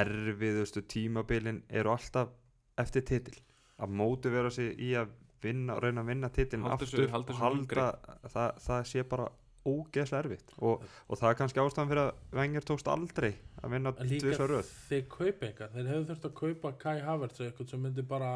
erfiðustu 0.00 0.82
tímabilin 0.86 1.62
eru 1.68 1.92
alltaf 1.94 2.30
eftir 2.78 3.04
titil. 3.08 3.34
Að 3.80 3.94
mótivera 3.96 4.52
sig 4.52 4.76
í 4.78 4.92
að 5.00 5.10
vinna 5.42 5.76
og 5.76 5.84
reyna 5.84 6.04
að 6.04 6.10
vinna 6.12 6.30
titilin 6.32 6.66
aftur 6.68 7.06
og 7.08 7.30
halda 7.40 7.86
það, 8.28 8.58
það 8.60 8.82
sé 8.90 9.04
bara 9.08 9.30
ógeðslega 9.66 10.22
erfitt. 10.24 10.54
Og, 10.58 10.84
og 11.06 11.20
það 11.20 11.30
er 11.30 11.38
kannski 11.40 11.60
ástæðan 11.60 11.90
fyrir 11.90 12.02
að 12.06 12.38
Wenger 12.38 12.66
tókst 12.66 12.88
aldrei 12.88 13.30
að 13.60 13.74
vinna 13.74 13.92
tvisar 13.98 14.48
röð. 14.48 14.72
þeir 14.88 15.04
kaupa 15.12 15.48
engan. 15.50 15.74
Þeir 15.74 15.90
hefðu 15.90 16.08
þurft 16.10 16.26
að 16.28 16.34
kaupa 16.40 16.72
Kai 16.80 17.00
Havertz 17.04 17.42
eitthvað 17.44 17.74
sem 17.74 17.84
myndi 17.84 18.04
bara 18.08 18.30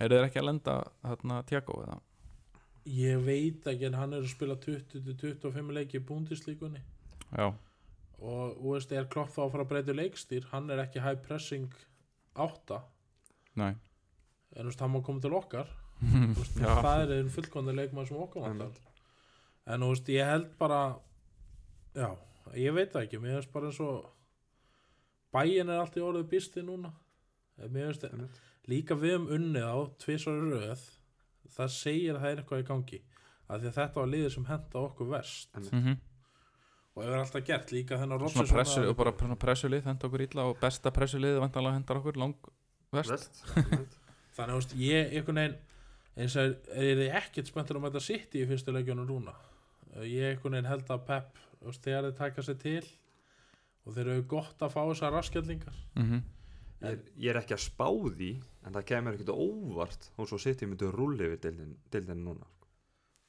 eru 0.00 0.16
þeir 0.16 0.28
ekki 0.28 0.40
að 0.40 0.48
lenda 0.48 0.76
hérna 1.04 1.42
Tiago 1.48 1.78
eða? 1.84 1.98
Ég 2.96 3.22
veit 3.26 3.66
ekki 3.66 3.88
en 3.88 3.98
hann 3.98 4.16
er 4.16 4.24
að 4.24 4.32
spila 4.32 4.56
20-25 4.62 5.72
leiki 5.76 5.98
í 5.98 6.04
búndislíkunni 6.06 6.82
já, 7.34 7.48
og 8.22 8.52
þú 8.60 8.74
veist, 8.76 8.92
er 8.94 9.08
klopp 9.12 9.32
þá 9.34 9.40
að 9.44 9.50
fara 9.54 9.66
að 9.66 9.72
breyta 9.72 9.96
leikstýr? 9.96 10.46
Hann 10.52 10.70
er 10.72 10.84
ekki 10.86 11.02
high 11.04 11.18
pressing 11.24 11.74
átta. 12.38 12.80
Nei. 13.58 13.74
En 14.54 14.62
þú 14.62 14.70
veist, 14.70 14.84
hann 14.84 14.94
má 14.94 15.02
koma 15.04 15.24
til 15.24 15.34
okkar. 15.36 15.72
Þú 16.00 16.36
veist, 16.38 16.60
það 16.60 17.02
er 17.02 17.12
einn 17.16 17.32
fullkomni 17.32 17.74
leikmann 17.76 18.08
sem 18.08 18.20
okkar 18.20 18.44
vantar 18.46 18.85
en 19.66 19.84
þú 19.84 19.90
veist, 19.92 20.10
ég 20.14 20.30
held 20.30 20.50
bara 20.60 20.80
já, 21.96 22.08
ég 22.54 22.76
veit 22.76 22.92
það 22.92 23.06
ekki. 23.06 23.22
Mér 23.22 23.38
finnst 23.38 23.52
bara 23.54 23.70
eins 23.70 23.80
og 23.84 24.10
bæin 25.34 25.72
er 25.72 25.80
alltaf 25.82 26.06
orðið 26.06 26.28
býsti 26.32 26.64
núna. 26.66 26.92
Mér 27.60 27.90
finnst 27.90 28.08
Einmitt. 28.10 28.40
líka 28.70 28.98
við 28.98 29.18
um 29.20 29.30
unnið 29.38 29.66
á 29.66 29.76
tvisar 30.02 30.42
röð. 30.42 30.84
Það 31.56 31.72
segir 31.72 32.16
að 32.16 32.20
það 32.22 32.30
er 32.32 32.42
eitthvað 32.42 32.62
í 32.62 32.68
gangi 32.72 33.00
af 33.46 33.60
því 33.60 33.68
að 33.70 33.76
þetta 33.78 34.00
var 34.00 34.12
liðið 34.12 34.32
sem 34.34 34.46
henda 34.50 34.80
okkur 34.82 35.10
vest 35.12 35.50
Einmitt. 35.54 35.72
mm 35.72 35.96
og 36.96 37.04
hefur 37.04 37.20
alltaf 37.20 37.44
gert 37.44 37.72
líka 37.74 37.98
þennan 38.00 38.22
pressu 38.48 38.82
og 38.88 38.94
bara 38.96 39.12
svona 39.12 39.36
pressulið 39.36 39.84
henda 39.84 40.08
okkur 40.08 40.22
illa 40.24 40.46
og 40.48 40.60
besta 40.60 40.92
pressulið 40.96 41.40
vantanlega 41.42 41.76
hendar 41.76 42.00
okkur 42.00 42.16
lang 42.22 42.48
vest 42.96 43.12
Vest, 43.12 43.42
þannig 44.36 44.56
að 44.56 44.76
ég 44.80 45.12
einhvern 45.18 45.42
veginn 45.42 45.58
eins 46.16 46.36
og 46.40 46.70
er 46.72 47.02
þið 47.02 47.18
ekkert 47.20 47.50
spenntur 47.52 47.76
um 47.76 47.84
að 47.84 47.98
þetta 47.98 48.06
sitt 48.06 48.38
í 48.40 48.46
fyrstu 48.48 48.72
leikjunum 48.72 49.10
núna? 49.10 49.34
Eh, 49.36 49.55
ég 50.04 50.30
einhvern 50.30 50.56
veginn 50.56 50.70
held 50.70 50.92
að 50.92 51.04
Pep 51.08 51.42
þegar 51.66 52.08
þið 52.08 52.16
taka 52.18 52.44
sér 52.46 52.58
til 52.62 52.84
og 53.86 53.94
þeir 53.96 54.10
eru 54.12 54.24
gott 54.28 54.62
að 54.62 54.74
fá 54.74 54.80
þessar 54.84 55.16
raskjallingar 55.16 55.84
mm 55.98 56.24
Ég 56.76 56.90
er, 56.92 56.98
ég 57.16 57.30
er 57.32 57.38
ekki 57.40 57.54
að 57.56 57.62
spá 57.64 57.86
því 57.88 58.26
en 58.66 58.74
það 58.74 58.82
kemur 58.90 59.14
ekkert 59.16 59.30
óvart 59.32 60.10
og 60.20 60.28
svo 60.28 60.36
sitt 60.42 60.60
ég 60.60 60.68
myndi 60.68 60.84
að 60.84 60.98
rulli 60.98 61.30
við 61.32 61.38
deildin, 61.46 61.70
deildin 61.88 62.20
núna 62.20 62.44
sko. 62.50 62.66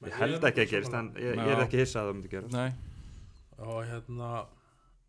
ég 0.10 0.17
held 0.19 0.47
ekki 0.49 0.65
að 0.65 0.73
gerist 0.73 0.97
en 0.99 1.08
ég, 1.15 1.39
ég 1.39 1.51
er 1.53 1.63
ekki 1.63 1.80
hissað 1.80 2.01
að 2.01 2.10
það 2.10 2.17
myndi 2.17 2.32
gerast. 2.34 2.58
Nei, 2.58 2.73
og 3.63 3.80
hérna 3.88 4.32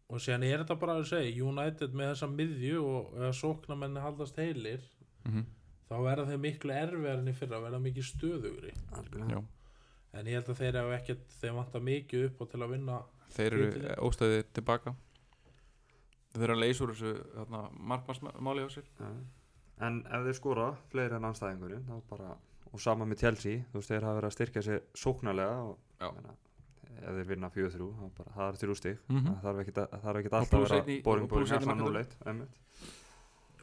og 0.07 0.23
síðan 0.23 0.47
er 0.47 0.63
þetta 0.63 0.79
bara 0.85 0.95
að 1.01 1.09
segja 1.11 1.49
United 1.51 1.99
með 1.99 2.13
þessa 2.13 2.31
miðju 2.37 2.85
og 2.85 3.19
eða 3.19 3.33
sóknamenni 3.41 4.07
haldast 4.07 4.39
heilir 4.39 4.87
mm 5.27 5.43
þá 5.89 5.95
verða 6.05 6.27
þeir 6.29 6.41
miklu 6.43 6.75
erfiðar 6.77 7.23
enn 7.23 7.31
í 7.31 7.33
fyrra 7.37 7.63
verða 7.63 7.79
mikið 7.81 8.05
stöðugri. 8.11 8.73
Algjörlega. 8.93 9.39
En 10.15 10.27
ég 10.27 10.39
held 10.39 10.49
að 10.55 10.61
þeir 10.63 10.79
hafa 10.81 10.97
ekkert 10.99 11.37
þeir 11.41 11.55
vantar 11.59 11.85
mikið 11.85 12.25
upp 12.31 12.41
og 12.45 12.51
til 12.53 12.63
að 12.65 12.73
vinna 12.77 12.99
þeir 13.37 13.53
eru 13.59 13.95
óstöðið 14.09 14.47
tilbaka 14.57 14.95
þeir 16.35 16.45
eru 16.49 16.57
að 16.57 16.63
leysa 16.65 16.85
úr 16.87 16.93
þessu 16.95 17.13
markmannsmáli 17.93 18.65
á 18.65 18.69
sér 18.73 18.89
Já. 19.01 19.09
en 19.89 20.01
ef 20.07 20.27
þeir 20.29 20.39
skora 20.39 20.69
fleiri 20.93 21.17
en 21.19 21.29
anstæðingurinn 21.29 21.87
þá 21.89 21.97
bara, 22.11 22.35
og 22.73 22.81
sama 22.85 23.07
með 23.09 23.23
Chelsea 23.25 23.65
þú 23.73 23.81
veist 23.81 23.93
þeir 23.93 24.07
hafa 24.09 24.19
verið 24.21 24.31
að 24.31 24.37
styrkja 24.39 24.63
sig 24.69 24.81
sóknarlega 25.03 25.59
og 25.69 25.77
Já. 26.01 26.11
meina, 26.17 26.35
ef 26.99 27.13
þeir 27.19 27.29
vinna 27.33 27.51
4-3 27.55 27.91
þá 27.99 28.07
bara, 28.19 28.33
það 28.39 28.49
er 28.49 28.61
þrjú 28.63 28.79
þarf 29.45 29.61
ekkert 29.65 29.83
að- 29.83 29.91
það 29.93 30.07
þarf 30.09 30.21
ekkert 30.23 30.33
Og 30.33 30.39
alltaf 30.41 30.59
að 30.59 30.65
vera 30.69 31.03
boring 31.05 31.25
og 31.25 31.31
boring 31.35 31.53
hérna 31.53 31.75
markinu. 31.75 31.93
0-1 31.93 32.17
einmitt. 32.27 32.57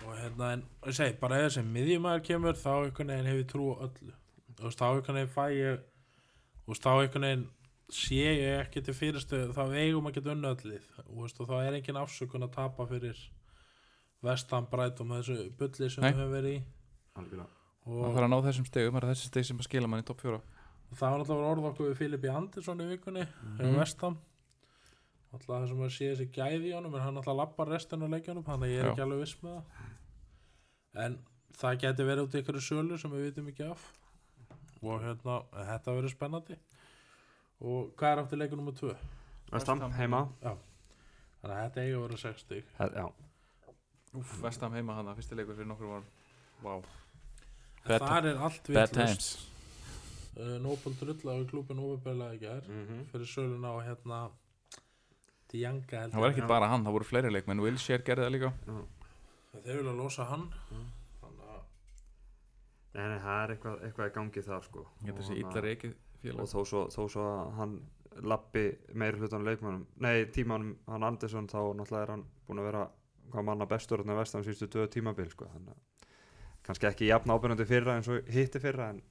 og 0.06 0.14
hérna 0.22 0.52
en 0.54 0.64
ég 0.86 0.94
segi 1.00 1.18
bara 1.20 1.38
ef 1.42 1.52
þessi 1.52 1.66
miðjumæður 1.72 2.24
kemur 2.30 2.54
þá 2.62 2.72
einhvern 2.86 3.12
veginn 3.14 3.30
hef 3.32 3.38
ég 3.42 3.50
trú 3.52 3.68
öllu 3.76 4.14
þú 4.56 4.64
veist 4.70 4.80
þá 4.80 4.86
einhvern 4.92 5.16
veginn 5.20 5.34
veist 6.68 6.84
þá 6.86 6.92
einhvern 6.96 7.28
veginn 7.28 7.46
sé 7.94 8.16
ég 8.22 8.60
ekki 8.66 8.82
til 8.88 8.94
fyrirstöðu 8.98 9.54
þá 9.54 9.64
eigum 9.78 10.08
að 10.10 10.16
geta 10.18 10.32
unni 10.34 10.50
öllið 10.50 10.86
og, 11.06 11.12
veist, 11.22 11.40
og 11.40 11.48
þá 11.52 11.56
er 11.68 11.78
engin 11.80 12.00
afsökun 12.02 12.44
að 12.48 12.56
tapa 12.58 12.88
fyrir 12.90 13.20
vestan 14.26 14.66
brætum 14.72 15.12
þessu 15.14 15.36
bulli 15.60 15.90
sem 15.94 16.02
Nei. 16.04 16.12
við 16.12 16.22
höfum 16.24 16.34
verið 16.34 16.56
í 16.56 16.62
Algjörlega. 17.16 17.50
það 17.86 18.00
og 18.02 18.16
þarf 18.16 18.26
að 18.26 18.32
ná 18.34 18.38
þessum 18.48 18.66
stegum, 18.72 18.96
það 18.98 19.04
er 19.04 19.12
þessi 19.14 19.28
steg 19.30 19.46
sem 19.46 19.60
að 19.62 19.68
skila 19.70 19.88
mann 19.92 20.02
í 20.02 20.08
topp 20.08 20.24
fjóra 20.26 20.40
það 20.96 21.12
var 21.12 21.20
náttúrulega 21.22 21.52
orð 21.52 21.68
okkur 21.70 21.90
við 21.92 22.00
Filipi 22.00 22.32
Andersson 22.34 22.82
í 22.82 22.88
vikunni 22.90 23.26
Mhm. 23.28 23.60
hefur 23.60 23.80
vestam 23.84 24.18
alltaf 25.36 25.48
það 25.52 25.68
sem 25.70 25.84
að 25.86 25.94
sé 25.94 26.10
þessi 26.16 26.28
gæði 26.32 26.70
í 26.72 26.74
honum 26.76 26.96
en 26.96 27.02
hann 27.06 27.18
alltaf 27.22 27.36
lappar 27.38 27.68
restin 27.70 28.02
á 28.02 28.08
leikjanum 28.10 28.44
þannig 28.48 28.66
að 28.66 28.74
ég 28.74 28.80
er 28.80 28.86
Já. 28.86 28.92
ekki 28.96 29.06
alveg 29.06 29.20
viss 29.22 29.38
með 29.44 29.56
það 30.96 31.06
en 31.06 31.18
það 31.60 31.80
geti 31.86 32.04
verið 32.10 32.24
út 32.26 32.36
í 32.36 32.42
ykkur 32.42 32.60
sölu 32.64 32.98
sem 33.00 33.12
við 33.12 33.26
vitum 33.30 33.50
ekki 33.52 33.70
af 33.70 33.86
og 34.92 35.02
hérna, 35.04 35.38
þetta 35.72 35.96
verður 35.98 36.14
spennandi. 36.14 36.58
Og 37.66 37.92
hvað 37.98 38.12
er 38.12 38.22
aftur 38.24 38.42
leikur 38.42 38.60
nummer 38.60 38.76
2 38.76 38.92
West 39.54 39.68
Ham 39.70 39.80
West 39.80 39.86
Ham. 39.86 39.92
heima 40.00 40.22
þannig 40.42 41.56
að 41.56 41.64
þetta 41.64 41.82
eiga 41.86 41.98
að 41.98 42.06
vera 42.06 42.18
6 42.18 42.46
stig. 42.46 42.70
Það- 42.78 42.96
já, 43.00 43.06
vestam 44.42 44.74
heima 44.74 44.96
hana, 44.96 45.16
fyrsti 45.16 45.36
leikur 45.36 45.56
fyrir 45.56 45.70
nokkur 45.70 45.92
var 45.92 46.04
wow. 46.64 46.84
þar 47.86 48.26
er 48.32 48.38
allt 48.38 48.64
times. 48.94 49.48
Uh, 50.36 50.58
Nobel 50.60 50.96
drulla 51.00 51.38
við 51.40 51.46
klúbin 51.52 51.80
ofinbeglega 51.80 52.36
í 52.36 52.40
gær. 52.42 52.66
Mhm. 52.68 53.06
fyrir 53.12 53.30
söluna 53.30 53.72
á 53.72 53.78
hérna 53.86 54.32
Dianga 55.52 56.02
held 56.02 56.14
það 56.14 56.20
var 56.20 56.34
ekki 56.34 56.48
bara 56.50 56.68
hann, 56.68 56.84
það 56.84 56.96
voru 56.98 57.08
fleiri 57.08 57.32
leikmenn. 57.32 57.62
Wilshere 57.62 58.04
gerði 58.04 58.26
það 58.26 58.34
líka. 58.36 58.52
Þeir 59.64 59.78
vilja 59.78 59.94
losa 59.96 60.26
hann. 60.26 60.50
Mm. 60.72 60.88
Að 62.96 63.10
nei, 63.12 63.20
það 63.20 63.42
er 63.44 63.54
eitthvað, 63.56 63.78
eitthvað 63.90 64.10
í 64.10 64.14
gangi 64.16 64.44
þar 64.46 64.64
sko. 64.66 64.86
Að 65.04 65.12
Og 65.16 65.24
sé 65.24 65.34
hann- 65.34 65.42
illa 65.44 65.62
reikið 65.66 65.96
og 66.40 66.48
þó 66.50 66.60
svo, 66.66 66.84
þó 66.90 67.02
svo 67.12 67.24
að 67.30 67.52
hann 67.60 67.74
lappi 68.26 68.64
meiri 68.96 69.20
hlutan 69.20 69.44
leikmannum 69.46 69.86
nei, 70.02 70.26
tímanum, 70.32 70.78
hann 70.88 71.04
Andersson 71.04 71.48
þá 71.52 71.60
náttúrulega 71.76 72.04
er 72.08 72.14
hann 72.16 72.24
búin 72.48 72.62
að 72.64 72.70
vera 72.72 72.86
hvað 73.34 73.44
manna 73.50 73.66
bestur 73.68 74.00
þarna 74.00 74.16
vestan 74.22 74.44
síðustu 74.46 74.70
döðu 74.72 74.90
tímabil 74.96 75.30
sko, 75.30 75.46
þannig 75.52 75.74
að 75.76 76.08
kannski 76.66 76.88
ekki 76.88 77.10
jafn 77.12 77.30
ábyrjandi 77.36 77.66
fyrra 77.70 77.98
eins 78.00 78.08
og 78.10 78.26
hitti 78.32 78.60
fyrra 78.64 78.88
en 78.94 79.02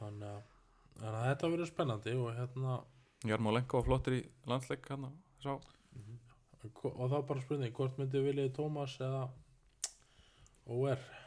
þannig 0.00 0.28
að, 0.28 0.42
þannig 0.98 1.20
að 1.20 1.28
þetta 1.30 1.50
verður 1.54 1.70
spennandi 1.70 2.16
og 2.18 2.34
hérna 2.36 2.74
Jarmolenko 3.24 3.78
var 3.80 3.86
flottur 3.88 4.18
í 4.18 4.22
landsleik 4.50 4.84
hann 4.90 5.06
sá. 5.40 5.54
Og 5.54 7.08
þá 7.08 7.16
bara 7.28 7.40
spurning 7.40 7.72
hvort 7.76 7.96
myndi 7.98 8.20
viljið 8.20 8.50
Tómas 8.58 8.98
eða 9.00 9.22
OR 10.66 10.98
en 10.98 11.23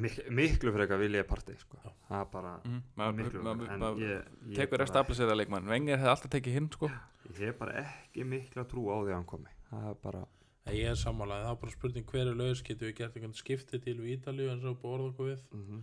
mik 0.00 0.18
miklu 0.30 0.72
frekar 0.74 0.98
vil 0.98 1.16
ég 1.18 1.26
partí 1.28 1.56
sko. 1.60 1.78
Það 2.08 2.20
er 2.20 2.30
bara 2.32 2.52
maður- 2.96 3.18
miklu 3.18 3.42
frekar. 3.42 4.28
tekur 4.54 4.84
að 4.84 4.88
stabilisera 4.92 5.36
leikmann. 5.36 5.68
Wenger 5.68 5.98
hefði 5.98 6.12
alltaf 6.14 6.30
tekið 6.30 6.56
hinn 6.58 6.70
sko. 6.72 6.90
Ég 7.30 7.42
hef 7.48 7.58
bara 7.58 7.72
ekki 7.84 8.24
mikla 8.24 8.64
trú 8.64 8.88
á 8.88 8.96
því 9.02 9.10
að 9.12 9.18
hann 9.18 9.24
komi. 9.24 9.52
Það 9.70 9.90
er 9.90 10.00
bara 10.02 10.26
En 10.66 10.72
ég 10.72 10.86
er 10.88 10.96
sammálaði, 10.96 11.44
það 11.44 11.50
er 11.52 11.60
bara 11.60 11.72
spurning 11.72 12.06
hver 12.08 12.28
er 12.30 12.34
laus. 12.34 12.62
Getur 12.62 12.88
við 12.88 12.96
gert 12.96 13.16
einhvern 13.18 13.34
skipti 13.36 13.78
til 13.84 13.98
við 14.00 14.14
Ítalíu 14.16 14.48
eins 14.48 14.64
og 14.64 14.78
búið 14.80 14.94
orða 14.94 15.10
okkur 15.12 15.26
við? 15.28 15.42
Mm 15.52 15.82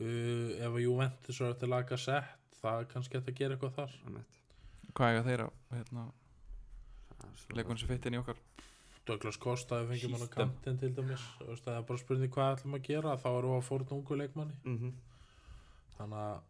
uh, 0.00 0.50
ef 0.60 0.70
að 0.70 0.82
Juventus 0.84 1.40
er 1.40 1.50
eftir 1.54 1.70
laga 1.70 1.98
sett 2.00 2.58
það 2.60 2.82
er 2.82 2.88
kannski 2.92 3.18
eftir 3.18 3.34
að 3.34 3.40
gera 3.40 3.56
eitthvað 3.56 3.76
þar. 3.78 3.96
Hvað 4.94 5.10
eiga 5.14 5.24
þeirra 5.26 5.48
hérna, 5.74 6.04
leikmann 7.56 7.80
sem 7.80 7.88
fitt 7.90 8.06
inn 8.06 8.18
í 8.18 8.20
okkar 8.20 8.40
Douglas 9.10 9.38
Costa 9.42 9.80
við 9.82 9.90
fengjum 9.94 10.14
hann 10.16 10.26
á 10.26 10.30
kantinn 10.36 10.78
til 10.80 10.92
dæmis. 10.96 11.24
Veist, 11.42 11.64
það 11.66 11.76
er 11.80 11.84
bara 11.90 12.02
spurning 12.02 12.32
hvað 12.34 12.54
ætlum 12.56 12.76
að 12.78 12.86
gera. 12.88 13.16
Þá 13.20 13.28
erum 13.32 13.52
við 13.54 13.58
að 13.60 13.68
fórna 13.68 13.96
ungu 13.98 14.18
leikmanni. 14.22 14.56
Mm 14.64 14.78
-hmm. 14.78 14.92
þannig 15.98 16.22
að 16.24 16.40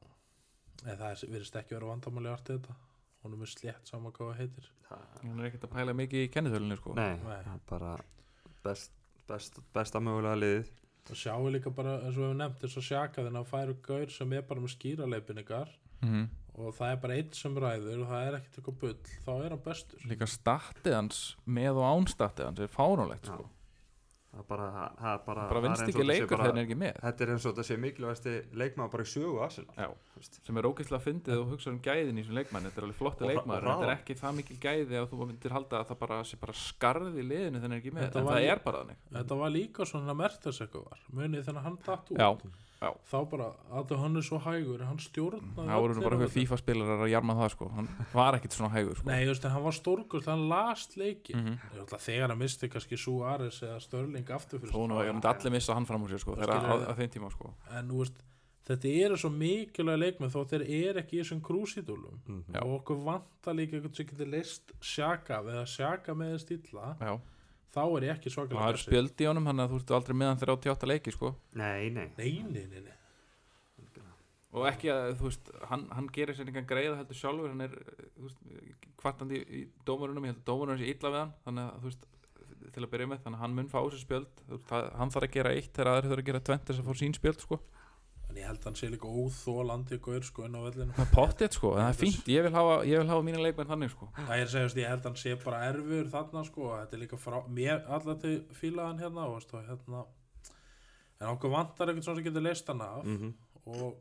eða, 0.86 0.96
það 1.00 1.10
er, 1.10 1.30
virðist 1.34 1.56
ekki 1.60 1.74
vera 1.76 1.90
vandamáli 1.90 2.30
artið 2.32 2.58
þetta. 2.60 2.76
Honum 3.22 3.42
er 3.44 3.50
slétt 3.52 3.88
saman 3.90 4.12
hvað 4.16 4.30
það 4.30 4.38
heitir. 4.40 4.68
Hún 5.22 5.40
er 5.40 5.46
ekkert 5.50 5.64
að 5.68 5.74
pæla 5.74 5.92
mikið 5.94 6.22
í 6.24 6.28
kennithölunni 6.34 6.76
sko. 6.78 6.94
Nei, 6.96 7.16
Nei. 7.16 7.42
það 7.44 7.54
er 7.54 7.60
bara 7.68 7.90
best, 8.64 8.92
best, 9.28 9.58
besta 9.74 10.00
mögulega 10.00 10.36
liðið. 10.40 10.70
Og 11.10 11.16
sjáum 11.16 11.50
líka 11.52 11.70
bara 11.74 11.96
eins 12.00 12.16
og 12.16 12.22
við 12.22 12.26
hefum 12.28 12.38
nefnt 12.40 12.60
þess 12.62 12.76
að 12.80 12.86
sjaka 12.88 13.22
þennan 13.24 13.42
að 13.42 13.50
færu 13.50 13.74
gaur 13.82 14.10
sem 14.14 14.32
er 14.32 14.42
bara 14.42 14.60
með 14.60 14.74
skýra 14.76 15.06
leifinningar 15.10 15.68
Mhm. 16.02 16.28
Og 16.60 16.74
það 16.76 16.92
er 16.94 16.98
bara 17.04 17.20
einn 17.20 17.32
sem 17.36 17.56
ræður 17.64 18.02
og 18.04 18.10
það 18.10 18.26
er 18.26 18.36
ekkert 18.40 18.60
eitthvað 18.60 18.82
bull 18.82 18.98
þá 19.24 19.32
er 19.38 19.54
hann 19.54 19.64
bestur. 19.70 20.04
Líka 20.10 20.28
statið 20.30 20.98
hans 20.98 21.22
með 21.46 21.80
og 21.80 21.88
án 21.88 22.12
statið 22.12 22.50
hans 22.50 22.62
er 22.66 22.76
fáránlegt 22.76 23.32
sko. 23.32 23.48
Það 24.30 24.38
er 24.38 24.46
bara, 24.46 24.66
það, 24.70 25.06
er 25.10 25.22
bara, 25.26 25.44
bara 25.50 25.60
vinst 25.64 25.88
ekki 25.90 26.04
leikur 26.06 26.28
þegar 26.36 26.44
hann 26.44 26.58
er 26.60 26.66
ekki 26.68 26.76
með. 26.78 26.98
þetta 27.02 27.24
er 27.24 27.30
eins 27.32 27.46
og 27.48 27.54
þetta 27.56 27.64
sé 27.66 27.76
mikilvægasti 27.82 28.34
leikmaður 28.60 28.92
bara 28.92 29.02
í 29.02 29.08
sögu 29.10 29.40
Arsenal 29.42 29.74
Já. 29.74 29.88
þú 30.12 30.20
veist. 30.20 30.38
sem 30.46 30.60
er 30.60 30.68
ógeðslega 30.70 31.02
fyndið 31.02 31.40
og 31.40 31.50
hugsa 31.50 31.72
um 31.72 31.80
gæðin 31.82 32.20
í 32.20 32.22
þessum 32.22 32.38
leikmann 32.38 32.68
þetta 32.68 32.78
er 32.78 32.86
alveg 32.86 33.00
flotti 33.00 33.26
en 33.26 33.42
þetta 33.50 33.74
er 33.74 33.92
ekki 33.96 34.16
það 34.20 34.38
mikil 34.38 34.58
gæði 34.62 35.00
að 35.00 35.08
þú 35.10 35.28
myndir 35.32 35.56
halda 35.56 35.80
að 35.80 35.90
það 35.90 36.00
bara 36.04 36.20
sé 36.30 36.38
bara 36.46 36.56
skarð 36.62 37.18
í 37.18 37.26
liðinu 37.26 37.58
þegar 37.58 37.66
hann 37.66 37.74
er 37.74 37.82
ekki 37.82 37.94
með. 37.96 38.06
Þetta 38.06 38.22
en 38.22 38.30
var 38.30 38.38
það 38.38 38.50
er 38.54 38.62
bara 38.70 38.84
þannig. 38.84 39.02
Þetta 39.18 39.40
var 39.42 39.54
líka 39.58 39.90
svona 39.90 40.18
mertas 40.22 40.62
eitthvað 40.62 40.86
var. 40.92 41.06
Munið 41.10 41.46
þegar 41.50 41.66
hann 41.66 41.80
datt 41.90 42.14
út 42.14 42.60
já, 42.80 42.90
þá 43.10 43.16
bara 43.30 43.46
að 43.76 43.90
hann 44.00 44.16
er 44.16 44.24
svo 44.24 44.38
hægur 44.40 44.80
hann 44.88 44.98
stjórnaði 44.98 45.66
það 45.68 45.80
voru 45.84 46.00
bara 46.00 46.16
eitthvað. 46.16 46.32
FIFA 46.36 46.56
spilarar 46.62 47.02
að 47.04 47.10
jarma 47.12 47.34
það 47.36 47.50
sko 47.54 47.68
hann 47.76 47.88
var 48.14 48.38
ekkit 48.38 48.56
svona 48.56 48.70
hægur 48.74 48.96
sko 48.96 49.06
Nei, 49.10 49.24
þú 49.26 49.34
veist, 49.34 49.44
hann 49.52 49.62
var 49.66 49.76
stórkust, 49.76 50.26
hann 50.32 50.48
last 50.48 50.96
leikin 50.96 51.36
Mhm. 51.36 51.58
mm 51.76 51.86
þegar 52.00 52.28
hann 52.32 52.38
misti 52.38 52.68
kannski 52.72 52.96
Suárez 52.96 53.60
eða 53.62 53.80
Störling 53.84 54.30
aftur 54.30 54.58
fyrir 54.60 54.72
að 54.72 55.06
ég 55.06 55.12
myndi 55.12 55.28
allir 55.28 55.52
missa 55.52 55.74
hann 55.74 55.86
fram 55.86 56.02
úr 56.04 56.08
sér 56.14 56.20
sko 56.24 56.34
Það 56.36 56.46
þegar 56.46 56.56
á, 56.56 56.60
skilur- 56.60 56.88
á 56.88 56.92
þeim 56.96 57.10
tíma 57.16 57.30
sko 57.30 57.54
en 57.76 57.88
veist, 57.98 58.22
þetta 58.70 58.88
eru 59.04 59.16
svo 59.16 59.30
mikilvæg 59.30 59.98
leikmenn 59.98 60.30
þó 60.30 60.40
þeir 60.48 60.62
eru 60.64 61.00
ekki 61.00 61.18
í 61.18 61.20
þessum 61.20 61.40
krúsidúlum 61.42 62.16
Mhm. 62.28 62.44
Já. 62.54 62.62
og 62.64 62.80
okkur 62.84 63.04
vantar 63.04 63.54
líka 63.54 63.76
eitthvað 63.76 63.96
sem 63.96 64.06
getur 64.06 64.26
leist 64.30 64.72
sjaka 64.80 65.42
eða 65.42 65.66
sjaka 65.66 66.14
með 66.14 66.38
stilla 66.40 66.96
já. 67.00 67.20
Þá 67.74 67.82
er 67.84 68.06
ég 68.06 68.14
ekki 68.16 68.30
og 68.30 68.36
það 68.36 68.48
svakalega 68.50 68.70
er 68.72 68.80
spjöld 68.82 69.22
í 69.22 69.28
honum 69.30 69.50
þannig 69.50 69.64
að 69.64 69.72
þú 69.72 69.80
ert 69.80 69.92
aldrei 69.98 70.16
meðan 70.22 70.40
38 70.42 70.90
leiki 70.90 71.14
sko. 71.14 71.32
Nei, 71.60 71.90
nei. 71.94 72.06
Nei, 72.18 72.32
nei, 72.50 72.64
nei, 72.70 72.82
nei. 72.86 72.96
og 74.50 74.66
ekki 74.66 74.90
að 74.90 75.12
þú 75.20 75.28
veist 75.28 75.50
hann, 75.70 75.84
hann 75.94 76.08
gerir 76.14 76.34
sér 76.38 76.50
engan 76.50 76.70
greiða 76.70 76.96
heldur 76.98 77.18
sjálfur 77.18 77.52
hann 77.52 77.66
er 77.68 77.76
veist, 78.18 78.40
kvartandi 78.98 79.42
í, 79.44 79.66
dómarunum 79.86 80.26
ég 80.26 80.34
held 80.34 80.40
að 80.42 80.48
dómarunum 80.50 80.80
sé 80.80 80.88
illa 80.90 81.12
við 81.14 81.20
hann 81.20 81.36
þannig 81.44 81.68
að 81.68 81.76
þú 81.84 81.92
veist 81.92 82.08
til 82.70 82.84
að 82.84 82.90
byrja 82.92 83.10
með 83.10 83.22
þannig 83.24 83.38
að 83.38 83.44
hann 83.44 83.54
mun 83.56 83.70
fá 83.70 83.78
sér 83.90 84.02
spjöld. 84.02 84.42
Hann 84.70 85.12
þarf 85.14 85.26
að 85.28 85.36
gera 85.36 85.54
eitt 85.54 85.70
þegar 85.74 85.92
aðri 85.94 86.10
þarf 86.10 86.22
að 86.22 86.28
gera 86.30 86.42
tvent 86.48 86.66
þess 86.68 86.82
að 86.82 86.90
fá 86.90 87.00
sín 87.00 87.16
spjöld 87.16 87.44
sko 87.46 87.60
en 88.30 88.38
ég 88.40 88.46
held 88.46 88.60
að 88.60 88.68
hann 88.70 88.78
sé 88.78 88.88
líka 88.92 89.10
óþólandi 89.10 89.98
gaur 90.04 90.26
sko 90.26 90.46
inn 90.46 90.54
á 90.56 90.60
vellinu. 90.62 90.94
Það 90.96 91.04
er 91.04 91.10
pottið 91.16 91.56
sko. 91.58 91.72
En 91.74 91.82
það 91.82 91.90
er 91.90 91.98
fínt. 92.00 92.30
Ég 92.30 92.46
vil 92.46 92.52
hafa, 92.54 92.76
ég 92.88 93.02
vil 93.02 93.10
hafa 93.10 93.26
mína 93.26 93.42
leikmenn 93.44 93.70
þannig 93.70 93.92
sko. 93.92 94.08
Það 94.20 94.32
er 94.36 94.52
segjast, 94.54 94.80
ég 94.80 94.92
held 94.92 95.02
að 95.02 95.10
hann 95.10 95.20
sé 95.20 95.34
bara 95.44 95.60
erfur 95.68 96.08
þarna 96.14 96.44
sko, 96.46 96.70
þetta 96.78 96.96
er 96.96 97.02
líka 97.04 97.20
frá 97.20 97.36
mér 97.60 97.82
allar 97.98 98.20
til 98.22 98.36
fílaðan 98.60 99.02
hérna, 99.02 99.26
og, 99.26 99.36
veist, 99.38 99.54
og 99.54 99.66
hérna 99.66 100.06
en 101.20 101.28
okkur 101.34 101.52
vantar 101.52 101.90
eitthvað 101.90 102.06
svona 102.06 102.22
sem 102.22 102.28
getur 102.30 102.46
leist 102.46 102.72
hann 102.72 102.86
af 102.86 103.04
mm 103.04 103.34
og 103.70 103.98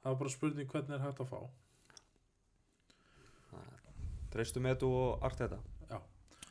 það 0.00 0.12
er 0.12 0.18
bara 0.20 0.30
spurning 0.32 0.68
hvernig 0.70 0.94
er 0.96 1.02
hægt 1.02 1.20
að 1.24 1.32
fá. 1.32 1.40
Treystu 4.30 4.62
með 4.62 4.76
þú 4.84 4.90
og 4.94 5.24
allt 5.26 5.40
þetta 5.42 5.58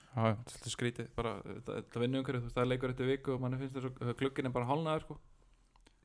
Já, 0.10 0.34
þetta 0.50 0.66
er 0.66 0.74
skrítið. 0.74 1.10
Bara, 1.16 1.32
þetta, 1.46 1.76
þetta 1.78 2.02
vinnu 2.04 2.20
umhverju, 2.20 2.42
þú 2.42 2.48
veist, 2.48 2.56
það 2.58 2.64
er 2.64 2.70
leikur 2.72 2.94
eftir 2.94 3.10
viku 3.10 3.34
og 3.36 3.44
manni 3.44 3.60
finnst 3.62 3.78
þess 3.78 3.90
að 4.04 4.16
klukkinn 4.20 4.50
er 4.50 4.56
bara 4.56 4.68
hálnaður 4.70 5.06
sko. 5.06 5.18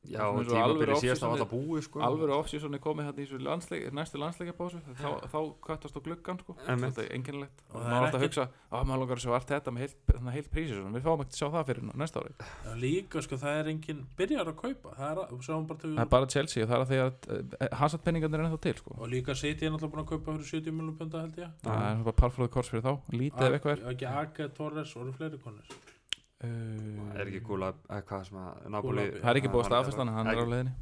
Já, 0.09 0.21
er 0.21 0.39
og 0.39 0.47
tímabili 0.49 0.97
síðast 1.01 1.25
á 1.25 1.27
þetta 1.33 1.47
búi 1.49 1.81
sko. 1.85 2.01
alvöru 2.05 2.35
off-seasoni 2.37 2.79
komið 2.83 3.07
hérna 3.09 3.21
í 3.21 3.25
þessu 3.25 3.39
landsleik, 3.45 3.85
næstu 3.95 4.21
landsleikabásu 4.21 4.81
þá, 4.99 5.09
þá 5.31 5.39
kvöttast 5.65 5.97
á 5.97 6.01
gluggan 6.05 6.39
sko. 6.41 6.55
Þetta 6.65 7.01
er 7.03 7.09
einkennilegt. 7.15 7.57
Og 7.71 7.79
maður 7.81 7.95
er 7.95 8.05
átt 8.09 8.17
að 8.19 8.25
hugsa, 8.25 8.45
að 8.69 8.85
maður 8.89 9.01
langar 9.03 9.17
að 9.17 9.23
sjá 9.25 9.31
allt 9.37 9.49
þetta 9.53 9.69
með 9.75 9.81
heilt, 9.85 9.97
heilt 10.35 10.49
prísi 10.53 10.73
við 10.75 11.05
fáum 11.05 11.23
ekkert 11.23 11.35
að 11.35 11.39
sjá 11.41 11.47
það 11.55 11.65
fyrir 11.71 11.83
næsta 12.03 12.17
ári. 12.21 12.33
En 12.71 12.77
líka 12.83 13.17
sko, 13.25 13.39
það 13.41 13.53
er 13.61 13.71
engin 13.73 14.01
byrjar 14.19 14.51
að 14.51 14.57
kaupa. 14.61 14.89
Það 14.99 15.09
er, 15.09 15.17
bara 15.71 15.79
það 15.81 16.03
er 16.05 16.13
bara 16.15 16.31
Chelsea 16.35 16.65
og 16.65 16.69
það 16.69 16.77
er 16.77 16.83
að 16.85 16.89
því 16.91 16.99
að 17.05 17.11
uh, 17.35 17.67
hasatpenningarnir 17.81 18.39
er 18.39 18.45
ennþá 18.49 18.61
til 18.67 18.77
sko. 18.81 18.91
og 18.99 19.07
líka 19.11 19.31
City 19.35 19.63
er 19.65 19.71
náttúrulega 19.73 19.95
búin 19.95 20.05
að 20.05 20.11
kaupa 20.13 20.27
fyrir 20.35 20.47
70 20.51 20.71
miljonum 20.75 20.97
punda 20.99 21.25
held 21.25 21.41
ég. 21.41 21.49
Það 21.65 21.89
er 21.89 22.05
bara 22.09 22.19
parflóðu 22.21 22.53
kors 22.55 22.71
fyrir 22.71 22.85
þá. 22.85 22.93
Lítið 23.15 23.49
ef 23.49 23.59
eitthvað 23.59 23.73
er 23.75 23.83
og 26.43 26.49
uh, 26.49 27.15
er 27.15 27.29
ekki 27.31 27.41
gúla 27.47 27.69
eitthvað 27.87 28.25
sem 28.27 28.37
að 28.41 28.65
Napoli 28.73 29.05
það 29.21 29.29
er 29.31 29.39
ekki 29.39 29.51
búið 29.53 29.63
að 29.63 29.69
staðfesta 29.71 30.03
hann, 30.03 30.13
hann 30.17 30.27
er 30.33 30.41
á 30.41 30.45
leiðinni. 30.51 30.73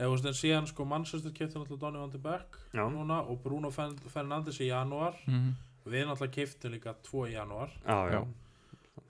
Eða 0.00 0.08
þú 0.08 0.12
veist, 0.14 0.26
en 0.30 0.36
síðan 0.40 0.66
sko 0.70 0.84
Manchester 0.88 1.32
kefti 1.36 1.58
náttúrulega 1.60 1.80
Donny 1.84 2.00
van 2.00 2.10
de 2.14 2.18
Beek 2.24 2.56
núna 2.74 3.18
og 3.28 3.42
Bruno 3.44 3.70
Fern- 3.70 3.98
Fernandes 4.10 4.60
í 4.60 4.70
janúar. 4.70 5.18
Mm 5.26 5.52
við 5.90 6.04
náttúrulega 6.06 6.34
keftum 6.34 6.70
líka 6.74 6.92
2 7.06 7.22
í 7.30 7.32
janúar. 7.34 7.70
Já, 7.86 7.96
já, 8.12 8.18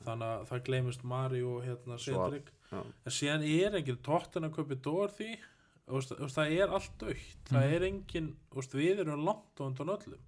þannig 0.07 0.28
að 0.31 0.45
það 0.49 0.61
gleymist 0.68 1.03
Mari 1.05 1.41
og 1.43 1.64
hérna 1.66 1.97
Cedric. 1.99 2.53
já. 2.70 2.78
en 3.05 3.12
síðan 3.12 3.43
er 3.43 3.74
engin 3.81 3.97
tóttin 4.07 4.47
að 4.47 4.55
og 5.91 5.97
veist, 5.99 6.12
þú 6.14 6.20
veist, 6.22 6.37
það 6.39 6.53
er 6.61 6.68
allt 6.70 6.93
dögt 6.99 7.51
það 7.51 7.64
Mhm. 7.66 7.74
er 7.74 7.83
engin, 7.89 8.28
þú 8.53 8.55
veist, 8.61 8.72
við 8.78 9.01
erum 9.03 9.24
langt 9.26 9.59
á 9.59 9.62
undan 9.66 9.89
öllum. 9.97 10.18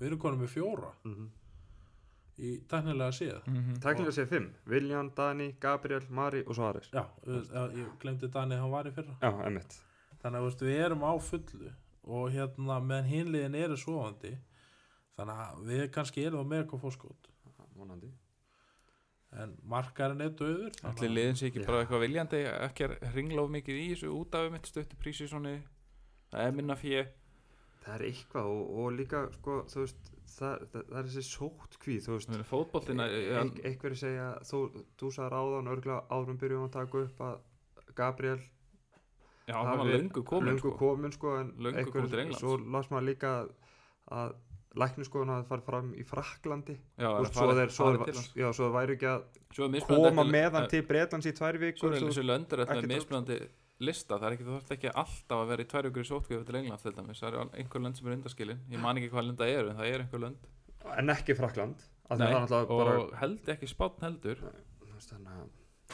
Við 0.00 0.06
erum 0.08 0.18
konum 0.18 0.40
með 0.40 0.54
fjóra. 0.56 0.90
Mhm. 1.04 1.28
Í 2.38 2.58
teknilega 2.68 3.10
séð. 3.12 3.42
-hmm. 3.46 3.78
Tæknilega 3.80 4.12
sé 4.12 4.26
fimm. 4.28 4.50
Viljan, 4.66 5.10
Dani, 5.16 5.52
Gabriel, 5.60 6.02
Mari 6.10 6.42
og 6.46 6.54
Suárez. 6.56 6.90
Já, 6.92 7.04
þú 7.24 7.32
veist, 7.38 7.52
að- 7.52 7.74
ég 7.76 7.98
glemdi 8.00 8.28
Dani 8.28 8.54
hann 8.56 8.70
var 8.70 8.84
í 8.86 8.90
fyrra. 8.92 9.16
Já, 9.22 9.46
emmitt 9.46 9.80
þannig 10.22 10.38
að 10.40 10.44
veist, 10.44 10.60
við 10.62 10.84
erum 10.84 11.02
á 11.04 11.12
fullu 11.20 11.72
og 12.04 12.30
hérna 12.32 12.80
meðan 12.80 13.04
hinliðin 13.10 13.54
eru 13.54 13.76
svovandi 13.76 14.36
þannig 15.18 15.36
að 15.36 15.64
við 15.66 15.88
kannski 15.90 16.24
erum 16.26 16.40
á 16.40 16.44
með 16.50 16.64
eitthvað 16.64 16.80
fórskot 16.80 17.16
Vonandi. 17.76 18.08
En 19.36 19.56
markarinn 19.68 20.20
er 20.24 20.30
döður 20.30 20.72
allir 20.82 21.08
að- 21.10 21.14
liðin 21.14 21.36
sé 21.36 21.46
ekki 21.50 21.60
Já. 21.60 21.66
bara 21.66 21.84
eitthvað 21.84 22.00
viljandi 22.06 22.40
ekki 22.46 22.84
að 22.88 23.14
ringla 23.14 23.42
of 23.42 23.50
mikið 23.50 23.76
í 23.82 23.90
þessu 23.94 24.08
út 24.14 24.34
af 24.34 24.50
mitt 24.52 24.66
stöttu 24.66 24.96
prísi 24.96 25.28
svona 25.28 25.62
það 26.32 26.40
er 26.46 26.52
minna 26.52 26.74
fyrir 26.74 27.08
Það 27.84 27.94
er 28.00 28.04
eitthvað 28.08 28.44
og, 28.46 28.70
og 28.78 28.92
líka 28.92 29.32
sko, 29.32 29.62
þú 29.68 29.80
veist 29.84 30.10
það, 30.26 30.64
það, 30.72 30.82
það 30.90 30.98
er 31.00 31.08
þessi 31.10 31.24
sótt 31.28 31.76
kvíð 31.82 32.06
þú 32.06 32.16
veist. 32.16 32.34
Fótboltin 32.50 33.02
Eit, 33.06 33.60
einhverju 33.70 33.98
segja, 34.00 34.26
þú, 34.48 34.60
þú 35.00 35.10
sagði 35.16 35.40
áðan 35.40 35.70
örgla 35.74 35.98
áðurum 36.10 36.40
byrjum 36.42 36.66
að 36.66 36.74
taka 36.76 37.02
upp 37.06 37.22
að 37.28 37.92
Gabriel 37.96 38.40
já, 39.46 39.54
það 39.54 39.70
var 39.80 39.92
löngu 39.94 40.24
komin 40.26 40.50
löngu 40.52 40.58
sko. 40.64 40.74
komin 40.80 41.12
sko, 41.14 41.36
en 41.40 41.52
Löngu 41.58 41.78
einhverju- 41.84 42.10
komin 42.10 42.34
svo 42.40 42.56
las 42.76 42.90
maður 42.90 43.08
líka 43.12 43.32
að, 43.40 43.52
að 44.16 44.34
lækniskoðun 44.76 45.30
hafði 45.32 45.48
farið 45.48 45.68
fram 45.70 45.92
í 45.96 46.02
Fraklandi 46.04 46.74
já, 46.76 47.06
það 47.06 47.20
veist, 47.22 47.36
svo, 47.36 47.52
þeir, 47.56 47.70
svo, 48.52 48.64
það 48.66 48.74
væri 48.76 48.96
ekki 48.98 49.08
að 49.12 49.22
er 49.78 49.86
koma 49.86 50.10
eftir- 50.10 50.32
með 50.34 50.50
hann 50.58 50.66
eh, 50.66 50.72
til 50.74 50.82
Bretlands 50.90 51.26
í 51.30 51.32
tvær 51.38 51.56
svo 51.56 51.64
vikur 51.64 51.94
er 51.94 52.02
svo, 52.02 52.10
þessi 52.10 52.26
löndur 52.26 52.64
eftir 52.66 52.76
ekkert 52.82 52.92
mismunandi 52.92 53.38
lista 53.82 54.16
það 54.16 54.28
er 54.28 54.36
ekki, 54.36 54.46
þú 54.46 54.54
þarft 54.54 54.74
ekki 54.76 54.92
alltaf 55.02 55.42
að 55.42 55.50
vera 55.52 55.64
í 55.64 55.68
tvær 55.72 55.88
ykkur 55.90 56.04
í 56.04 56.08
sótkvíðu 56.10 56.46
til 56.48 56.58
England 56.60 56.82
til 56.84 56.94
dæmis, 56.96 57.20
það 57.20 57.28
eru 57.28 57.42
einhver 57.60 57.84
lönd 57.84 57.98
sem 57.98 58.08
er 58.08 58.16
undaskilin 58.16 58.62
ég 58.72 58.82
man 58.82 59.00
ekki 59.00 59.10
hvað 59.12 59.28
lenda 59.28 59.48
eru, 59.52 59.72
en 59.72 59.80
það 59.80 59.90
er 59.90 60.04
einhver 60.04 60.22
lönd. 60.22 60.48
En 60.96 61.12
ekki 61.12 61.36
Frakland 61.36 61.84
Nei, 62.22 62.30
að 62.30 62.48
það 62.52 62.60
er 62.60 62.70
og 62.70 62.80
bara 62.80 63.20
held 63.20 63.50
ekki 63.56 63.68
spátn 63.70 64.06
heldur. 64.06 64.42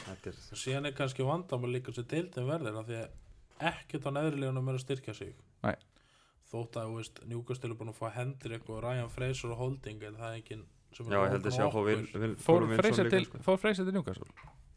Að 0.03 0.27
er 0.29 0.59
síðan 0.59 0.89
er 0.89 0.95
kannski 0.97 1.25
vandamál 1.25 1.71
líka 1.73 1.93
sem 1.93 2.05
deildin 2.09 2.47
verður 2.49 2.79
af 2.81 2.87
því 2.87 2.99
að 3.01 3.67
ekkert 3.73 4.07
á 4.09 4.11
neðrilegunum 4.17 4.69
er 4.71 4.77
að 4.77 4.85
styrkja 4.85 5.15
sig. 5.17 5.33
Nei. 5.63 5.75
þótt 6.53 6.77
að 6.77 6.89
þú 6.89 6.97
veist, 6.99 7.19
Newcastle 7.29 7.69
er 7.71 7.77
búin 7.79 7.89
að 7.89 7.97
fá 7.97 8.07
Hendrik 8.13 8.67
og 8.69 8.83
Ryan 8.85 9.09
Fraser 9.09 9.53
og 9.53 9.61
Holding 9.61 10.03
en 10.05 10.19
það 10.19 10.35
er 10.35 10.39
er 11.17 11.37
að 11.39 11.47
að 11.65 11.73
fór 12.43 13.09
til, 13.09 13.23
sko. 13.25 13.41
fór 13.41 13.57
Freyser 13.61 13.87
til 13.87 13.95
Newcastle? 13.95 14.29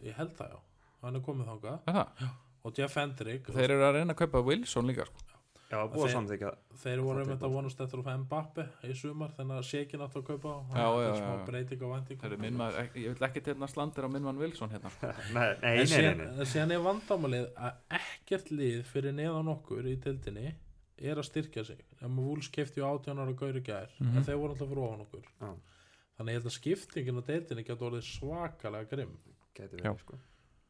Ég 0.06 0.16
held 0.16 0.32
það 0.38 0.54
já, 0.54 0.58
hann 1.02 1.18
er 1.18 1.24
komið 1.26 1.50
er 1.52 1.60
það? 1.66 2.30
Og 2.66 2.74
Jeff 2.78 2.98
Hendrik 2.98 3.46
þeir 3.54 3.70
eru 3.76 3.86
að 3.86 3.96
reyna 4.00 4.14
að 4.16 4.20
kaupa 4.24 4.42
Wilson 4.46 4.86
líka 4.90 5.06
sko. 5.06 5.22
já, 5.70 5.78
búið 5.90 6.12
samþykja 6.14 6.50
þeir 6.82 7.00
voru 7.02 7.22
er 7.24 7.30
þetta 7.32 7.48
vonast 7.50 7.80
eftir 7.82 7.98
að 8.02 8.06
fá 8.06 8.16
Mbappe 8.22 8.64
í 8.86 8.92
sumar 8.98 9.32
þannig 9.38 9.56
að 9.60 9.64
Shakin 9.70 10.04
átt 10.04 10.18
að 10.20 10.26
kaupa 10.28 10.52
á 10.54 10.58
Já, 10.76 10.86
já, 10.86 11.06
já, 11.06 11.14
smá 11.20 11.32
já. 11.32 11.44
breyting 11.48 11.82
maður, 12.60 12.78
ek- 12.84 12.98
ég 13.02 13.16
vil 13.16 13.26
ekki 13.28 13.42
til 13.48 13.54
slandir 13.72 14.06
á 14.06 14.08
minn 14.12 14.22
mann 14.28 14.38
Wilson 14.42 14.70
hérna 14.70 14.92
sko. 14.94 15.10
nei, 15.34 15.48
nei, 15.62 15.72
en 15.80 15.90
nei, 15.90 16.14
nei, 16.20 16.28
en 16.44 16.46
síðan 16.52 16.74
er 16.76 16.84
vandamálið 16.86 17.48
að 17.56 17.98
ekkert 18.00 18.50
lið 18.54 18.78
fyrir 18.92 19.16
neðan 19.18 19.50
okkur 19.56 19.90
í 19.90 19.96
tildinni 20.06 20.54
er 20.96 21.18
að 21.20 21.26
styrkja 21.28 21.64
sig 21.66 21.82
ef 21.98 22.06
maður 22.08 22.30
vúls 22.30 22.48
kefti 22.54 22.80
á 22.80 22.86
18 22.88 23.18
ára 23.26 23.34
gauri 23.36 23.60
gær 23.66 23.90
Mhm. 24.00 24.16
en 24.16 24.24
þeir 24.24 24.38
voru 24.40 24.54
alltaf 24.54 24.68
fyrir 24.70 24.84
ofan 24.86 25.02
okkur 25.04 25.26
Já. 25.42 25.50
þannig 26.16 26.30
ég 26.32 26.38
held 26.38 26.46
að 26.52 26.56
skiptingin 26.60 27.18
á 27.20 27.22
deildinni 27.26 27.64
getur 27.66 27.90
orðið 27.90 28.06
svakalega 28.14 28.88
grimm 28.94 29.18
gæti 29.52 29.82
Já. 29.82 29.90
verið 29.92 30.00
sko 30.06 30.18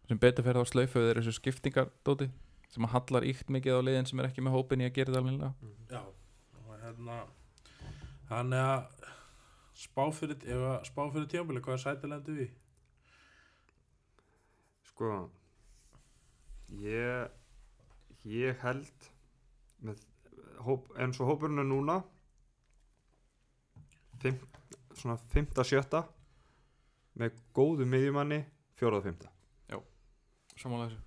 sem 0.06 0.20
betur 0.22 0.46
fyrir 0.46 0.62
þá 0.62 0.72
slaufuð 0.72 1.08
er 1.10 1.20
þessu 1.20 1.34
skiptingardóti 1.40 2.28
sem 2.72 2.86
að 2.86 2.94
hallar 2.94 3.26
íkt 3.26 3.50
mikið 3.52 3.78
á 3.78 3.86
liðin 3.86 4.08
sem 4.08 4.20
er 4.20 4.28
ekki 4.30 4.44
með 4.44 4.56
hópin 4.58 4.84
í 4.84 4.88
að 4.88 4.96
gera 4.98 5.14
þetta 5.14 5.22
alveg 5.22 5.92
já 5.92 6.02
og 6.66 6.72
hérna 6.82 7.18
hann 8.30 8.54
er 8.56 8.70
að 8.74 8.82
spá 9.76 10.02
fyrir, 10.14 10.38
fyrir 10.40 11.28
tímabili 11.30 11.62
hvað 11.64 11.76
er 11.76 11.82
sætilendi 11.84 12.36
við 12.36 12.54
sko 14.90 15.12
ég 16.82 17.30
ég 18.26 18.62
held 18.64 19.08
með 19.86 20.02
hóp, 20.66 20.88
eins 20.98 21.20
og 21.20 21.30
hópurinn 21.30 21.62
er 21.62 21.68
núna 21.68 22.00
fimm, 24.22 24.40
svona 24.96 25.18
5-7 25.34 26.02
með 27.20 27.38
góðu 27.56 27.86
miðjumanni 27.88 28.42
4-5 28.80 29.35
samanlega 30.60 30.90
þessu? 30.90 31.02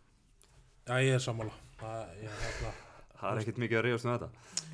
Já 0.90 1.06
ég 1.06 1.16
er 1.16 1.22
sammála. 1.22 1.54
Það, 1.80 2.14
ég, 2.18 2.38
hérna, 2.44 2.72
það 3.20 3.30
er 3.30 3.42
ekkert 3.44 3.60
mikið 3.64 3.80
að 3.80 3.86
ríðast 3.86 4.08
um 4.08 4.14
þetta. 4.16 4.30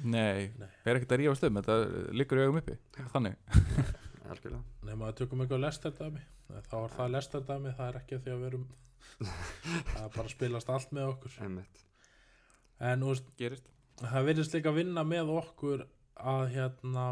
Nei, 0.05 0.45
Nei. 0.55 0.69
við 0.85 0.89
erum 0.91 0.99
ekkert 1.01 1.13
að 1.15 1.21
rífast 1.21 1.45
um 1.47 1.59
þetta 1.59 1.75
liggur 2.15 2.39
í 2.39 2.45
augum 2.45 2.59
uppi, 2.61 2.77
þannig. 3.11 3.35
Algjörlega. 4.31 4.61
Nema 4.87 5.09
að 5.09 5.19
tökum 5.19 5.43
eitthvað 5.43 5.63
lestardæmi. 5.65 6.23
Þá 6.69 6.75
er 6.79 6.95
það 6.95 7.13
lestardæmi, 7.17 7.75
það 7.77 7.91
er 7.91 7.99
ekki 7.99 8.19
því 8.23 8.33
að 8.33 8.41
við 8.41 8.49
erum 8.51 8.65
það 9.91 10.01
er 10.05 10.13
bara 10.15 10.25
að 10.25 10.33
spilast 10.33 10.71
allt 10.73 10.95
með 10.95 11.11
okkur. 11.11 11.37
Einmitt. 11.45 11.85
en 12.79 13.05
gerist. 13.37 13.69
það 14.01 14.27
virðist 14.29 14.55
líka 14.55 14.71
að 14.71 14.79
vinna 14.81 15.03
með 15.07 15.31
okkur 15.35 15.85
að 16.15 16.45
hérna 16.55 17.05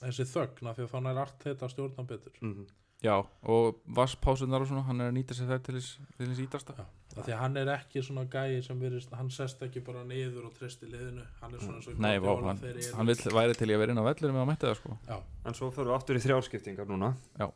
þessi 0.00 0.26
þögna 0.30 0.74
því 0.74 0.86
að 0.86 0.92
þannig 0.94 1.10
er 1.12 1.22
allt 1.24 1.44
þetta 1.44 1.70
stjórna 1.74 2.06
betur. 2.08 2.38
Mm 2.40 2.68
Já, 3.00 3.14
og 3.48 3.78
vasspásunar 3.96 4.60
og 4.60 4.68
svona, 4.68 4.82
hann 4.84 5.00
er 5.00 5.08
að 5.08 5.14
nýta 5.16 5.36
sér 5.36 5.48
það 5.48 5.62
til 5.64 5.76
þess 5.78 6.40
ítasta 6.44 6.74
Já, 6.76 6.84
af 7.16 7.24
því 7.24 7.32
að 7.32 7.38
hann 7.40 7.56
er 7.56 7.70
ekki 7.72 8.02
svona 8.04 8.26
gæi 8.28 8.58
sem 8.66 8.82
virðist, 8.82 9.14
hann 9.16 9.30
sest 9.32 9.62
ekki 9.64 9.80
bara 9.86 10.02
niður 10.04 10.50
og 10.50 10.58
treysti 10.58 10.88
liðinu, 10.90 11.24
hann 11.40 11.56
er 11.56 11.64
svona 11.64 11.80
og 11.80 12.02
Nei, 12.04 12.18
vá, 12.20 12.28
hann, 12.44 12.60
ég 12.68 12.90
hann 12.98 13.08
vill 13.08 13.32
væri 13.38 13.56
til 13.56 13.70
í 13.70 13.76
að 13.78 13.82
vera 13.82 13.94
inn 13.94 14.02
á 14.04 14.08
vellurum 14.10 14.36
með 14.36 14.44
að 14.44 14.50
mæta 14.52 14.68
það 14.68 14.76
sko. 14.82 14.98
Já, 15.08 15.16
en 15.48 15.56
svo 15.56 15.70
fyrir 15.72 15.88
við 15.88 15.96
aftur 15.96 16.20
í 16.20 16.22
þrjárskiptingar 16.26 16.90
núna. 16.92 17.14
Já. 17.40 17.48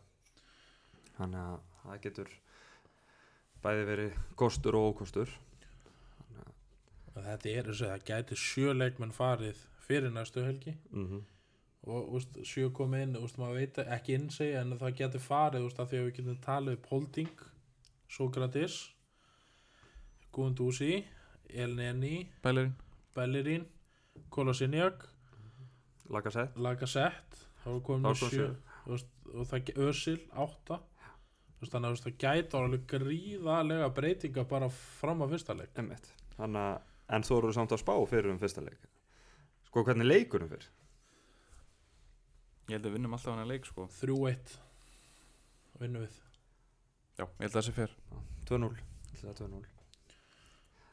þannig 1.19 1.45
að 1.45 1.61
það 1.85 2.01
getur 2.09 2.33
bæði 3.65 3.85
verið 3.93 4.19
kostur 4.41 4.81
og 4.81 4.89
ókostur. 4.95 5.37
Þetta 7.15 7.53
er 7.53 7.69
þess 7.69 7.85
að 7.85 7.93
það 7.93 8.09
gæti 8.09 8.41
sjö 8.41 8.73
leikmenn 8.75 9.15
farið 9.15 9.61
fyrir 9.85 10.11
næstu 10.13 10.43
helgi. 10.43 10.75
Mm 10.91 11.07
og 11.87 12.15
úst, 12.17 12.37
sjö 12.49 12.71
komið 12.73 13.03
inn, 13.07 13.17
úst, 13.21 13.37
maður 13.41 13.59
veit 13.61 13.79
ekki 13.85 14.15
inn 14.17 14.31
sig 14.33 14.55
en 14.57 14.73
það 14.81 14.95
geti 15.03 15.21
farið 15.21 15.67
úst, 15.69 15.81
af 15.83 15.91
því 15.91 15.99
að 16.01 16.07
við 16.07 16.15
getum 16.19 16.39
talið 16.47 16.79
upp 16.79 16.87
Holding, 16.93 17.43
Sokratis 18.09 18.79
Guðundúsi 20.35 21.05
Elneni, 21.55 22.29
Bellerín. 23.15 23.67
Kolasinjak 24.31 25.05
Lagasett 26.11 26.57
Lagasett 26.57 27.39
þá 27.65 27.69
er 27.75 27.81
komið 27.87 28.05
Þá 28.05 28.09
með 28.09 28.21
kom 28.25 28.33
sjö 28.35 28.49
og 29.35 29.47
það 29.51 29.63
ge- 29.69 29.77
Ösil, 29.89 30.19
átta 30.37 30.81
þannig 31.65 31.95
að 31.95 32.03
það 32.05 32.17
gæti 32.21 32.59
alveg 32.59 32.83
gríðalega 32.91 33.87
breytinga 33.97 34.43
bara 34.45 34.67
fram 34.69 35.23
á 35.25 35.27
fyrsta 35.31 35.55
leik. 35.57 35.71
Þannig 36.37 36.61
að, 36.61 36.83
en 37.17 37.25
þú 37.25 37.39
eru 37.39 37.53
samt 37.57 37.73
að 37.73 37.81
spá 37.81 37.95
fyrir 38.11 38.29
um 38.35 38.39
fyrsta 38.43 38.61
leik. 38.61 38.83
Sko 39.71 39.85
hvernig 39.87 40.05
leikurinn 40.11 40.51
fyrir 40.51 40.67
ég 42.69 42.77
held 42.77 42.85
að 42.85 42.91
við 42.91 42.97
vinnum 42.99 43.17
alltaf 43.17 43.33
hann 43.33 43.45
að 43.45 43.53
leik 43.53 43.69
sko. 43.69 43.89
3-1 44.01 44.55
vinnum 45.83 46.05
við. 46.07 46.21
Já, 47.15 47.25
ég 47.25 47.45
held 47.45 47.53
að 47.53 47.59
það 47.59 47.67
sé 47.69 47.75
fyrr 47.77 47.93
2-0 48.49 48.69
Ætli 49.15 49.29
það 49.29 49.41
2-0. 49.45 49.67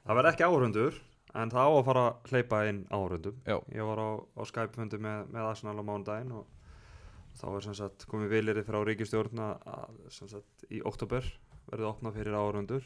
Það 0.01 0.17
verð 0.19 0.31
ekki 0.31 0.45
áhörundur 0.45 0.99
En 1.41 1.51
það 1.53 1.63
á 1.63 1.71
að 1.71 1.85
fara 1.87 2.01
að 2.09 2.31
hleypa 2.31 2.57
inn 2.69 2.81
áhörundum 2.91 3.37
Já. 3.47 3.55
Ég 3.71 3.87
var 3.87 4.01
á, 4.03 4.09
á 4.19 4.41
Skype-fundi 4.49 4.99
með, 5.01 5.31
með 5.31 5.47
Arsenal 5.47 5.79
á 5.79 5.83
mánudaginn 5.87 6.33
og 6.35 6.49
þá 7.39 7.45
er 7.55 7.65
sem 7.65 7.77
sagt 7.79 8.05
komið 8.11 8.33
vilirði 8.35 8.65
frá 8.67 8.79
ríkistjórn 8.85 9.41
að 9.41 9.99
sem 10.13 10.29
sagt 10.29 10.65
í 10.69 10.81
oktober 10.85 11.25
verði 11.71 11.87
opnað 11.87 12.17
fyrir 12.19 12.37
áhörundur 12.37 12.85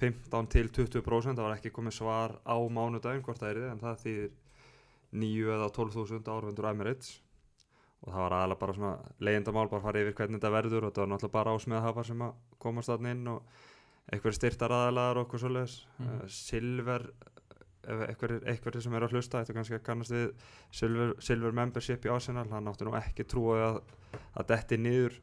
15 0.00 0.50
til 0.54 0.70
20% 0.72 1.36
það 1.36 1.44
var 1.44 1.56
ekki 1.58 1.74
komið 1.76 1.98
svar 1.98 2.38
á 2.48 2.56
mánudaginn 2.56 3.22
hvort 3.26 3.42
það 3.42 3.50
er 3.52 3.60
þið 3.60 3.70
en 3.70 3.82
það 3.84 4.02
þýðir 4.04 4.30
9 5.22 5.52
eða 5.58 5.70
12.000 5.76 6.32
áhörundur 6.32 6.70
Emirates 6.72 7.12
og 8.04 8.12
það 8.12 8.20
var 8.22 8.36
aðalega 8.36 8.60
bara 8.60 8.76
svona 8.76 8.92
leiðindamál 9.26 9.70
bara 9.70 9.84
fara 9.84 10.02
yfir 10.02 10.14
hvernig 10.20 10.38
þetta 10.38 10.52
verður 10.54 10.84
og 10.84 10.92
þetta 10.92 11.02
var 11.02 11.10
náttúrulega 11.12 11.36
bara 11.38 11.54
ásmiðahafar 11.56 12.06
sem 12.06 12.22
að 12.28 12.36
komast 12.62 12.92
þarna 12.92 13.14
inn 13.14 13.32
og 13.32 13.56
einhverjir 14.08 14.38
styrtar 14.38 14.74
aðalagar 14.74 15.18
og 15.18 15.26
eitthvað 15.26 15.42
svoleiðis. 15.44 15.74
Mm. 15.98 16.20
Silver 16.32 17.08
ef 17.88 18.04
einhverjir, 18.08 18.44
einhverjir 18.52 18.84
sem 18.84 18.94
eru 18.98 19.08
að 19.08 19.16
hlusta 19.16 19.42
þetta 19.42 19.56
kannski 19.56 19.76
að 19.78 19.84
kannast 19.86 20.14
við 20.14 20.28
Silver, 20.80 21.12
Silver 21.24 21.56
Membership 21.56 22.06
í 22.06 22.12
Arsenal 22.12 22.46
hann 22.52 22.70
átti 22.70 22.86
nú 22.86 22.94
ekki 22.98 23.26
trúið 23.28 23.64
að, 23.64 23.78
að 24.34 24.48
detti 24.52 24.80
niður 24.80 25.18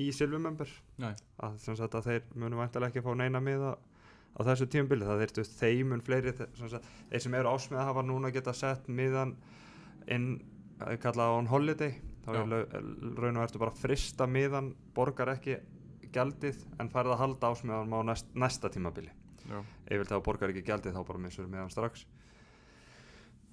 í 0.00 0.10
Silver 0.14 0.42
Member. 0.42 0.72
Nei, 1.02 1.12
að, 1.42 1.56
sagt, 1.66 1.96
að 1.98 2.08
þeir 2.08 2.28
munu 2.34 2.60
væntalega 2.60 2.94
ekki 2.94 3.04
fá 3.04 3.10
neina 3.18 3.42
miða 3.44 3.74
á 3.76 4.40
þessu 4.46 4.68
tímabili. 4.70 5.08
Það 5.08 5.24
þeir 5.24 5.50
þeimun 5.58 6.04
fleiri 6.06 6.34
þeir 6.38 7.24
sem 7.24 7.36
eru 7.40 7.54
ásmiða 7.54 7.88
hafa 7.90 8.06
núna 8.06 8.30
geta 8.34 8.54
sett 8.56 8.86
miðan 8.88 9.34
inn 10.10 10.32
að 10.86 11.00
kalla 11.02 11.28
on 11.36 11.50
holiday. 11.50 11.94
Þá 12.24 12.30
er 12.36 12.46
raun 13.16 13.38
og 13.40 13.44
ertu 13.46 13.60
bara 13.62 13.72
frista 13.74 14.26
miðan 14.28 14.72
borgar 14.94 15.32
ekki 15.34 15.56
gjaldið 16.12 16.58
en 16.82 16.90
færð 16.92 17.14
að 17.14 17.20
halda 17.22 17.50
ásmiðan 17.54 17.94
á 17.96 18.00
næst, 18.10 18.32
næsta 18.34 18.70
tímabili. 18.72 19.12
Já, 19.50 19.60
ef 19.90 20.02
það 20.08 20.24
borgar 20.26 20.52
ekki 20.52 20.64
gjaldið 20.66 20.96
þá 20.98 21.04
bara 21.08 21.22
missur 21.22 21.48
miðan 21.50 21.70
strax. 21.72 22.04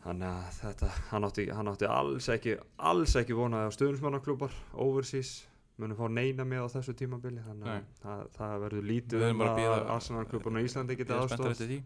Þannig 0.03 0.27
að 0.29 0.57
þetta 0.61 0.89
hann 1.09 1.27
átti, 1.27 1.45
hann 1.57 1.69
átti 1.71 1.87
alls 1.89 2.27
ekki 2.31 2.55
alls 2.89 3.15
ekki 3.19 3.35
vonaði 3.37 3.71
á 3.71 3.75
stöðnismannaklúbar 3.75 4.53
overseas. 4.83 5.31
Munum 5.77 5.97
fá 5.99 6.07
neina 6.09 6.45
með 6.47 6.63
á 6.65 6.73
þessu 6.77 6.95
tímabili 6.97 7.41
þannig 7.45 7.67
að 7.69 7.83
það, 8.01 8.21
það 8.37 8.53
verður 8.63 8.85
lítið 8.91 9.25
um 9.27 9.41
bara 9.43 9.65
að 9.75 9.91
Arsenal-klúbarna 9.95 10.63
í 10.63 10.69
Íslandi 10.69 10.95
geta 10.97 11.13
er 11.13 11.25
aðstofað 11.25 11.51
eftir 11.53 11.69
því. 11.69 11.77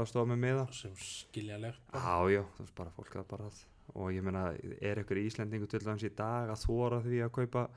aðstofa 0.00 0.28
með 0.32 0.40
miða. 0.42 0.64
Sem 0.76 0.96
skiljanlegt 1.00 1.94
Já, 1.96 2.16
já, 2.34 2.42
þú 2.56 2.66
veist 2.66 2.74
bara 2.82 2.92
fólk 2.98 3.16
að 3.16 3.28
bara 3.30 3.48
að 3.48 3.62
og 3.94 4.10
ég 4.12 4.22
meina, 4.22 4.52
er 4.80 5.00
ykkur 5.02 5.16
Íslendingu 5.22 5.66
til 5.68 5.80
dæmis 5.80 6.04
í 6.04 6.10
dag 6.14 6.50
að 6.50 6.62
þóra 6.66 7.00
því 7.04 7.22
að 7.24 7.32
kaupa 7.32 7.68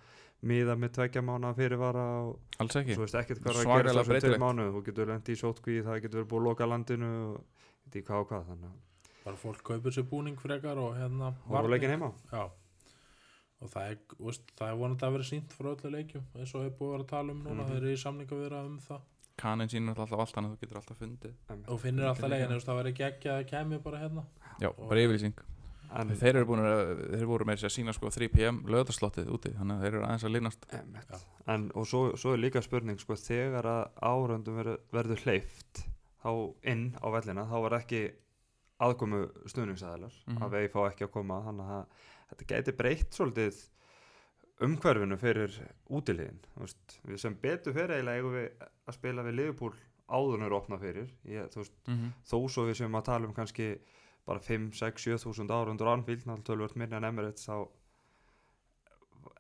miða 0.43 0.76
með 0.76 0.91
tveggja 0.97 1.22
mánu 1.22 1.51
fyrirvara 1.55 2.05
og 2.28 2.39
Alls 2.59 2.76
ekki. 2.76 2.93
Svo 2.97 3.05
veist 3.05 3.16
ekkert 3.16 3.39
hvað 3.41 3.51
er 3.51 3.57
að 3.57 3.66
Svakalega 3.66 4.05
breytilegt. 4.09 4.41
þú 4.76 4.84
getur 4.86 5.07
lendi 5.12 5.32
í 5.36 5.41
sótkví, 5.41 5.84
það 5.86 6.01
getur 6.01 6.20
verið 6.24 6.32
búið 6.32 6.41
að 6.41 6.47
loka 6.49 6.66
landinu 6.72 7.12
og 7.28 7.43
veit 7.86 7.95
ég 8.01 8.05
hvað 8.07 8.24
og 8.24 8.28
hvað 8.32 8.47
þannig 8.49 8.72
að 8.72 8.80
bara 9.24 9.38
fólk 9.38 9.62
kaupir 9.64 9.91
sér 9.93 10.07
búning 10.09 10.39
frekar 10.41 10.78
og 10.82 10.95
hérna 10.97 11.30
á 11.45 11.62
leikin 11.70 11.89
heima. 11.93 12.12
já. 12.32 12.49
Og 13.62 13.70
það 13.70 13.91
er, 13.91 13.97
þú 14.18 14.26
veist, 14.26 14.47
það 14.57 14.72
er 14.72 14.78
vonandi 14.82 15.05
að 15.05 15.12
vera 15.14 15.24
sínt 15.30 15.51
frá 15.53 15.68
öllu 15.76 15.91
leikjum 15.93 16.24
eins 16.36 16.55
og 16.55 16.64
hefur 16.66 16.78
búið 16.80 16.88
að 16.88 16.93
vera 16.95 17.03
að 17.03 17.12
tala 17.14 17.32
um 17.32 17.43
núna 17.45 17.62
Mhm. 17.62 17.70
þeir 17.70 17.78
eru 17.78 17.91
í 17.93 18.01
samninga 18.01 18.36
við 18.39 18.45
um 18.66 18.80
það. 18.80 19.01
Kanin 19.38 19.70
sínur 19.70 19.97
alltaf 20.01 20.20
allt 20.20 20.34
annað, 20.41 20.51
þú 20.57 20.59
getur 20.62 20.78
alltaf 20.82 20.97
fundið. 20.97 21.34
Og 21.70 21.80
finnir 21.80 22.05
alltaf 22.09 22.30
veist, 22.57 22.66
það 22.68 22.80
verður 22.82 22.97
geggja 22.97 23.32
að 23.38 23.47
kemja 23.51 23.80
bara 23.84 23.97
hérna. 24.01 24.24
Já, 24.59 24.68
Og- 24.70 24.89
bara 24.89 24.99
yfirlýsing 25.05 25.34
en, 25.99 26.09
Þeir 26.15 26.35
eru 26.39 26.45
búin 26.45 26.61
að, 26.63 27.01
þeir 27.15 27.25
voru 27.27 27.45
með 27.45 27.57
sér 27.61 27.69
að 27.69 27.75
sína 27.75 27.93
sko 27.93 28.07
3pm 28.13 28.61
lögðarslottið 28.71 29.31
úti, 29.35 29.51
þannig 29.57 29.75
að 29.75 29.81
þeir 29.81 29.93
eru 29.95 30.03
aðeins 30.07 30.23
að 30.23 30.31
linast 30.35 30.65
en 31.47 31.71
og 31.75 31.87
svo, 31.89 32.01
svo 32.15 32.33
er 32.33 32.37
líka 32.45 32.61
spurning 32.63 32.99
sko, 33.01 33.15
þegar 33.19 33.65
að 33.65 33.83
árundum 34.01 34.55
verður, 34.61 34.79
verður 34.91 35.23
hleyft 35.25 35.83
þá 36.23 36.31
inn 36.63 36.85
á 37.01 37.07
vellina 37.11 37.45
þá 37.49 37.57
var 37.65 37.77
ekki 37.81 38.01
aðkomu 38.81 39.25
stuðningsæðilar 39.45 40.13
Mhm. 40.27 40.41
að 40.41 40.49
vegi 40.55 40.71
fá 40.73 40.79
ekki 40.89 41.05
að 41.05 41.11
koma 41.11 41.41
þannig 41.45 41.69
að 41.75 41.85
þetta 42.31 42.47
geti 42.47 42.71
breytt 42.77 43.11
svolítið 43.13 43.61
umhverfinu 44.61 45.17
fyrir 45.17 45.55
útiliðin 45.89 46.39
veist, 46.59 46.99
við 47.07 47.17
sem 47.23 47.35
betur 47.41 47.73
fyrir 47.73 47.95
eiginlega 47.97 48.21
eigum 48.21 48.35
við 48.37 48.67
að 48.87 48.93
spila 48.97 49.23
við 49.25 49.35
Liverpool 49.39 49.73
áðunur 50.11 50.51
opna 50.57 50.77
fyrir. 50.77 51.07
Ég, 51.25 51.47
þú 51.53 51.61
veist, 51.63 51.73
Mhm. 51.87 52.09
þó 52.27 52.37
svo 52.49 52.65
við 52.67 52.75
sem 52.75 52.91
að 52.91 53.03
tala 53.05 53.27
um 53.27 53.33
kannski 53.33 53.79
bara 54.26 54.39
5, 54.39 54.72
6, 54.78 55.05
7 55.07 55.17
þúsund 55.26 55.51
ára 55.51 55.72
undir 55.74 55.88
Anfield, 55.91 56.26
náttúrulega 56.28 56.47
tölvöld 56.51 56.76
minna 56.78 56.97
en 57.01 57.07
Emirates 57.09 57.47
þá 57.49 57.55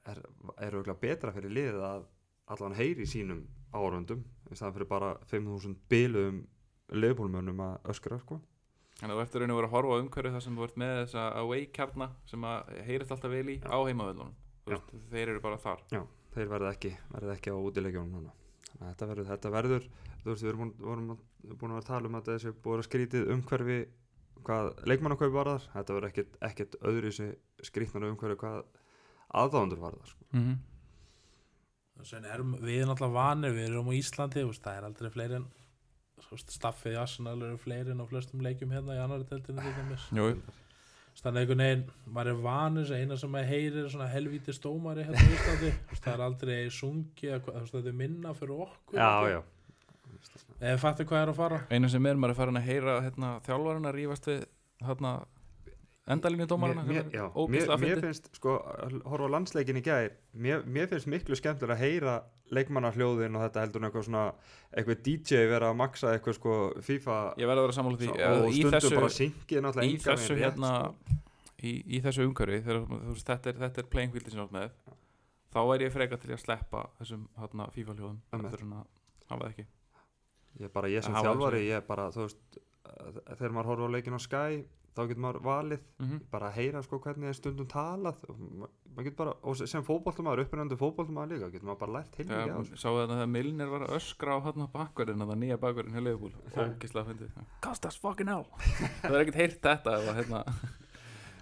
er, 0.09 0.21
auðvitað 0.57 0.99
betra 1.03 1.33
fyrir 1.35 1.53
liðið 1.53 1.83
að 1.85 2.05
allan 2.51 2.75
heyri 2.77 3.05
sínum 3.07 3.43
árundum 3.77 4.23
í 4.51 4.57
staðan 4.57 4.75
fyrir 4.79 4.89
bara 4.89 5.11
5.000 5.31 5.75
biluðum 5.91 6.41
liðbólmönnum 6.91 7.61
að 7.63 7.91
öskra 7.93 8.17
sko. 8.19 8.39
Þannig 8.99 9.15
að 9.21 9.29
þú 9.31 9.39
raun 9.41 9.53
og 9.53 9.59
vera 9.61 9.69
að 9.69 9.75
horfa 9.77 9.93
á 9.95 10.01
umhverju 10.03 10.31
þar 10.35 10.43
sem 10.45 10.57
þú 10.59 10.65
ert 10.67 10.75
með 10.81 10.91
þessa 10.99 11.23
away 11.39 11.61
kjarna 11.77 12.07
sem 12.29 12.43
að 12.45 12.73
heyrist 12.89 13.13
alltaf 13.15 13.31
vel 13.31 13.45
í 13.49 13.55
Já. 13.61 13.69
á 13.71 13.77
heimavöldunum 13.87 14.33
Já. 14.69 14.77
þeir 15.13 15.23
eru 15.31 15.41
bara 15.45 15.57
þar 15.63 15.85
þeir 16.35 16.51
verða 16.51 16.73
ekki, 16.75 16.91
verða 17.15 17.37
ekki 17.37 17.53
á 17.53 17.57
útilegjunum 17.57 18.11
núna 18.17 18.33
þannig 18.71 18.83
að 18.83 18.91
þetta 18.91 19.07
verður, 19.11 19.29
þetta 19.31 19.53
verður 19.55 19.87
þú 20.21 20.27
veist, 20.29 20.43
við 20.43 20.49
erum 20.51 20.61
búin, 20.61 20.73
vorum 20.85 21.09
að- 21.15 21.55
búin 21.55 21.71
að 21.71 21.75
vera 21.77 21.81
að 21.81 21.89
tala 21.89 22.11
um 22.11 22.19
að 22.19 22.29
þessi 22.29 22.53
búið 22.61 22.77
að 22.83 22.87
skrítið 22.89 23.31
umhverfi 23.35 23.79
hvað 24.47 24.71
leikmannakaup 24.89 25.33
varðar 25.33 25.65
þetta 25.73 25.95
verður 25.97 26.09
ekkit, 26.11 26.37
ekkit 26.47 26.77
öðru 26.81 27.11
þessi 27.11 27.67
skrítnar 27.67 28.07
umhverfi 28.09 28.39
hvað 28.41 28.61
aðdáðundur 29.41 29.81
varðar 29.81 30.11
sko. 30.11 30.27
mm 30.31 30.43
-hmm. 30.43 30.59
Sen 32.03 32.25
erum 32.25 32.55
við 32.57 32.87
náttúrulega 32.87 33.13
vanir, 33.13 33.51
við 33.53 33.67
erum 33.69 33.91
á 33.91 33.93
Íslandi 33.93 34.41
þú 34.41 34.47
veist, 34.47 34.63
það 34.63 34.77
er 34.77 34.87
aldrei 34.87 35.09
fleiri 35.09 35.35
en 35.35 35.47
staffið 36.37 36.95
í 36.95 36.97
Arsenal 36.97 37.41
eru 37.41 37.57
fleiri 37.57 37.91
en 37.91 38.01
á 38.01 38.05
flestum 38.09 38.41
leikjum 38.41 38.71
hérna 38.71 38.95
í 38.95 39.73
dæmis. 39.77 40.07
Jú, 40.09 40.41
þannig 41.21 41.41
einhvern 41.41 41.61
veginn, 41.61 41.83
maður 42.07 42.31
er 42.31 42.41
vanir 42.41 42.91
eina 42.95 43.17
sem 43.17 43.31
maður 43.33 43.51
heyrir 43.51 43.83
er 43.83 43.89
svona 43.93 44.07
helvíti 44.09 44.53
stómari 44.55 45.03
hérna 45.05 45.21
á 45.21 45.33
Íslandi, 45.35 45.71
það 45.99 46.13
er 46.13 46.23
aldrei 46.25 46.69
sungi, 46.69 47.27
þetta 47.29 47.81
er 47.83 47.97
minna 47.97 48.33
fyrir 48.33 48.63
okkur 48.65 48.97
já, 48.97 49.11
já, 49.29 49.41
eða 50.61 50.79
fattu 50.81 51.05
hvað 51.09 51.23
er 51.25 51.31
að 51.33 51.39
fara 51.39 51.61
einu 51.71 51.89
sem 51.91 52.09
er 52.09 52.19
maður 52.19 52.35
er 52.35 52.39
farin 52.41 52.59
að 52.61 52.67
heyra 52.69 52.97
hérna, 53.05 53.35
þjálfarinn 53.45 53.89
að 53.89 53.95
rífast 53.97 54.27
við 54.29 54.43
hérna, 54.85 55.13
endalínu 56.11 56.47
dómarana 56.49 56.83
mér, 56.85 57.07
mér, 57.11 57.71
mér, 57.81 58.03
finnst 58.03 58.29
sko, 58.37 58.57
horfa 59.05 59.29
á 59.29 59.33
landsleikin 59.35 59.79
í 59.79 59.83
gær 59.85 60.13
mér, 60.33 60.63
mér 60.65 60.89
finnst 60.91 61.09
miklu 61.11 61.37
skemmtilega 61.37 61.77
að 61.77 61.83
heyra 61.85 62.15
leikmannarhljóðin 62.51 63.37
og 63.37 63.45
þetta 63.45 63.65
heldur 63.65 63.87
eitthvað 63.87 64.07
svona 64.07 64.23
eitthvað 64.75 65.03
DJ 65.07 65.43
vera 65.51 65.71
að 65.71 65.77
maksa 65.81 66.15
eitthvað 66.15 66.37
sko 66.37 66.55
FIFA 66.83 67.19
ég 67.39 67.51
verði 67.51 67.61
að 67.61 67.67
vera 67.67 67.77
sammála 67.77 68.01
því 68.01 68.09
og 68.11 68.47
stundum 68.51 68.75
þessu, 68.75 68.95
bara 68.97 69.11
syngið 69.17 69.65
náttúrulega 69.65 69.91
í 69.91 69.99
þessu 70.05 70.39
hérna 70.41 70.71
sko. 70.81 71.19
í, 71.61 71.75
í 71.85 72.01
þessu 72.03 72.25
umhverfi 72.27 72.63
þetta 72.65 73.53
er, 73.53 73.61
þetta 73.65 73.85
er 73.85 73.91
playing 73.93 74.15
fieldi 74.15 74.33
sem 74.33 74.43
ert 74.43 74.55
með 74.57 74.73
þá 75.51 75.61
er 75.63 75.85
ég 75.87 75.93
freka 75.95 76.19
til 76.19 76.33
að 76.35 76.43
sleppa 76.43 76.87
þessum 76.99 77.29
hérna, 77.39 77.69
FIFA 77.77 77.97
hljóðum 77.99 78.19
Einmitt. 78.31 78.51
eftir 78.51 78.67
að 78.67 78.83
hafa 79.31 79.39
það 79.45 79.47
ekki 79.53 79.69
ég 80.59 80.71
bara, 80.73 80.87
ég 80.91 81.03
sem 81.03 81.13
Það 81.15 81.23
þjálfari 81.29 81.63
ég 81.69 81.87
bara, 81.87 82.09
þú 82.11 82.27
veist 82.27 82.61
þegar 83.39 83.53
maður 83.55 83.69
horfa 83.71 83.87
á 83.87 83.93
leikin 83.95 84.17
á 84.17 84.21
Sky 84.21 84.61
þá 84.91 85.01
getur 85.07 85.21
maður 85.23 85.43
valið. 85.47 85.83
Mm 86.03 86.19
bara 86.31 86.47
að 86.51 86.57
heyra 86.59 86.81
sko 86.83 86.97
hvernig 86.99 87.29
er 87.31 87.33
stundum 87.37 87.67
talað. 87.71 88.25
Og 88.27 88.39
ma- 88.59 88.67
maður 88.91 89.05
getur 89.07 89.17
bara, 89.21 89.33
og 89.47 89.55
sem 89.61 89.83
fótboltamaður 89.87 90.41
uppinandi 90.43 90.75
fótboltamaður 90.75 91.31
líka, 91.31 91.49
getur 91.53 91.69
maður 91.69 91.79
bara 91.85 91.93
lært 91.95 92.17
heilmikið 92.19 92.41
á 92.41 92.43
Þegar 92.43 92.65
þessu 92.65 92.81
sáu 92.81 92.97
þetta 92.99 93.15
þegar 93.15 93.29
Milner 93.31 93.69
var 93.71 93.85
að 93.87 93.95
öskra 93.95 94.35
á 94.35 94.39
hann 94.43 94.67
bakverðin 94.73 95.23
það 95.31 95.39
nýja 95.45 95.57
bakverðin 95.63 95.95
hjá 95.95 96.03
Leifbúl 96.03 96.33
Cost 97.61 97.85
us 97.87 97.95
fucking 98.03 98.27
hell. 98.27 98.45
Það 99.01 99.15
er 99.15 99.21
ekkert 99.23 99.39
heyrt 99.39 99.61
þetta 99.63 99.95
ef 99.95 100.09
að, 100.11 100.19
hérna, 100.19 100.43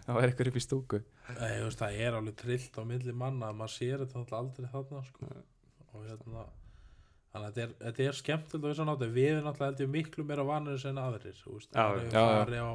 það 0.05 0.13
var 0.19 0.23
eitthvað 0.29 0.51
upp 0.53 0.59
í 0.61 0.65
stúku. 0.67 1.01
Nei, 1.39 1.57
veist, 1.65 1.81
það 1.81 1.99
er 2.05 2.19
alveg 2.21 2.37
trillt 2.43 2.77
á 2.77 2.83
milli 2.85 3.13
manna 3.17 3.49
maður 3.53 3.73
sér 3.79 4.05
þetta 4.05 4.21
náttúrulega 4.21 4.43
aldrei 4.45 4.69
þarna 4.75 5.03
sko. 5.09 5.33
og 5.97 6.05
hérna 6.05 6.45
þannig 7.33 7.47
að 7.47 7.57
þetta 7.57 7.65
er, 7.65 7.73
þetta 7.85 8.05
er 8.05 8.63
þessan 8.67 8.93
átti 8.93 9.09
við 9.13 9.31
erum 9.33 9.49
náttúrulega 9.49 9.71
held 9.71 9.83
ég 9.85 9.91
miklu 9.95 10.25
meira 10.25 10.45
vanir 10.47 10.87
en 10.89 11.01
aðrir 11.01 11.37
þú 11.39 11.57
veist, 11.57 11.73
Já, 11.73 11.85
það 12.13 12.55
á 12.59 12.71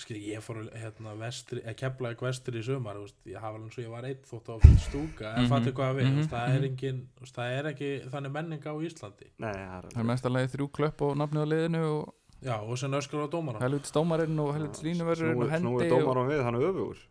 skil, 0.00 0.16
ég 0.26 0.42
fór 0.42 0.64
hérna 0.74 1.14
vestri, 1.18 1.62
að 1.62 1.76
kepla 1.78 2.10
ekki 2.14 2.26
vestri 2.26 2.58
í 2.58 2.64
sumar 2.66 2.98
þú 2.98 3.04
veist, 3.06 3.20
ég 3.30 3.38
hafa 3.38 3.60
alveg 3.60 3.68
eins 3.68 3.78
og 3.78 3.84
ég 3.84 3.92
var 3.92 4.08
eitt 4.08 4.26
þótt 4.26 4.50
á 4.50 4.56
stúka 4.82 5.30
en 5.38 5.48
fattu 5.52 5.74
hvað 5.76 6.00
við, 6.00 6.08
mhm, 6.08 6.26
það 6.32 6.48
er 6.48 6.58
mhm. 6.58 6.66
engin 6.70 7.00
þú 7.14 7.26
veist, 7.26 7.38
það 7.38 7.54
er 7.58 7.70
ekki 7.70 7.92
þannig 8.10 8.34
menning 8.34 8.66
á 8.66 8.74
Íslandi. 8.88 9.30
Nei, 9.38 9.54
það 9.54 9.78
er 9.78 9.88
Það 9.94 10.02
er 10.02 10.10
mest 10.10 10.28
að 10.28 10.36
leiði 10.36 10.52
þrjú 10.56 10.68
klöpp 10.80 11.06
og 11.06 11.16
nafnið 11.20 11.46
á 11.46 11.48
liðinu 11.52 11.84
og 11.92 12.04
já, 12.44 12.56
og 12.58 12.76
sem 12.80 12.98
öskur 12.98 13.24
á 13.24 13.28
dómara 13.30 13.62
helvits 13.62 13.94
dómarinn 13.94 14.42
og 14.42 14.52
helvits 14.56 14.82
línuverðurinn 14.84 15.46
og 15.46 15.54
snúið 15.54 15.84
hendi 15.86 15.90
dómar 15.94 16.20
á 16.20 16.24
við, 16.28 16.42
hann 16.48 16.58
er 16.58 16.68
öfugur 16.72 17.04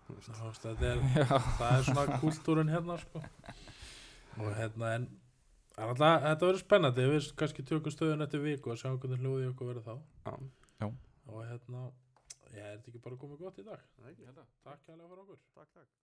er, 0.92 1.04
Já, 1.24 1.38
það 1.58 1.70
er 1.72 1.88
svona 1.88 2.20
kultúrin 2.20 2.74
hérna 2.74 3.00
sko. 3.02 3.24
og 4.44 4.52
hérna 4.60 4.96
en 4.98 5.08
það 5.08 5.22
alltaf, 5.78 6.21
þetta 6.28 6.47
verður 6.47 6.61
spennandi 6.61 7.07
við 7.09 7.32
kannski 7.39 7.65
tökum 7.65 7.95
stöðun 7.95 8.26
eftir 8.28 8.43
viku 8.43 8.74
og 8.74 8.80
sjáum 8.82 8.99
hvernig 9.01 9.24
hljóði 9.24 9.49
okkur 9.51 9.71
verður 9.71 9.89
þá. 9.89 9.95
Já. 10.84 10.88
og 11.32 11.43
hérna, 11.49 11.84
ég 12.53 12.61
er 12.61 12.78
þetta 12.78 12.93
ekki 12.93 13.03
bara 13.07 13.21
komið 13.26 13.45
gott 13.47 13.59
í 13.59 13.67
dag? 13.67 13.91
Er 14.01 14.13
ekki. 14.13 14.32
takk 14.63 14.88
kærlega 14.88 15.09
fyrir 15.09 15.26
okkur. 15.26 15.43
Takk, 15.57 15.69
takk 15.74 16.03